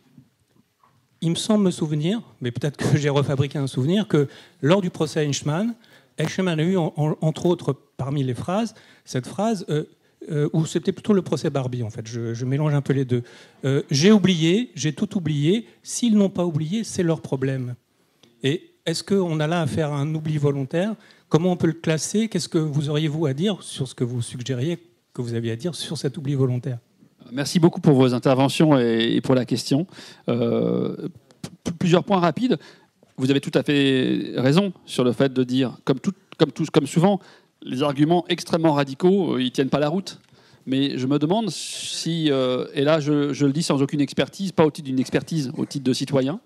[1.24, 4.28] il me semble me souvenir, mais peut-être que j'ai refabriqué un souvenir, que
[4.60, 5.74] lors du procès Eichmann,
[6.18, 8.74] Eichmann a eu, entre autres, parmi les phrases,
[9.06, 9.84] cette phrase, euh,
[10.30, 13.22] euh, ou c'était plutôt le procès Barbie, en fait, je, mélange un peu les deux.
[13.64, 17.74] Euh, j'ai oublié, j'ai tout oublié, s'ils n'ont pas oublié, c'est leur problème.
[18.42, 20.94] Et est-ce qu'on a là à faire un oubli volontaire?
[21.30, 22.28] Comment on peut le classer?
[22.28, 24.78] Qu'est-ce que vous auriez, vous, à dire sur ce que vous suggériez
[25.14, 26.78] que vous aviez à dire sur cet oubli volontaire?
[27.34, 29.88] Merci beaucoup pour vos interventions et, pour la question.
[30.28, 31.08] Euh,
[31.80, 32.58] plusieurs points rapides.
[33.16, 37.18] Vous avez tout à fait raison sur le fait de dire, comme, souvent,
[37.60, 40.20] les arguments extrêmement radicaux, euh, ils tiennent pas la route.
[40.66, 44.64] Mais je me demande si, euh, et là je, le dis sans aucune expertise, pas
[44.64, 46.38] au titre d'une expertise, au titre de citoyen,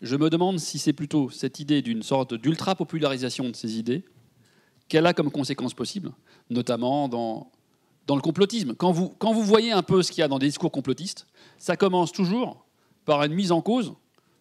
[0.00, 4.04] je me demande si c'est plutôt cette idée d'une sorte d'ultra-popularisation de ces idées,
[4.88, 6.12] qu'elle a comme conséquence possible,
[6.50, 7.50] notamment dans,
[8.10, 8.74] dans le complotisme.
[8.74, 11.28] Quand vous, quand vous voyez un peu ce qu'il y a dans des discours complotistes,
[11.58, 12.66] ça commence toujours
[13.04, 13.94] par une mise en cause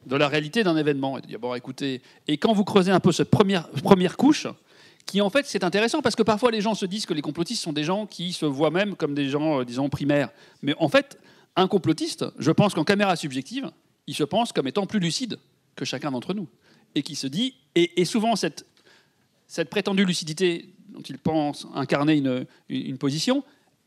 [0.07, 1.19] de la réalité d'un événement.
[1.29, 4.47] Et, bon, écoutez, et quand vous creusez un peu cette première, première couche,
[5.05, 7.61] qui en fait c'est intéressant parce que parfois les gens se disent que les complotistes
[7.61, 10.31] sont des gens qui se voient même comme des gens, euh, disons, primaires.
[10.63, 11.19] Mais en fait,
[11.55, 13.69] un complotiste, je pense qu'en caméra subjective,
[14.07, 15.37] il se pense comme étant plus lucide
[15.75, 16.47] que chacun d'entre nous.
[16.95, 18.65] Et qui se dit, et, souvent cette,
[19.45, 23.43] cette prétendue lucidité dont il pense incarner une, une position,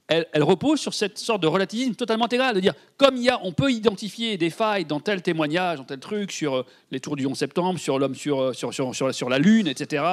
[0.09, 3.41] elle, repose sur cette sorte de relativisme totalement intégral, de dire, comme il y a,
[3.43, 7.17] on peut identifier des failles dans tel témoignage, dans tel truc, sur euh, les tours
[7.17, 10.05] du 11 septembre, sur l'homme euh, sur, sur, sur, sur, la Lune, etc.,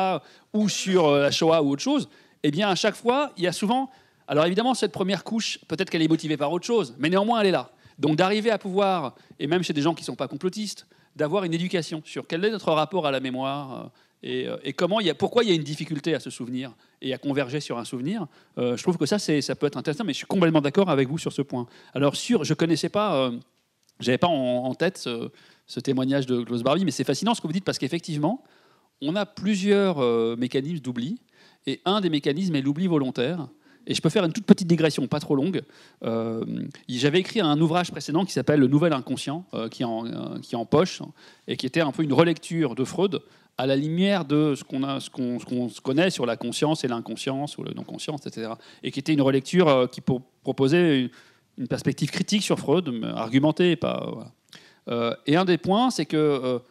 [0.54, 2.08] ou sur euh, la Shoah ou autre chose,
[2.44, 3.90] eh bien, à chaque fois, il y a souvent...
[4.28, 7.48] Alors évidemment, cette première couche, peut-être qu'elle est motivée par autre chose, mais néanmoins, elle
[7.48, 7.72] est là.
[7.98, 10.86] Donc d'arriver à pouvoir, et même chez des gens qui ne sont pas complotistes,
[11.16, 13.92] d'avoir une éducation sur quel est notre rapport à la mémoire,
[14.26, 17.14] euh, et, comment y a, pourquoi il y a une difficulté à se souvenir et
[17.14, 18.28] à converger sur un souvenir.
[18.58, 21.08] Euh, je trouve que ça, ça peut être intéressant, mais je suis complètement d'accord avec
[21.08, 21.68] vous sur ce point.
[21.94, 23.32] Alors, sur, je ne connaissais pas, euh,
[24.00, 27.54] j'avais pas en, tête ce, témoignage de Klaus Barbie, mais c'est fascinant ce que vous
[27.54, 28.44] dites parce qu'effectivement,
[29.02, 31.22] on a plusieurs mécanismes d'oubli,
[31.68, 33.48] et un des mécanismes est l'oubli volontaire.
[33.88, 35.62] Et je peux faire une toute petite digression, pas trop longue.
[36.90, 40.66] J'avais écrit un ouvrage précédent qui s'appelle Le Nouvel Inconscient, qui, en, qui est en
[40.66, 41.02] poche,
[41.48, 43.22] et qui était un peu une relecture de Freud
[43.60, 44.80] à la lumière de ce qu'on
[45.40, 48.54] qu'on connaît sur la conscience et l'inconscience ou le non-conscience, etc.
[48.84, 51.12] Et qui était une relecture euh, qui proposait
[51.58, 53.78] une, perspective critique sur Freud, argumentée.
[54.88, 56.62] Euh, et un des points, c'est que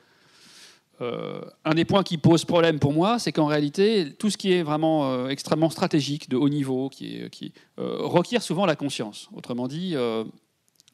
[1.03, 4.55] euh, un des points qui pose problème pour moi, c'est qu'en réalité, tout ce qui
[4.55, 9.29] est vraiment extrêmement stratégique, de haut niveau, qui, qui requiert souvent la conscience.
[9.35, 9.95] Autrement dit,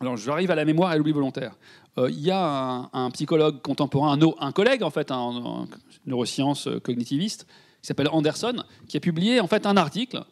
[0.01, 1.57] alors j'arrive à la mémoire et à l'oubli volontaire.
[1.99, 5.67] Euh, il y a un, psychologue contemporain, un, collègue en fait, un,
[6.07, 7.47] neurosciences cognitiviste,
[7.81, 10.25] qui s'appelle Anderson, qui a publié en fait un article,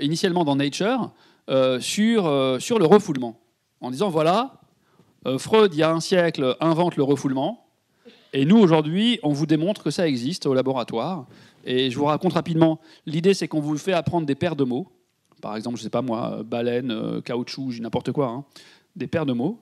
[0.00, 1.10] initialement dans Nature,
[1.48, 3.38] euh, sur, euh, sur le refoulement,
[3.80, 4.54] en disant voilà,
[5.36, 7.66] Freud, il y a un siècle, invente le refoulement,
[8.32, 11.26] et nous, aujourd'hui, on vous démontre que ça existe au laboratoire.
[11.64, 14.88] Et je vous raconte rapidement, l'idée c'est qu'on vous fait apprendre des paires de mots,
[15.42, 18.44] par exemple, je ne sais pas moi, baleine, caoutchouc, n'importe quoi, hein,
[18.96, 19.58] des paires de mots,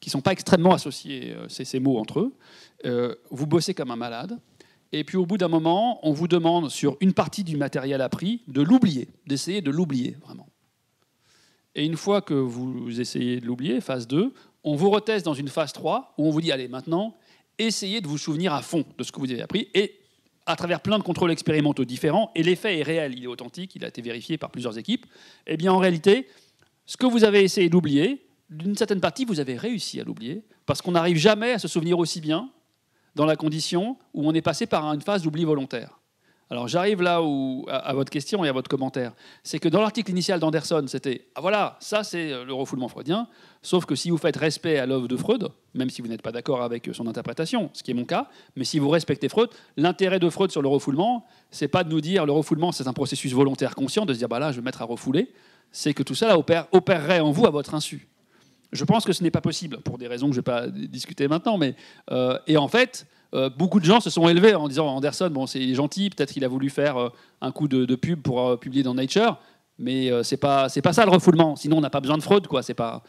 [0.00, 2.34] qui ne sont pas extrêmement associés, euh, ces, mots entre eux.
[2.84, 4.38] Euh, vous bossez comme un malade.
[4.92, 8.42] Et puis au bout d'un moment, on vous demande sur une partie du matériel appris
[8.46, 10.48] de l'oublier, d'essayer de l'oublier vraiment.
[11.74, 14.32] Et une fois que vous essayez de l'oublier, phase 2,
[14.62, 17.16] on vous reteste dans une phase 3 où on vous dit allez maintenant,
[17.58, 19.98] essayez de vous souvenir à fond de ce que vous avez appris et
[20.46, 23.84] à travers plein de contrôles expérimentaux différents, et l'effet est réel, il est authentique, il
[23.84, 25.06] a été vérifié par plusieurs équipes,
[25.46, 26.28] eh bien en réalité,
[26.84, 28.26] ce que vous avez essayé d'oublier,
[28.56, 31.98] d'une certaine partie, vous avez réussi à l'oublier, parce qu'on n'arrive jamais à se souvenir
[31.98, 32.50] aussi bien
[33.14, 36.00] dans la condition où on est passé par une phase d'oubli volontaire.
[36.50, 39.12] Alors j'arrive là où, à, votre question et à votre commentaire.
[39.42, 43.28] C'est que dans l'article initial d'Anderson, c'était ah voilà, ça c'est le refoulement freudien.
[43.62, 46.32] Sauf que si vous faites respect à l'œuvre de Freud, même si vous n'êtes pas
[46.32, 49.48] d'accord avec son interprétation, ce qui est mon cas, mais si vous respectez Freud,
[49.78, 52.92] l'intérêt de Freud sur le refoulement, c'est pas de nous dire le refoulement c'est un
[52.92, 55.32] processus volontaire conscient de se dire bah là je vais mettre à refouler.
[55.72, 56.38] C'est que tout ça là,
[56.72, 58.06] opérerait en vous à votre insu.
[58.74, 60.66] Je pense que ce n'est pas possible, pour des raisons que je ne vais pas
[60.66, 61.58] discuter maintenant.
[61.58, 61.76] Mais,
[62.10, 65.46] euh, et en fait, euh, beaucoup de gens se sont élevés en disant Anderson, bon,
[65.46, 67.08] c'est gentil, peut-être qu'il a voulu faire euh,
[67.40, 69.38] un coup de, pub pour publier dans Nature,
[69.78, 71.54] mais c'est pas pas ça le refoulement.
[71.56, 72.62] Sinon, on n'a pas besoin de fraude, quoi.
[72.62, 73.02] C'est pas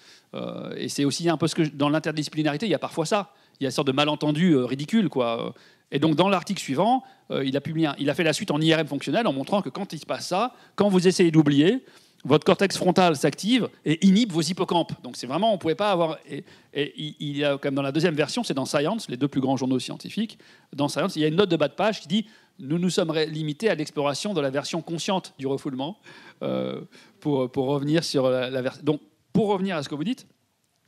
[0.78, 3.34] et c'est aussi un peu ce que dans l'interdisciplinarité, il y a parfois ça.
[3.60, 5.54] Il y a une sorte de malentendu ridicule, quoi.
[5.92, 8.88] Et donc, dans l'article suivant, il a publié, il a fait la suite en IRM
[8.88, 11.86] fonctionnel en montrant que quand il se passe ça, quand vous essayez d'oublier,
[12.26, 14.91] votre cortex frontal s'active et inhibe vos hippocampes.
[15.03, 16.18] Donc c'est vraiment, on ne pouvait pas avoir.
[16.30, 16.43] Et,
[16.73, 19.56] il y a comme dans la deuxième version, c'est dans Science, les deux plus grands
[19.56, 20.38] journaux scientifiques.
[20.73, 22.26] Dans Science, il y a une note de bas de page qui dit
[22.60, 25.99] nous nous sommes limités à l'exploration de la version consciente du refoulement
[26.41, 26.81] euh,
[27.19, 28.81] pour, pour, revenir sur la, la version.
[28.84, 30.27] Donc pour revenir à ce que vous dites,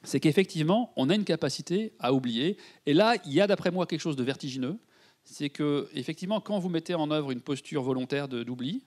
[0.04, 2.58] c'est qu'effectivement, on a une capacité à oublier.
[2.86, 4.78] Et là, il y a d'après moi quelque chose de vertigineux.
[5.24, 8.84] C'est que, effectivement, quand vous mettez en œuvre une posture volontaire d'oubli,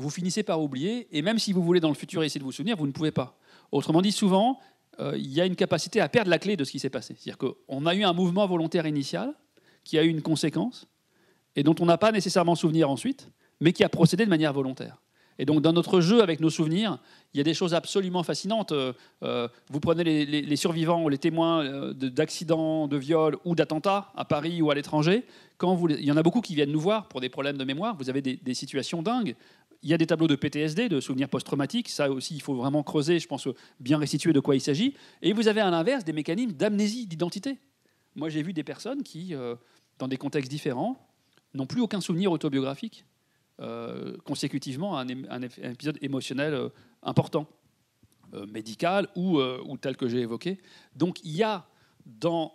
[0.00, 2.52] vous finissez par oublier, et même si vous voulez dans le futur essayer de vous
[2.52, 3.38] souvenir, vous ne pouvez pas.
[3.72, 4.58] Autrement dit, souvent,
[4.98, 7.14] euh, il y a une capacité à perdre la clé de ce qui s'est passé.
[7.16, 9.34] C'est-à-dire qu'on a eu un mouvement volontaire initial
[9.84, 10.88] qui a eu une conséquence,
[11.56, 13.28] et dont on n'a pas nécessairement souvenir ensuite,
[13.60, 14.98] mais qui a procédé de manière volontaire.
[15.38, 16.98] Et donc, dans notre jeu avec nos souvenirs,
[17.32, 18.72] il y a des choses absolument fascinantes.
[18.72, 24.26] Euh, euh, vous prenez les, survivants ou les témoins d'accidents, de viols ou d'attentats à
[24.26, 25.24] Paris ou à l'étranger.
[25.56, 27.96] Quand il y en a beaucoup qui viennent nous voir pour des problèmes de mémoire.
[27.98, 29.34] Vous avez des, situations dingues.
[29.82, 31.88] Il y a des tableaux de PTSD, de souvenirs post-traumatiques.
[31.88, 33.48] Ça aussi, il faut vraiment creuser, je pense,
[33.78, 34.94] bien restituer de quoi il s'agit.
[35.22, 37.58] Et vous avez à l'inverse des mécanismes d'amnésie, d'identité.
[38.14, 39.34] Moi, j'ai vu des personnes qui,
[39.98, 41.08] dans des contextes différents,
[41.54, 43.06] n'ont plus aucun souvenir autobiographique
[44.24, 46.70] consécutivement à un, épisode émotionnel
[47.02, 47.46] important,
[48.34, 50.60] euh, médical ou, euh, tel que j'ai évoqué.
[50.94, 51.66] Donc il y a
[52.06, 52.52] dans,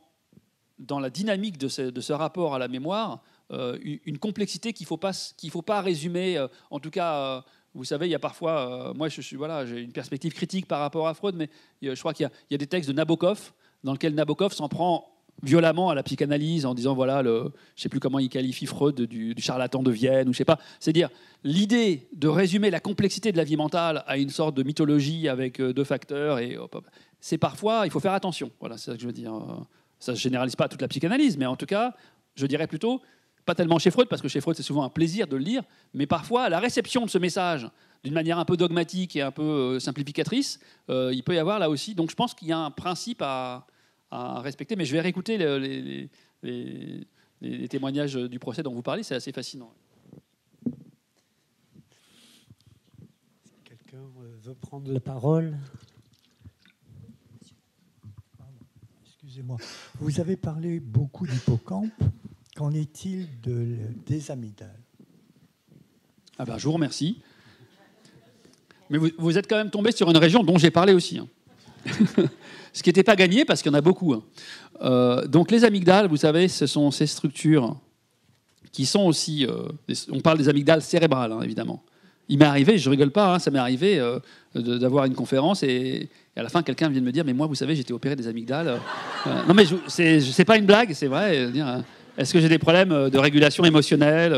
[0.80, 3.18] la dynamique de ce, rapport à la mémoire euh,
[3.52, 7.44] une complexité qu'il ne faut, pas, qu'il faut pas résumer, en tout cas
[7.74, 10.80] vous savez, il y a parfois, moi je suis voilà, j'ai une perspective critique par
[10.80, 11.50] rapport à Freud, mais
[11.82, 13.54] je crois qu'il y, y, a des textes de Nabokov
[13.84, 17.90] dans lesquels Nabokov s'en prend violemment à la psychanalyse en disant voilà, le, je sais
[17.90, 20.60] plus comment il qualifie Freud du, charlatan de Vienne ou je sais pas.
[20.80, 21.10] C'est dire
[21.44, 25.60] l'idée de résumer la complexité de la vie mentale à une sorte de mythologie avec
[25.60, 26.58] euh, deux facteurs et
[27.20, 28.52] c'est parfois il faut faire attention.
[28.60, 29.34] Voilà, c'est ça que je veux dire.
[30.00, 31.96] Ça ne généralise pas toute la psychanalyse, mais en tout cas,
[32.36, 33.02] je dirais plutôt
[33.46, 35.64] pas tellement chez Freud parce que chez Freud c'est souvent un plaisir de le lire,
[35.94, 37.70] mais parfois la réception de ce message
[38.04, 40.60] d'une manière un peu dogmatique et un peu euh, simplificatrice,
[40.90, 41.96] euh, il peut y avoir là aussi.
[41.96, 43.66] Donc je pense qu'il y a un principe à
[44.12, 44.76] respecter.
[44.76, 46.10] Mais je vais réécouter les,
[47.42, 49.74] les, témoignages du procès dont vous parlez, c'est assez fascinant.
[53.64, 55.58] Quelqu'un euh, veut prendre la parole?
[59.06, 59.58] Excusez-moi.
[60.00, 61.92] Vous avez parlé beaucoup d'hippocampe.
[62.56, 63.76] Qu'en est-il de,
[64.06, 64.80] des amygdales?
[66.40, 67.20] Ah ben, Je vous remercie.
[68.90, 71.20] Mais vous, êtes quand même tombé sur une région dont j'ai parlé aussi.
[71.20, 71.28] Hein.
[72.74, 74.14] ce qui n'était pas gagné parce qu'il y en a beaucoup.
[74.14, 74.24] Hein.
[74.82, 77.76] Euh, donc les amygdales, vous savez, ce sont ces structures
[78.72, 79.46] qui sont aussi...
[79.46, 79.68] Euh,
[80.10, 81.84] on parle des amygdales cérébrales, hein, évidemment.
[82.30, 84.20] Il m'est arrivé, je rigole pas, ça m'est arrivé euh,
[84.56, 87.56] d'avoir une conférence et, à la fin quelqu'un vient de me dire mais moi vous
[87.56, 88.80] savez j'étais opéré des amygdales.
[89.48, 91.50] non mais c'est sais pas une blague, c'est vrai.
[92.18, 94.36] Est-ce que j'ai des problèmes de régulation émotionnelle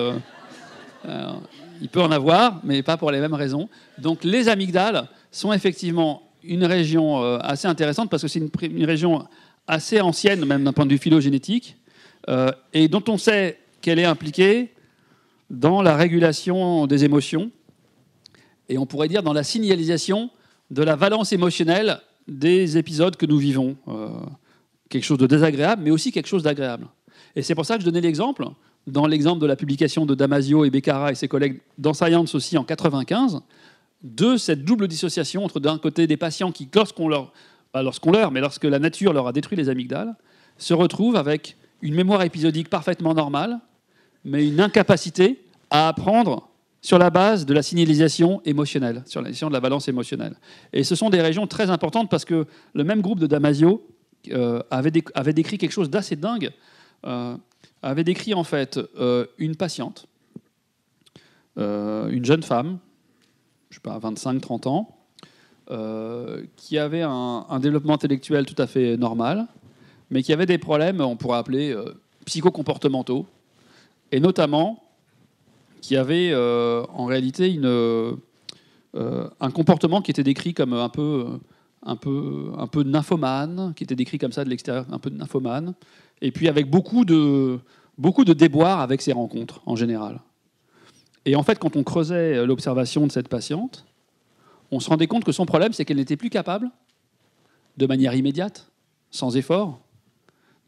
[1.81, 3.69] Il peut en avoir, mais pas pour les mêmes raisons.
[3.97, 9.27] Donc les amygdales sont effectivement une région euh, assez intéressante parce que c'est une, région
[9.67, 11.77] assez ancienne, même d'un point de vue phylogénétique,
[12.29, 14.71] euh, et dont on sait qu'elle est impliquée
[15.49, 17.51] dans la régulation des émotions,
[18.69, 20.29] et on pourrait dire dans la signalisation
[20.71, 23.77] de la valence émotionnelle des épisodes que nous vivons.
[23.87, 24.09] Euh,
[24.89, 26.87] quelque chose de désagréable, mais aussi quelque chose d'agréable.
[27.37, 28.47] Et c'est pour ça que je donnais l'exemple,
[28.87, 32.57] dans l'exemple de la publication de Damasio et Beccara et ses collègues dans Science aussi
[32.57, 33.41] en 95,
[34.01, 37.31] de cette double dissociation entre d'un côté des patients qui, lorsqu'on leur,
[37.75, 40.15] lorsqu'on leur, mais lorsque la nature leur a détruit les amygdales,
[40.57, 43.59] se retrouvent avec une mémoire épisodique parfaitement normale,
[44.25, 45.39] mais une incapacité
[45.69, 46.49] à apprendre
[46.81, 50.37] sur la base de la signalisation émotionnelle, sur la de la balance émotionnelle.
[50.73, 53.87] Et ce sont des régions très importantes parce que le même groupe de Damasio
[54.31, 56.51] euh, avait, décrit quelque chose d'assez dingue,
[57.03, 60.07] avait décrit en fait euh, une patiente,
[61.57, 62.79] une jeune femme,
[63.69, 64.97] je sais pas, 25-30 ans,
[65.69, 69.47] euh, qui avait un, développement intellectuel tout à fait normal,
[70.09, 73.25] mais qui avait des problèmes, on pourrait appeler euh, psychocomportementaux,
[74.13, 74.81] et notamment
[75.81, 78.17] qui avait euh, en réalité une,
[78.93, 81.25] un comportement qui était décrit comme un peu,
[81.83, 85.73] un, peu, un peu nymphomane, qui était décrit comme ça de l'extérieur, un peu nymphomane,
[86.21, 87.59] et puis avec beaucoup de,
[87.97, 90.21] beaucoup de déboires avec ses rencontres en général.
[91.25, 93.85] Et en fait, quand on creusait l'observation de cette patiente,
[94.71, 96.71] on se rendait compte que son problème, c'est qu'elle n'était plus capable,
[97.77, 98.71] de manière immédiate,
[99.11, 99.79] sans effort,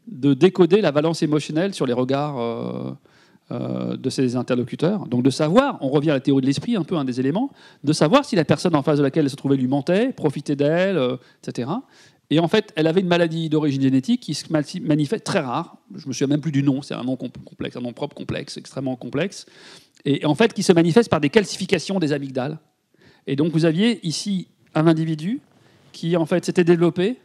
[0.06, 2.90] de décoder la valence émotionnelle sur les regards euh,
[3.52, 5.06] euh, de ses interlocuteurs.
[5.06, 7.50] Donc de savoir, on revient à la théorie de l'esprit, un peu un des éléments,
[7.84, 10.56] de savoir si la personne en face de laquelle elle se trouvait lui mentait, profitait
[10.56, 11.70] d'elle, euh, etc.
[12.30, 15.76] Et en fait, elle avait une maladie d'origine génétique qui se manifeste très rare.
[15.96, 18.56] Je me souviens même plus du nom, c'est un nom complexe, un nom propre complexe,
[18.56, 19.46] extrêmement complexe,
[20.04, 22.58] et en fait qui se manifeste par des calcifications des amygdales.
[23.26, 25.40] Et donc vous aviez ici un individu
[25.92, 27.16] qui en fait s'était développé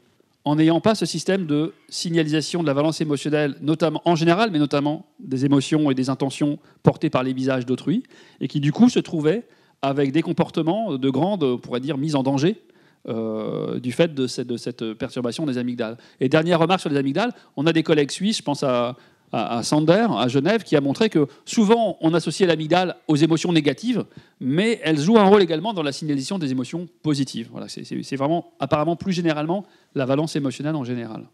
[0.43, 4.59] en n'ayant pas ce système de signalisation de la valence émotionnelle, notamment en général, mais
[4.59, 8.03] notamment des émotions et des intentions portées par les visages d'autrui,
[8.41, 9.47] et qui du coup se trouvait
[9.81, 12.61] avec des comportements de grande, on pourrait dire, mise en danger
[13.07, 15.97] euh, du fait de cette, perturbation des amygdales.
[16.19, 18.95] Et dernière remarque sur les amygdales, on a des collègues suisses, je pense à
[19.31, 24.05] à, Sander, à Genève, qui a montré que souvent on associait l'amygdale aux émotions négatives,
[24.39, 27.49] mais elle joue un rôle également dans la signalisation des émotions positives.
[27.51, 31.25] Voilà, c'est vraiment, apparemment, plus généralement, la valence émotionnelle en général.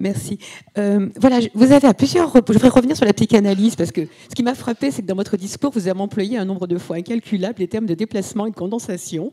[0.00, 0.38] Merci.
[0.78, 2.32] Euh, voilà, vous avez à plusieurs.
[2.34, 5.14] Je voudrais revenir sur la psychanalyse parce que ce qui m'a frappé, c'est que dans
[5.14, 8.50] votre discours, vous avez employé un nombre de fois incalculable les termes de déplacement et
[8.50, 9.30] de condensation.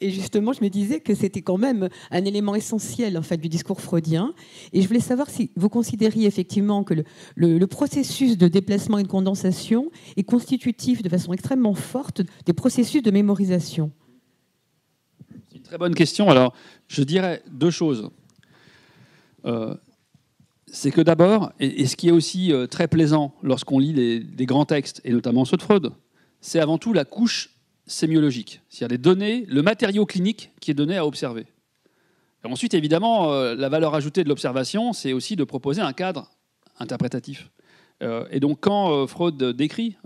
[0.00, 3.50] Et justement, je me disais que c'était quand même un élément essentiel en fait du
[3.50, 4.32] discours freudien.
[4.72, 9.02] Et je voulais savoir si vous considériez effectivement que le, le processus de déplacement et
[9.02, 13.92] de condensation est constitutif de façon extrêmement forte des processus de mémorisation.
[15.50, 16.30] C'est une très bonne question.
[16.30, 16.54] Alors,
[16.88, 18.08] je dirais deux choses.
[19.44, 19.76] Euh,
[20.70, 24.46] c'est que d'abord, et, ce qui est aussi euh, très plaisant lorsqu'on lit les, des
[24.46, 25.92] grands textes, et notamment ceux de Freud,
[26.40, 27.50] c'est avant tout la couche
[27.86, 31.46] sémiologique, c'est-à-dire les données, le matériau clinique qui est donné à observer.
[32.44, 36.30] ensuite, évidemment, euh, la valeur ajoutée de l'observation, c'est aussi de proposer un cadre
[36.78, 37.50] interprétatif.
[38.30, 39.96] et donc, quand Freud décrit,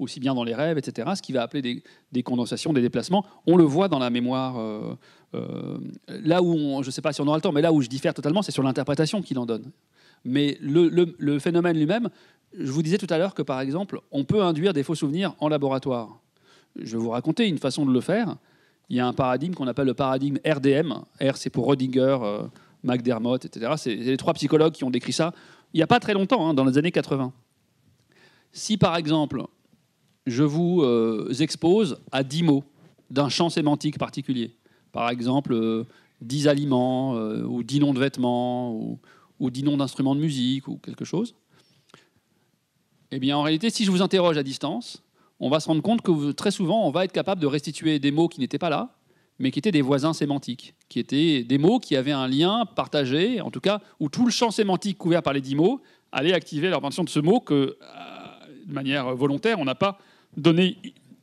[0.00, 3.56] aussi bien dans les rêves, etc., ce qu'il va appeler des, condensations, des déplacements, on
[3.56, 4.56] le voit dans la mémoire
[5.34, 5.78] euh,
[6.08, 7.88] là où, je ne sais pas si on aura le temps, mais là où je
[7.88, 9.70] diffère totalement, c'est sur l'interprétation qu'il en donne.
[10.24, 12.08] Mais le, phénomène lui-même,
[12.56, 15.34] je vous disais tout à l'heure que par exemple, on peut induire des faux souvenirs
[15.40, 16.20] en laboratoire.
[16.76, 18.36] Je vais vous raconter une façon de le faire.
[18.88, 20.92] Il y a un paradigme qu'on appelle le paradigme RDM.
[21.20, 22.42] R, c'est pour Rodinger, euh,
[22.82, 23.72] McDermott, etc.
[23.76, 25.32] C'est les trois psychologues qui ont décrit ça
[25.72, 27.32] il n'y a pas très longtemps, hein, dans les années 80.
[28.52, 29.44] Si par exemple,
[30.26, 32.64] je vous euh, expose à 10 mots
[33.10, 34.54] d'un champ sémantique particulier,
[34.92, 35.84] par exemple
[36.20, 38.98] 10 euh, aliments euh, ou 10 noms de vêtements ou,
[39.40, 41.34] ou 10 noms d'instruments de musique ou quelque chose,
[43.10, 45.02] eh bien en réalité, si je vous interroge à distance,
[45.40, 48.10] on va se rendre compte que très souvent, on va être capable de restituer des
[48.10, 48.94] mots qui n'étaient pas là,
[49.38, 53.40] mais qui étaient des voisins sémantiques, qui étaient des mots qui avaient un lien partagé,
[53.40, 55.80] en tout cas, où tout le champ sémantique couvert par les 10 mots
[56.12, 57.76] allait activer la de ce mot que, euh,
[58.66, 59.98] de manière volontaire, on n'a pas
[60.36, 60.76] donné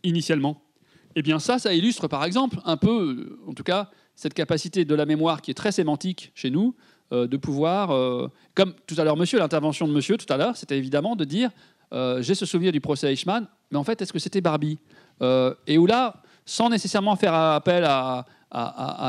[0.03, 0.61] initialement.
[1.15, 4.95] Eh bien ça, ça illustre par exemple un peu, en tout cas, cette capacité de
[4.95, 6.76] la mémoire qui est très sémantique chez nous,
[7.11, 10.56] euh, de pouvoir, euh, comme tout à l'heure monsieur, l'intervention de monsieur tout à l'heure,
[10.56, 11.49] c'était évidemment de dire,
[11.91, 14.77] euh, j'ai ce souvenir du procès Eichmann, mais en fait, est-ce que c'était Barbie
[15.65, 18.26] Et où là, sans nécessairement faire appel à,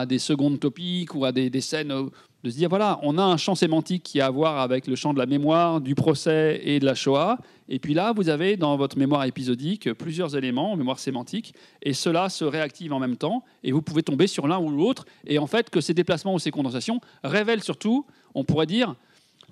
[0.09, 1.93] des secondes topiques ou à des, des scènes
[2.43, 4.97] de se dire voilà, on a un champ sémantique qui a à voir avec le
[4.97, 7.39] champ de la mémoire, du procès et de la Shoah.
[7.69, 12.29] Et puis là, vous avez dans votre mémoire épisodique plusieurs éléments, mémoire sémantique, et cela
[12.29, 15.05] se réactive en même temps, et vous pouvez tomber sur l'un ou l'autre.
[15.27, 18.95] Et en fait, que ces déplacements ou ces condensations révèlent surtout, on pourrait dire,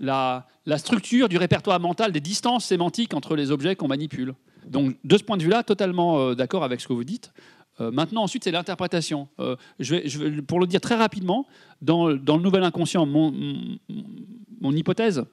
[0.01, 4.35] la, la structure du répertoire mental des distances sémantiques entre les objets qu'on manipule.
[4.67, 7.33] Donc, de ce point de vue-là, totalement euh, d'accord avec ce que vous dites.
[7.81, 9.29] Euh, maintenant, ensuite, c'est l'interprétation.
[9.39, 11.47] Euh, je, vais, pour le dire très rapidement,
[11.81, 15.25] dans, le nouvel inconscient, mon, hypothèse,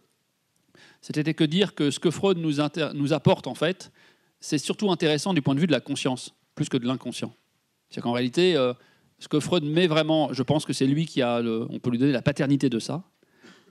[1.02, 3.92] c'était que dire que ce que Freud nous, apporte, en fait,
[4.40, 7.34] c'est surtout intéressant du point de vue de la conscience, plus que de l'inconscient.
[7.90, 8.74] C'est qu'en réalité, euh,
[9.20, 11.98] ce que Freud met vraiment, je pense que c'est lui qui a, on peut lui
[11.98, 13.04] donner la paternité de ça,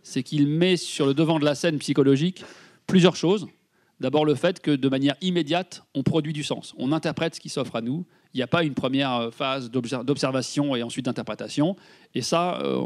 [0.02, 2.44] c'est qu'il met sur le devant de la scène psychologique
[2.86, 3.46] plusieurs choses.
[4.00, 7.48] D'abord le fait que de manière immédiate, on produit du sens, on interprète ce qui
[7.48, 8.04] s'offre à nous,
[8.34, 11.76] il n'y a pas une première euh, phase d'observation et ensuite d'interprétation.
[12.14, 12.80] Et ça, euh,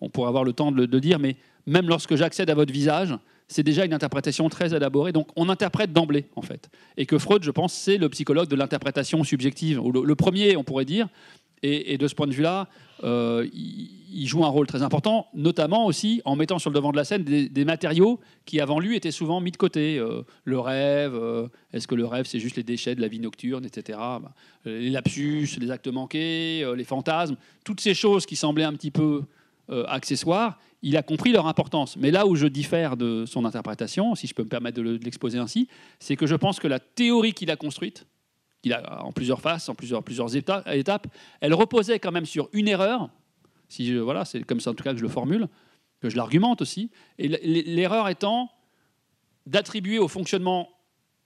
[0.00, 1.36] on, pourrait avoir le temps de le dire, mais
[1.66, 3.14] même lorsque j'accède à votre visage,
[3.46, 5.12] c'est déjà une interprétation très élaborée.
[5.12, 6.70] Donc on interprète d'emblée, en fait.
[6.96, 10.64] Et que Freud, je pense, c'est le psychologue de l'interprétation subjective, ou le, premier, on
[10.64, 11.08] pourrait dire,
[11.62, 12.68] et, de ce point de vue-là,
[13.02, 16.96] euh, il, joue un rôle très important, notamment aussi en mettant sur le devant de
[16.96, 19.98] la scène des, matériaux qui, avant lui, étaient souvent mis de côté.
[19.98, 23.18] Euh, le rêve, euh, est-ce que le rêve, c'est juste les déchets de la vie
[23.18, 23.98] nocturne, etc.
[23.98, 24.34] Bah,
[24.66, 29.22] les lapsus, les actes manqués, les fantasmes, toutes ces choses qui semblaient un petit peu
[29.88, 31.96] accessoires, il a compris leur importance.
[31.96, 35.38] Mais là où je diffère de son interprétation, si je peux me permettre de l'exposer
[35.38, 35.66] ainsi,
[35.98, 38.06] c'est que je pense que la théorie qu'il a construite,
[38.72, 41.06] a en plusieurs phases, en plusieurs, étapes,
[41.40, 43.10] elle reposait quand même sur une erreur.
[43.68, 45.48] Si voilà, c'est comme ça en tout cas que je le formule,
[46.00, 46.90] que je l'argumente aussi.
[47.18, 48.50] Et l'erreur étant
[49.46, 50.70] d'attribuer au fonctionnement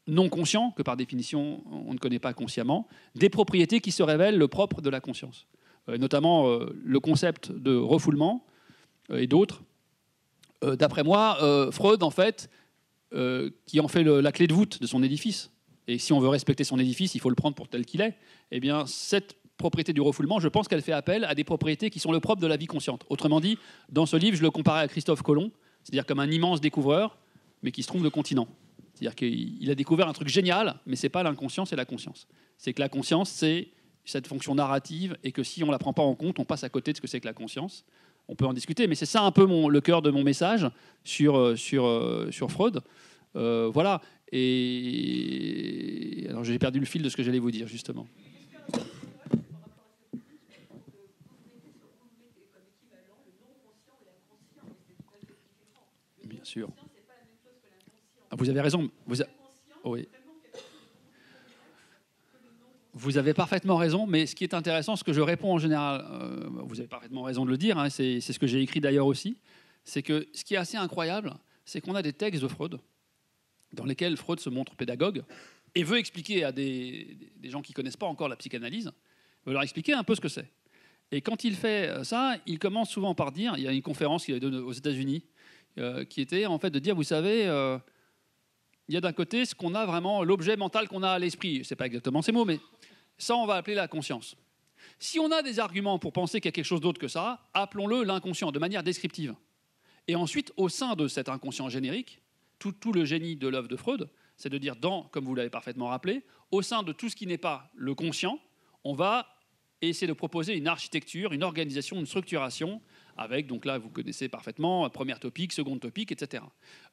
[0.06, 4.38] non conscient, que par définition on ne connaît pas consciemment, des propriétés qui se révèlent
[4.38, 5.46] le propre de la conscience.
[5.88, 8.44] Euh, notamment euh, le concept de refoulement
[9.10, 9.62] euh, et d'autres.
[10.60, 11.38] D'après moi,
[11.70, 12.50] Freud, en fait,
[13.12, 15.52] qui en fait la clé de voûte de son édifice,
[15.88, 18.14] et si on veut respecter son édifice, il faut le prendre pour tel qu'il est,
[18.50, 21.98] eh bien, cette propriété du refoulement, je pense qu'elle fait appel à des propriétés qui
[21.98, 23.04] sont le propre de la vie consciente.
[23.08, 23.58] Autrement dit,
[23.88, 25.50] dans ce livre, je le comparais à Christophe Colomb,
[25.82, 27.18] c'est-à-dire comme un immense découvreur,
[27.62, 28.46] mais qui se trompe de continent.
[28.94, 32.28] C'est-à-dire qu'il a découvert un truc génial, mais c'est pas l'inconscient, c'est la conscience.
[32.58, 33.68] C'est que la conscience, c'est
[34.04, 36.68] cette fonction narrative, et que si on la prend pas en compte, on passe à
[36.68, 37.84] côté de ce que c'est que la conscience.
[38.28, 40.68] On peut en discuter, mais c'est ça un peu le cœur de mon message
[41.02, 42.82] sur, euh, sur, euh, sur Freud.
[43.36, 44.00] Euh, voilà.
[44.32, 48.06] Et alors j'ai perdu le fil de ce que j'allais vous dire justement.
[58.38, 58.90] Vous avez raison.
[59.06, 59.16] Vous,
[59.84, 60.08] oui.
[62.94, 66.04] Vous avez parfaitement raison, mais ce qui est intéressant, ce que je réponds en général,
[66.10, 69.06] euh, vous avez parfaitement raison de le dire, hein, c'est ce que j'ai écrit d'ailleurs
[69.06, 69.38] aussi,
[69.84, 71.34] c'est que ce qui est assez incroyable,
[71.64, 72.80] c'est qu'on a des textes de Freud
[73.72, 75.22] dans lesquels Freud se montre pédagogue
[75.74, 78.90] et veut expliquer à des, gens qui ne connaissent pas encore la psychanalyse,
[79.46, 80.50] veut leur expliquer un peu ce que c'est.
[81.10, 84.24] Et quand il fait ça, il commence souvent par dire, il y a une conférence
[84.24, 85.24] qu'il a donnée aux États-Unis,
[85.78, 87.78] euh, qui était en fait de dire, vous savez, euh,
[88.88, 91.64] il y a d'un côté ce qu'on a vraiment, l'objet mental qu'on a à l'esprit.
[91.64, 92.58] C'est pas exactement ces mots, mais
[93.16, 94.36] ça, on va appeler la conscience.
[94.98, 97.48] Si on a des arguments pour penser qu'il y a quelque chose d'autre que ça,
[97.54, 99.34] appelons-le l'inconscient, de manière descriptive.
[100.08, 102.20] Et ensuite, au sein de cet inconscient générique,
[102.58, 104.74] tout, le génie de l'œuvre de Freud, c'est de dire
[105.10, 108.38] comme vous l'avez parfaitement rappelé, au sein de tout ce qui n'est pas le conscient,
[108.84, 109.26] on va
[109.80, 112.80] essayer de proposer une architecture, une organisation, une structuration,
[113.16, 116.44] avec, donc là, vous connaissez parfaitement, première topique, seconde topique, etc.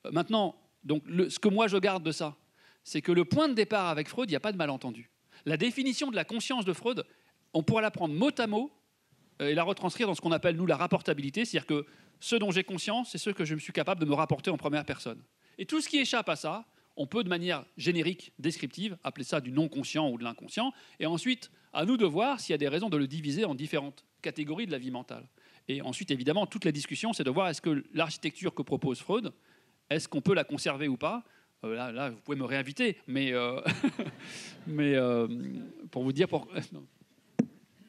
[0.05, 2.35] Euh, maintenant, donc, ce que moi je garde de ça,
[2.83, 5.09] c'est que le point de départ avec Freud, il n'y a pas de malentendu.
[5.45, 7.05] La définition de la conscience de Freud,
[7.53, 8.71] on pourrait la prendre mot à mot
[9.41, 11.85] euh, et la retranscrire dans ce qu'on appelle, nous, la rapportabilité, c'est-à-dire que
[12.19, 14.57] ce dont j'ai conscience, c'est ce que je me suis capable de me rapporter en
[14.57, 15.21] première personne.
[15.57, 16.65] Et tout ce qui échappe à ça,
[16.97, 21.51] on peut de manière générique, descriptive, appeler ça du non-conscient ou de l'inconscient, et ensuite,
[21.73, 24.65] à nous de voir s'il y a des raisons de le diviser en différentes catégories
[24.65, 25.27] de la vie mentale.
[25.67, 29.33] Et ensuite, évidemment, toute la discussion, c'est de voir est-ce que l'architecture que propose Freud,
[29.89, 31.23] est-ce qu'on peut la conserver ou pas?
[31.63, 33.59] Euh, là, vous pouvez me réinviter, mais, euh,
[34.67, 35.27] mais euh,
[35.91, 36.47] pour vous dire pour.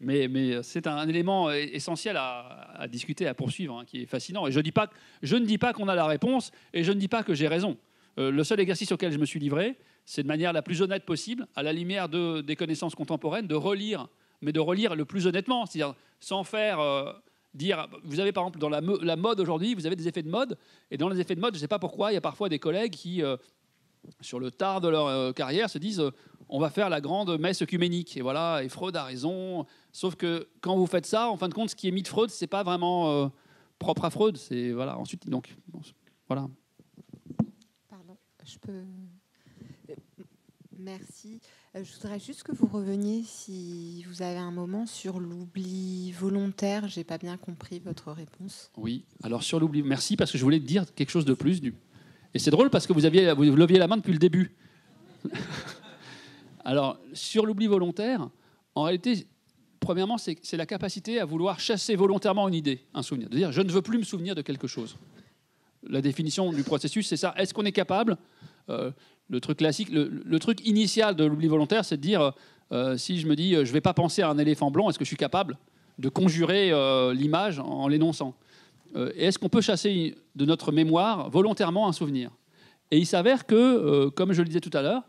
[0.01, 0.29] Mais,
[0.63, 4.47] c'est un élément essentiel à, discuter, à poursuivre, hein, qui est fascinant.
[4.47, 4.91] Et je, dis pas,
[5.23, 7.49] je ne dis pas qu'on a la réponse, et je ne dis pas que j'ai
[7.49, 7.77] raison.
[8.19, 11.47] le seul exercice auquel je me suis livré, c'est de manière la plus honnête possible,
[11.57, 14.09] à la lumière de, des connaissances contemporaines, de relire,
[14.43, 16.79] mais de relire le plus honnêtement, c'est-à-dire sans faire
[17.55, 20.59] dire, vous avez par exemple dans la, mode aujourd'hui, vous avez des effets de mode,
[20.91, 22.51] et dans les effets de mode, je ne sais pas pourquoi, il y a parfois
[22.51, 23.23] des collègues qui,
[24.21, 26.11] sur le tard de leur euh, carrière, se disent euh,
[26.49, 28.17] on va faire la grande messe œcuménique.
[28.17, 29.67] Et voilà, et Freud a raison.
[29.97, 32.09] Sauf que quand vous faites ça, en fin de compte, ce qui est mis de
[32.09, 33.29] Freud, c'est pas vraiment euh,
[33.79, 34.37] propre à Freud.
[34.37, 34.99] C'est voilà.
[34.99, 35.57] Ensuite, donc
[36.29, 36.51] voilà.
[37.89, 38.83] Pardon, je peux.
[40.79, 41.41] Merci.
[41.75, 46.89] Je voudrais juste que vous reveniez, si vous avez un moment, sur l'oubli volontaire.
[46.89, 48.71] J'ai pas bien compris votre réponse.
[48.77, 49.07] Oui.
[49.23, 51.75] Alors sur l'oubli, merci parce que je voulais dire quelque chose de plus du
[52.35, 54.55] et c'est drôle parce que vous, aviez, vous leviez la main depuis le début.
[56.67, 58.29] Alors, sur l'oubli volontaire,
[58.75, 59.27] en réalité,
[59.87, 63.29] premièrement, c'est la capacité à vouloir chasser volontairement une idée, un souvenir.
[63.29, 64.97] De dire, je ne veux plus me souvenir de quelque chose.
[65.89, 67.35] La définition du processus, c'est ça.
[67.37, 68.17] Est-ce qu'on est capable
[68.69, 68.91] euh,
[69.29, 72.33] Le truc classique, le, truc initial de l'oubli volontaire, c'est de dire,
[72.73, 74.99] euh, si je me dis, je ne vais pas penser à un éléphant blanc, est-ce
[74.99, 75.57] que je suis capable
[75.99, 78.35] de conjurer euh, l'image en l'énonçant?
[78.95, 82.31] Euh, est-ce qu'on peut chasser de notre mémoire volontairement un souvenir?
[82.91, 85.03] Et il s'avère que, euh, comme je le disais tout à l'heure,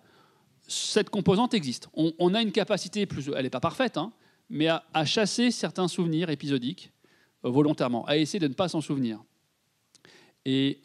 [0.67, 1.87] cette composante existe.
[1.93, 4.11] On, a une capacité, plus, elle n'est pas parfaite, hein,
[4.49, 6.91] mais à, chasser certains souvenirs épisodiques
[7.45, 9.19] euh, volontairement, à essayer de ne pas s'en souvenir.
[10.45, 10.79] Et,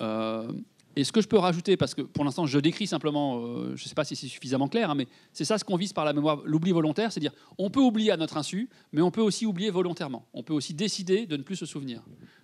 [0.97, 3.41] et, ce que je peux rajouter, parce que pour l'instant je décris simplement,
[3.77, 5.93] je ne sais pas si c'est suffisamment clair, hein, mais c'est ça ce qu'on vise
[5.93, 9.13] par la mémoire, l'oubli volontaire, c'est dire on peut oublier à notre insu, mais on
[9.13, 10.27] peut aussi oublier volontairement.
[10.35, 12.03] On peut aussi décider de ne plus se souvenir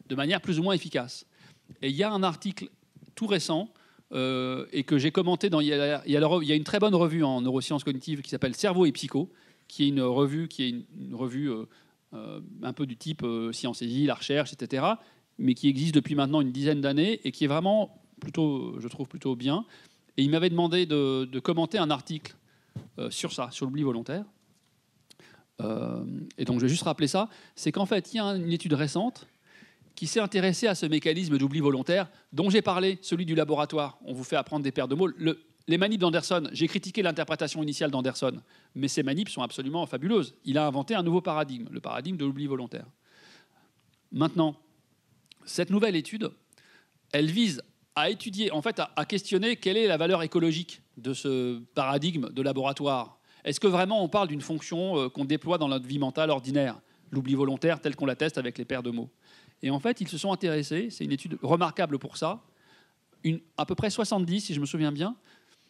[0.08, 1.26] de manière plus ou moins efficace.
[1.82, 2.68] Et il y a un article
[3.14, 3.68] tout récent
[4.12, 5.60] euh, et que j'ai commenté dans.
[5.60, 5.70] Il y,
[6.06, 9.30] il, y a une très bonne revue en neurosciences cognitives qui s'appelle Cerveau et Psycho,
[9.68, 11.64] qui est une revue qui est une, revue euh,
[12.14, 14.84] euh, un peu du type Sciences et la recherche, etc.,
[15.38, 19.06] mais qui existe depuis maintenant une dizaine d'années et qui est vraiment plutôt, je trouve
[19.06, 19.64] plutôt bien.
[20.16, 22.34] Et il m'avait demandé de, commenter un article
[23.10, 24.24] sur ça, sur l'oubli volontaire.
[25.60, 28.72] et donc je vais juste rappeler ça, c'est qu'en fait, il y a une étude
[28.72, 29.28] récente
[29.98, 33.98] qui s'est intéressé à ce mécanisme d'oubli volontaire dont j'ai parlé, celui du laboratoire.
[34.04, 35.08] On vous fait apprendre des paires de mots.
[35.68, 38.40] Les manips d'Anderson, j'ai critiqué l'interprétation initiale d'Anderson,
[38.74, 40.34] mais ces manips sont absolument fabuleuses.
[40.44, 42.86] Il a inventé un nouveau paradigme, le paradigme de l'oubli volontaire.
[44.10, 44.56] Maintenant,
[45.44, 46.30] cette nouvelle étude,
[47.12, 47.62] elle vise
[47.94, 52.42] à étudier, en fait, à, questionner quelle est la valeur écologique de ce paradigme de
[52.42, 53.18] laboratoire.
[53.44, 56.80] Est-ce que vraiment on parle d'une fonction euh, qu'on déploie dans notre vie mentale ordinaire,
[57.10, 59.10] l'oubli volontaire tel qu'on l'atteste avec les paires de mots?
[59.62, 62.42] Et en fait, ils se sont intéressés, c'est une étude remarquable pour ça,
[63.56, 65.16] à peu près 70, si je me souviens bien,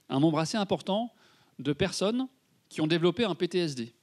[0.09, 1.13] un nombre assez important
[1.59, 2.29] de personnes
[2.69, 3.95] qui ont développé un PTSD,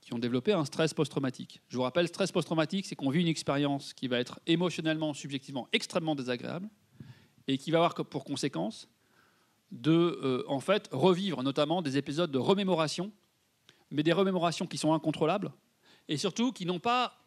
[0.00, 1.60] qui ont développé un stress post-traumatique.
[1.68, 5.68] Je vous rappelle, stress post-traumatique, c'est qu'on vit une expérience qui va être émotionnellement, subjectivement
[5.72, 6.68] extrêmement désagréable
[7.46, 8.88] et qui va avoir pour conséquence
[9.70, 9.90] de
[10.22, 13.10] euh, en fait revivre notamment des épisodes de remémoration,
[13.90, 15.52] mais des remémorations qui sont incontrôlables
[16.08, 17.18] et surtout qui n'ont pas,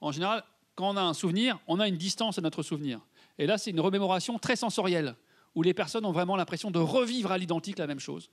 [0.00, 0.44] en général,
[0.74, 3.00] quand on a un souvenir, on a une distance à notre souvenir.
[3.38, 5.14] Et là, c'est une remémoration très sensorielle,
[5.54, 8.30] où les personnes ont vraiment l'impression de revivre à l'identique la même chose.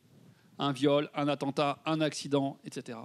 [0.60, 2.98] Un viol, un attentat, un accident, etc.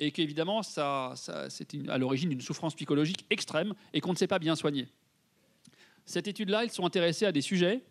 [0.00, 1.14] Et qu'évidemment, ça,
[1.48, 4.88] c'est à l'origine d'une souffrance psychologique extrême et qu'on ne sait pas bien soigner.
[6.04, 7.84] Cette étude-là, ils sont intéressés à des sujets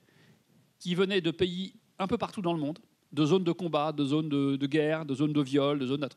[0.79, 2.79] qui venaient de pays un peu partout dans le monde,
[3.11, 6.07] de zones de combat, de zones de, de guerre, de zones de viol, de zones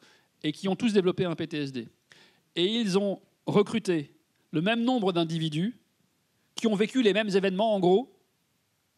[0.42, 1.88] et qui ont tous développé un PTSD.
[2.54, 4.14] Et ils ont recruté
[4.50, 5.78] le même nombre d'individus
[6.54, 8.15] qui ont vécu les mêmes événements, en gros,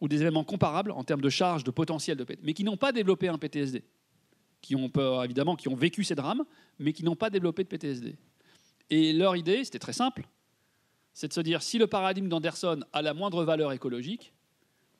[0.00, 2.92] ou des événements comparables en termes de charge, de potentiel de mais qui n'ont pas
[2.92, 3.84] développé un PTSD,
[4.60, 4.90] qui ont
[5.24, 6.44] évidemment qui ont vécu ces drames,
[6.78, 8.16] mais qui n'ont pas développé de PTSD.
[8.90, 10.26] Et leur idée, c'était très simple,
[11.12, 14.32] c'est de se dire si le paradigme d'Anderson a la moindre valeur écologique,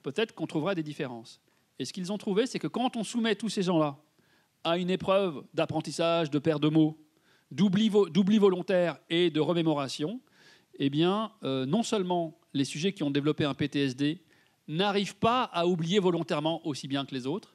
[0.03, 1.41] peut-être qu'on trouvera des différences.
[1.79, 3.97] Et ce qu'ils ont trouvé, c'est que quand on soumet tous ces gens-là
[4.65, 6.99] à une épreuve d'apprentissage, de paire de mots,
[7.51, 10.20] d'oubli volontaire et de remémoration,
[10.79, 14.20] eh bien, euh, non seulement les sujets qui ont développé un PTSD
[14.69, 17.55] n'arrivent pas à oublier volontairement aussi bien que les autres,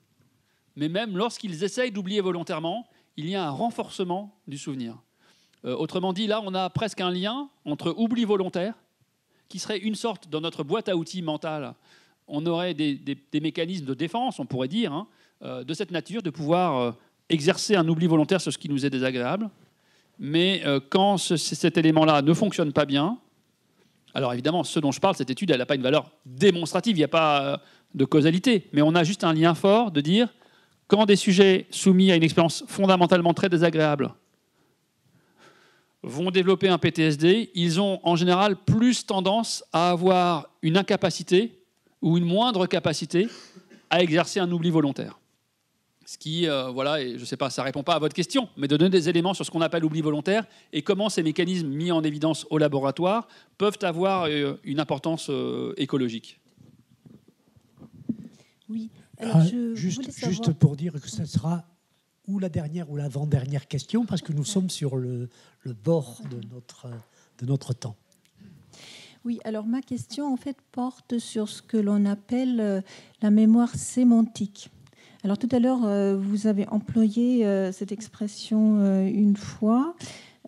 [0.76, 4.98] mais même lorsqu'ils essayent d'oublier volontairement, il y a un renforcement du souvenir.
[5.66, 8.74] Euh, autrement dit, là, on a presque un lien entre oubli volontaire,
[9.50, 11.76] qui serait une sorte, dans notre boîte à outils mentale,
[12.28, 13.00] on aurait des,
[13.34, 15.08] mécanismes de défense, on pourrait dire, hein,
[15.44, 16.92] euh, de cette nature, de pouvoir euh,
[17.30, 19.50] exercer un oubli volontaire sur ce qui nous est désagréable.
[20.20, 23.18] Mais quand cet élément-là ne fonctionne pas bien,
[24.14, 27.00] alors évidemment, ce dont je parle, cette étude, elle n'a pas une valeur démonstrative, il
[27.00, 27.62] n'y a pas
[27.96, 30.34] de causalité, mais on a juste un lien fort de dire,
[30.88, 34.14] quand des sujets soumis à une expérience fondamentalement très désagréable
[36.04, 41.64] vont développer un PTSD, ils ont en général plus tendance à avoir une incapacité
[42.02, 43.30] ou une moindre capacité
[43.90, 45.18] à exercer un oubli volontaire.
[46.06, 48.14] Ce qui, euh, voilà, et je ne sais pas, ça ne répond pas à votre
[48.14, 51.24] question, mais de donner des éléments sur ce qu'on appelle l'oubli volontaire et comment ces
[51.24, 53.28] mécanismes mis en évidence au laboratoire
[53.58, 56.42] peuvent avoir euh, une importance euh, écologique.
[58.68, 58.90] Oui,
[59.20, 61.66] ah, juste, juste pour dire que ce sera
[62.28, 65.30] ou la dernière ou l'avant-dernière question, parce que nous sommes sur le,
[65.84, 66.88] bord de notre,
[67.40, 67.96] de notre temps.
[69.26, 72.84] Oui, alors ma question en fait porte sur ce que l'on appelle
[73.22, 74.70] la mémoire sémantique.
[75.24, 79.96] Alors tout à l'heure, euh, vous avez employé euh, cette expression une fois.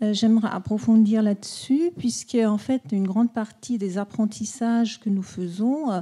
[0.02, 6.02] J'aimerais approfondir là-dessus, puisque en fait, une grande partie des apprentissages que nous faisons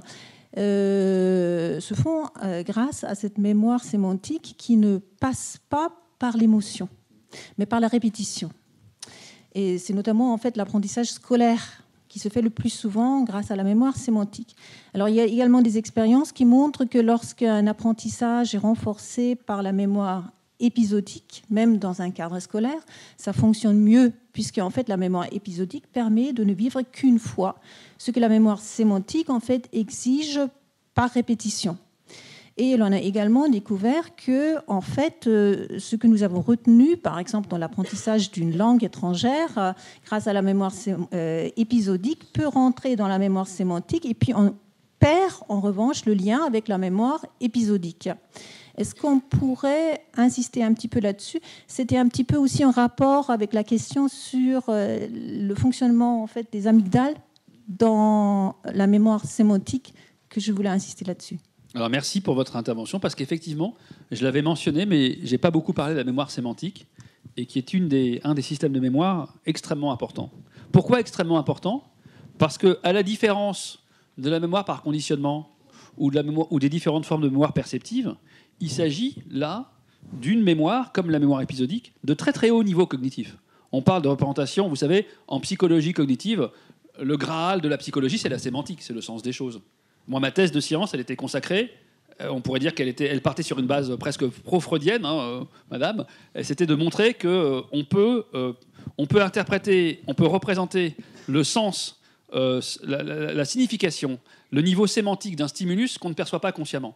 [0.57, 6.87] euh, se font euh, grâce à cette mémoire sémantique qui ne passe pas par l'émotion,
[7.57, 8.51] mais par la répétition.
[9.55, 11.82] Et c'est notamment en fait l'apprentissage scolaire
[12.13, 14.55] qui se fait le plus souvent grâce à la mémoire sémantique.
[14.93, 19.63] Alors il y a également des expériences qui montrent que lorsqu'un apprentissage est renforcé par
[19.63, 22.85] la mémoire épisodique, même dans un cadre scolaire,
[23.17, 27.55] ça fonctionne mieux, puisque en fait la mémoire épisodique permet de ne vivre qu'une fois
[27.97, 30.39] ce que la mémoire sémantique en fait exige
[30.93, 31.79] par répétition.
[32.57, 37.17] Et l'on a également découvert que, en fait, euh, ce que nous avons retenu, par
[37.17, 39.73] exemple dans l'apprentissage d'une langue étrangère, euh,
[40.05, 40.71] grâce à la mémoire
[41.13, 44.55] euh, épisodique, peut rentrer dans la mémoire sémantique, et puis on
[44.99, 48.09] perd en revanche le lien avec la mémoire épisodique.
[48.77, 51.39] Est-ce qu'on pourrait insister un petit peu là-dessus?
[51.67, 56.47] C'était un petit peu aussi en rapport avec la question sur le fonctionnement en fait
[56.51, 57.15] des amygdales
[57.67, 59.93] dans la mémoire sémantique
[60.29, 61.37] que je voulais insister là-dessus.
[61.75, 63.73] Alors merci pour votre intervention parce qu'effectivement,
[64.11, 66.85] je l'avais mentionné, mais j'ai pas beaucoup parlé de la mémoire sémantique
[67.35, 70.31] et qui est une des, un des systèmes de mémoire extrêmement importants.
[70.71, 71.83] Pourquoi extrêmement important?
[72.37, 73.79] Parce que à la différence
[74.19, 75.49] de la mémoire par conditionnement
[75.97, 78.15] ou, de la mémoire, ou des différentes formes de mémoire perceptive,
[78.59, 79.71] il s'agit là
[80.11, 83.37] d'une mémoire, comme la mémoire épisodique, de très très haut niveau cognitif.
[83.71, 86.49] On parle de représentation, vous savez, en psychologie cognitive,
[87.01, 89.61] le Graal de la psychologie, c'est la sémantique, c'est le sens des choses.
[90.07, 91.73] Moi, ma thèse de science, elle était consacrée.
[92.21, 95.43] Euh, on pourrait dire qu'elle était, elle partait sur une base presque pro-freudienne, hein, euh,
[95.71, 96.05] madame.
[96.41, 98.25] C'était de montrer que euh, on peut,
[98.97, 100.95] on peut interpréter, on peut représenter
[101.27, 102.01] le sens,
[102.33, 104.19] la, signification,
[104.51, 106.95] le niveau sémantique d'un stimulus qu'on ne perçoit pas consciemment.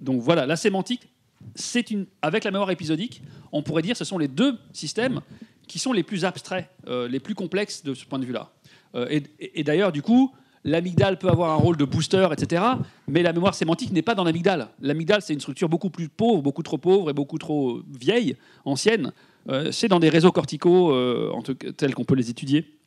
[0.00, 1.08] donc voilà, la sémantique,
[1.54, 3.22] c'est une, avec la mémoire épisodique,
[3.52, 5.20] on pourrait dire ce sont les deux systèmes
[5.66, 8.50] qui sont les plus abstraits, euh, les plus complexes de ce point de vue-là.
[8.94, 10.32] Euh, et, d'ailleurs, du coup,
[10.64, 12.62] l'amygdale peut avoir un rôle de booster, etc.
[13.08, 14.68] Mais la mémoire sémantique n'est pas dans l'amygdale.
[14.80, 19.12] L'amygdale, c'est une structure beaucoup plus pauvre, beaucoup trop pauvre et beaucoup trop vieille, ancienne.
[19.48, 20.92] Euh, c'est dans des réseaux corticaux
[21.32, 22.78] en tels qu'on peut les étudier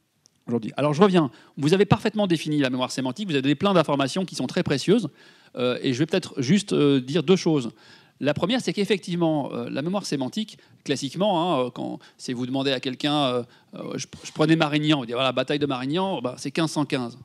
[0.47, 0.71] aujourd'hui.
[0.77, 1.29] Alors je reviens.
[1.57, 3.29] Vous avez parfaitement défini la mémoire sémantique.
[3.29, 5.09] Vous avez plein d'informations qui sont très précieuses.
[5.57, 7.71] et je vais peut-être juste dire deux choses.
[8.19, 12.71] La première, c'est qu'effectivement, euh, la mémoire sémantique, classiquement, hein, euh, quand si vous demandez
[12.71, 13.43] à quelqu'un, euh,
[13.95, 17.17] je, prenais Marignan, vous dites voilà, bataille de Marignan, bah, c'est 1515.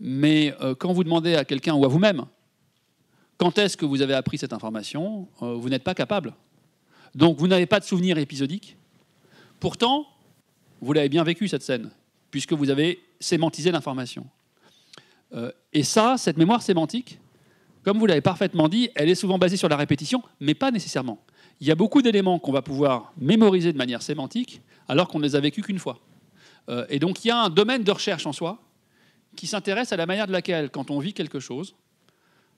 [0.00, 2.24] Mais euh, quand vous demandez à quelqu'un ou à vous-même,
[3.36, 6.34] quand est-ce que vous avez appris cette information, euh, vous n'êtes pas capable.
[7.14, 8.76] Donc vous n'avez pas de souvenir épisodique.
[9.60, 10.06] Pourtant,
[10.80, 11.90] vous l'avez bien vécu cette scène,
[12.30, 14.26] puisque vous avez sémantisé l'information.
[15.34, 17.18] Euh, et ça, cette mémoire sémantique,
[17.82, 21.24] comme vous l'avez parfaitement dit, elle est souvent basée sur la répétition, mais pas nécessairement.
[21.60, 25.24] Il y a beaucoup d'éléments qu'on va pouvoir mémoriser de manière sémantique, alors qu'on ne
[25.24, 25.98] les a vécus qu'une fois.
[26.90, 28.67] Et donc il y a un domaine de recherche en soi
[29.38, 31.76] qui s'intéresse à la manière de laquelle, quand on vit quelque chose,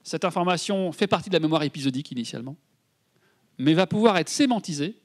[0.01, 2.57] cette information fait partie de la mémoire épisodique initialement,
[3.59, 4.95] mais va pouvoir être sémantisée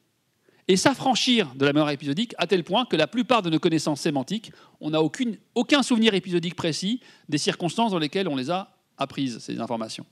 [0.69, 4.01] et s'affranchir de la mémoire épisodique à tel point que la plupart de nos connaissances
[4.01, 9.39] sémantiques, on n'a aucun souvenir épisodique précis des circonstances dans lesquelles on les a apprises,
[9.41, 10.07] ces informations.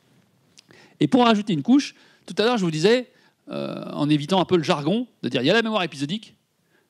[1.01, 1.95] Et pour rajouter une couche,
[2.27, 3.11] tout à l'heure je vous disais,
[3.49, 6.37] euh, en évitant un peu le jargon, de dire il y a la mémoire épisodique,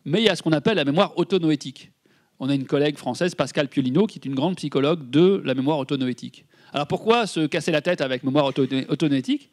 [0.05, 1.93] mais il y a ce qu'on appelle la mémoire autonoétique.
[2.40, 5.78] On a une collègue française, Pascal Piolino, qui est une grande psychologue de la mémoire
[5.78, 6.44] autonoétique.
[6.73, 9.51] Alors pourquoi se casser la tête avec mémoire autonoétique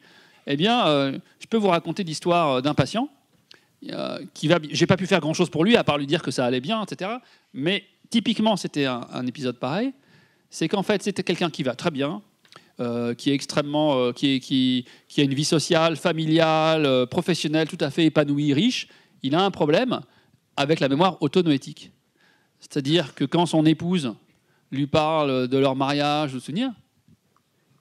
[0.47, 3.09] Eh bien, euh, je peux vous raconter l'histoire d'un patient
[3.91, 4.57] euh, qui va.
[4.71, 6.61] J'ai pas pu faire grand chose pour lui à part lui dire que ça allait
[6.61, 7.11] bien, etc.
[7.53, 9.93] Mais typiquement, c'était un, épisode pareil.
[10.49, 12.23] C'est qu'en fait, c'était quelqu'un qui va très bien,
[12.79, 17.91] euh, qui est extrêmement, qui, qui, qui, a une vie sociale, familiale, professionnelle, tout à
[17.91, 18.87] fait épanouie, riche.
[19.21, 20.01] Il a un problème
[20.57, 21.91] avec la mémoire autonoétique.
[22.61, 24.13] C'est-à-dire que quand son épouse
[24.71, 26.71] lui parle de leur mariage ou de souvenirs,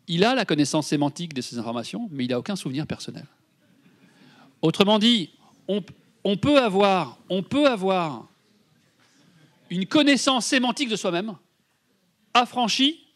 [0.08, 3.26] il a la connaissance sémantique de ces informations, mais il n'a aucun souvenir personnel.
[4.62, 5.30] Autrement dit,
[5.68, 8.26] on, peut avoir, on peut avoir
[9.70, 11.36] une connaissance sémantique de soi-même
[12.34, 13.06] affranchie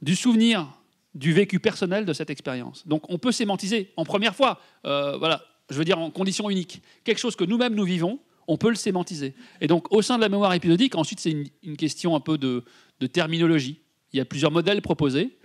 [0.00, 0.68] du souvenir
[1.14, 2.86] du vécu personnel de cette expérience.
[2.86, 6.82] Donc on peut sémantiser en première fois, euh, voilà, je veux dire en condition unique,
[7.02, 9.34] quelque chose que nous-mêmes nous vivons, on peut le sémantiser.
[9.60, 12.64] Et donc, au sein de la mémoire épisodique, ensuite, c'est une, question un peu de,
[13.12, 13.80] terminologie.
[14.12, 15.38] Il y a plusieurs modèles proposés.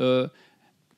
[0.00, 0.26] Euh,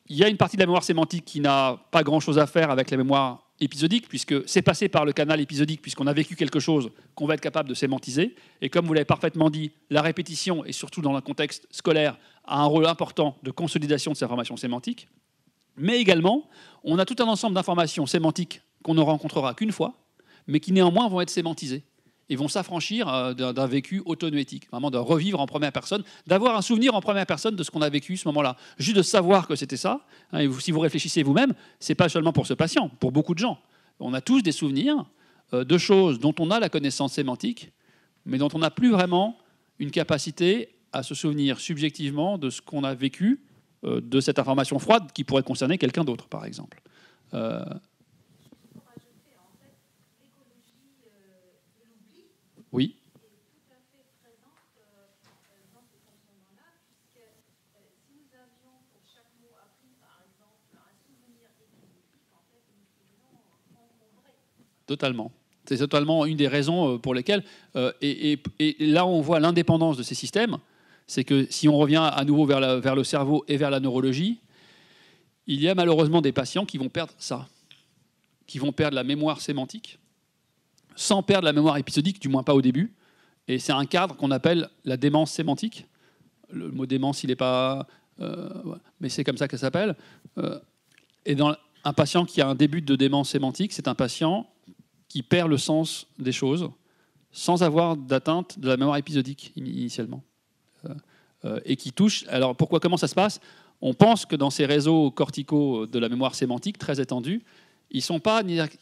[0.09, 2.71] il y a une partie de la mémoire sémantique qui n'a pas grand-chose à faire
[2.71, 6.61] avec la mémoire épisodique, puisque c'est passé par le canal épisodique, puisqu'on a vécu quelque
[6.61, 8.37] chose qu'on va être capable de sémantiser.
[8.63, 12.61] Et comme vous l'avez parfaitement dit, la répétition, et surtout dans un contexte scolaire, a
[12.61, 15.09] un rôle important de consolidation de ces informations sémantiques.
[15.77, 16.49] Mais également,
[16.85, 19.95] on a tout un ensemble d'informations sémantiques qu'on ne rencontrera qu'une fois,
[20.49, 21.85] mais qui néanmoins vont être sémantisés
[22.31, 26.63] et vont s'affranchir euh, d'un vécu autonoétique, vraiment de revivre en première personne, d'avoir un
[26.63, 28.57] souvenir en première personne de ce qu'on a vécu ce moment-là.
[28.79, 30.01] Juste de savoir que c'était ça.
[30.33, 33.39] Hein, et si vous réfléchissez vous-même, c'est pas seulement pour ce patient, pour beaucoup de
[33.39, 33.59] gens.
[34.01, 35.07] On a tous des souvenirs
[35.55, 37.73] euh, de choses dont on a la connaissance sémantique,
[38.27, 39.39] mais dont on n'a plus vraiment
[39.79, 43.41] une capacité à se souvenir subjectivement de ce qu'on a vécu,
[43.85, 46.83] euh, de cette information froide qui pourrait concerner quelqu'un d'autre, par exemple.
[52.73, 52.95] Oui.
[64.87, 65.31] Totalement.
[65.67, 67.45] C'est totalement une des raisons euh, pour lesquelles,
[67.77, 68.39] euh, et,
[68.81, 70.57] là on voit l'indépendance de ces systèmes,
[71.07, 74.41] c'est que si on revient à nouveau vers, vers, le cerveau et vers la neurologie,
[75.47, 77.49] il y a malheureusement des patients qui vont perdre ça,
[78.47, 79.99] qui vont perdre la mémoire sémantique,
[80.99, 82.93] sans perdre la mémoire épisodique, du moins pas au début.
[83.47, 85.87] Et c'est un cadre qu'on appelle la démence sémantique.
[86.51, 87.87] Le mot démence, il n'est pas.
[88.21, 88.49] Euh,
[89.01, 89.95] mais c'est comme ça qu'elle s'appelle.
[90.39, 90.59] Euh,
[91.25, 91.55] et dans
[91.85, 94.51] un patient qui a un début de démence sémantique, c'est un patient
[95.09, 96.69] qui perd le sens des choses
[97.31, 100.25] sans avoir d'atteinte de la mémoire épisodique initialement.
[101.45, 102.25] Euh, et qui touche.
[102.27, 103.41] Alors pourquoi Comment ça se passe?
[103.81, 107.45] On pense que dans ces réseaux corticaux de la mémoire sémantique très étendus,
[107.93, 108.21] ils ne sont,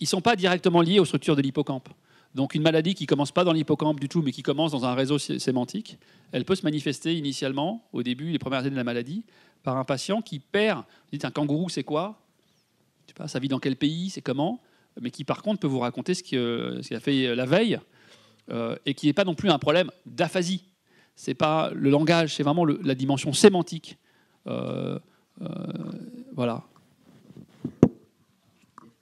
[0.05, 1.91] sont pas directement liés aux structures de l'hippocampe.
[2.37, 4.95] Donc une maladie qui commence pas dans l'hippocampe du tout, mais qui commence dans un
[4.95, 5.99] réseau sémantique,
[6.33, 9.25] elle peut se manifester initialement, au début, les premières années de la maladie,
[9.63, 10.81] par un patient qui perd.
[10.81, 12.21] Vous dites un kangourou, c'est quoi?
[13.07, 14.61] Je sais pas, ça vit dans quel pays, c'est comment?
[15.01, 17.81] Mais qui par contre peut vous raconter ce qu'il a fait la veille,
[18.51, 20.69] euh, et qui n'est pas non plus un problème d'aphasie.
[21.15, 23.97] C'est pas le langage, c'est vraiment la dimension sémantique.
[24.47, 24.99] Euh,
[25.41, 25.49] euh,
[26.35, 26.65] voilà.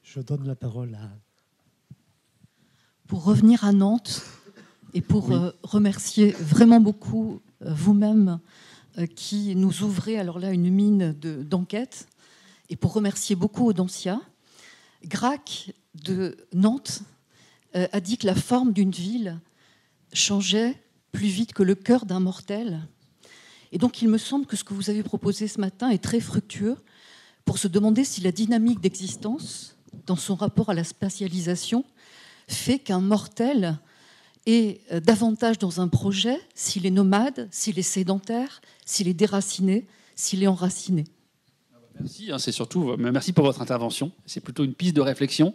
[0.05, 1.24] Je donne la parole à
[3.15, 4.25] pour revenir à Nantes
[4.93, 8.41] et pour euh, remercier vraiment beaucoup euh, vous-même
[8.99, 12.09] euh, qui nous ouvrez alors là une mine d'enquête
[12.71, 14.21] et pour remercier beaucoup Audencia.
[15.05, 17.03] Grac de Nantes
[17.73, 19.39] a dit que la forme d'une ville
[20.13, 20.75] changeait
[21.13, 22.81] plus vite que le cœur d'un mortel.
[23.71, 26.19] Et donc il me semble que ce que vous avez proposé ce matin est très
[26.19, 26.79] fructueux
[27.45, 31.85] pour se demander si la dynamique d'existence, dans son rapport à la spatialisation,
[32.49, 33.79] fait qu'un mortel
[34.47, 39.87] est euh, davantage dans un projet s'il est nomade, s'il est sédentaire, s'il est déraciné,
[40.15, 41.05] s'il est enraciné
[41.99, 44.11] Merci, hein, c'est surtout euh, merci pour votre intervention.
[44.27, 45.55] C'est plutôt une piste de réflexion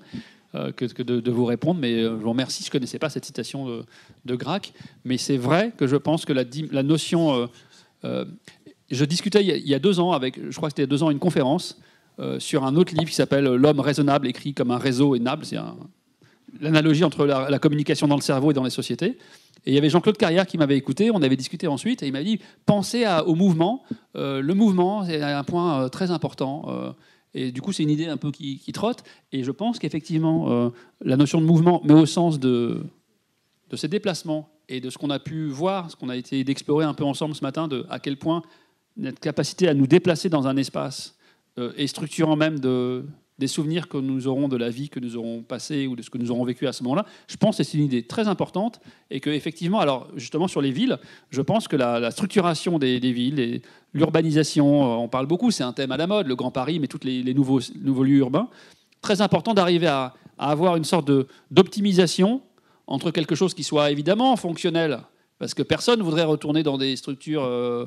[0.56, 2.64] euh, que, de, vous répondre, mais je vous remercie.
[2.64, 3.84] Je ne connaissais pas cette citation
[4.26, 7.49] de, Grac, mais c'est vrai que je pense que la, notion.
[8.03, 11.20] je discutais il y, a, deux ans avec, je crois que c'était deux ans, une
[11.20, 11.78] conférence
[12.40, 15.45] sur un autre livre qui s'appelle L'homme raisonnable, écrit comme un réseau et nable.
[15.45, 15.76] C'est un,
[16.60, 19.18] l'analogie entre la, communication dans le cerveau et dans les sociétés.
[19.66, 22.14] Et il y avait Jean-Claude Carrière qui m'avait écouté, on avait discuté ensuite, et il
[22.14, 23.84] m'a dit pensez au mouvement.
[24.16, 26.66] Euh, le mouvement, c'est un point euh, très important.
[26.70, 26.92] Euh,
[27.34, 29.04] et du coup, c'est une idée un peu qui, trotte.
[29.32, 30.72] Et je pense qu'effectivement,
[31.02, 32.82] la notion de mouvement, mais au sens de,
[33.70, 36.86] de ces déplacements et de ce qu'on a pu voir, ce qu'on a été d'explorer
[36.86, 38.42] un peu ensemble ce matin, de à quel point
[38.98, 41.16] notre capacité à nous déplacer dans un espace
[41.78, 43.06] est structurant même de,
[43.40, 46.10] des souvenirs que nous aurons de la vie que nous aurons passée ou de ce
[46.10, 47.06] que nous aurons vécu à ce moment-là.
[47.28, 50.72] Je pense que c'est une idée très importante et que effectivement, alors justement sur les
[50.72, 50.99] villes,
[51.30, 53.61] je pense que la, structuration des, villes,
[53.94, 56.88] l'urbanisation, euh, on parle beaucoup, c'est un thème à la mode, le Grand Paris, mais
[56.88, 58.49] tous les, nouveaux, nouveaux lieux urbains.
[59.02, 61.10] Très important d'arriver à, avoir une sorte
[61.52, 62.41] d'optimisation
[62.88, 64.99] entre quelque chose qui soit évidemment fonctionnel,
[65.38, 67.86] parce que personne ne voudrait retourner dans des structures, euh,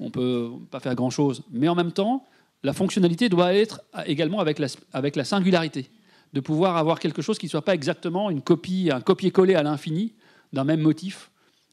[0.00, 2.24] on peut pas faire grand-chose, mais en même temps
[2.62, 5.90] la fonctionnalité doit être également avec la, singularité,
[6.32, 9.62] de pouvoir avoir quelque chose qui ne soit pas exactement une copie, un copier-coller à
[9.62, 10.14] l'infini
[10.52, 11.30] d'un même motif,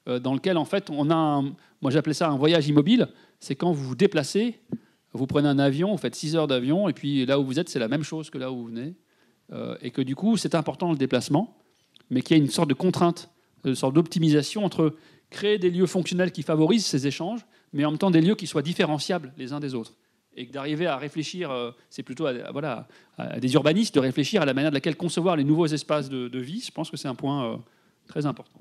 [0.07, 1.41] euh, dans lequel en fait on a, un,
[1.82, 3.07] moi j'appelais ça un voyage immobile,
[3.40, 4.60] c'est quand vous vous déplacez,
[5.14, 7.70] vous prenez un avion, vous faites 6 heures d'avion, et puis là où vous êtes,
[7.70, 8.95] c'est la même chose que là où vous venez,
[9.53, 11.57] euh, et que du coup c'est important le déplacement,
[12.10, 13.30] mais qu'il y a une sorte de contrainte,
[13.64, 14.95] une sorte d'optimisation entre
[15.32, 18.45] créer des lieux fonctionnels qui favorisent ces échanges, mais en même temps des lieux qui
[18.45, 19.95] soient différenciables les uns des autres
[20.36, 22.88] et d'arriver à réfléchir, euh, c'est plutôt à, voilà,
[23.18, 26.40] à des urbanistes de réfléchir à la manière de laquelle concevoir les nouveaux espaces de,
[26.40, 27.57] vie, je pense que c'est un point euh,
[28.07, 28.60] très important.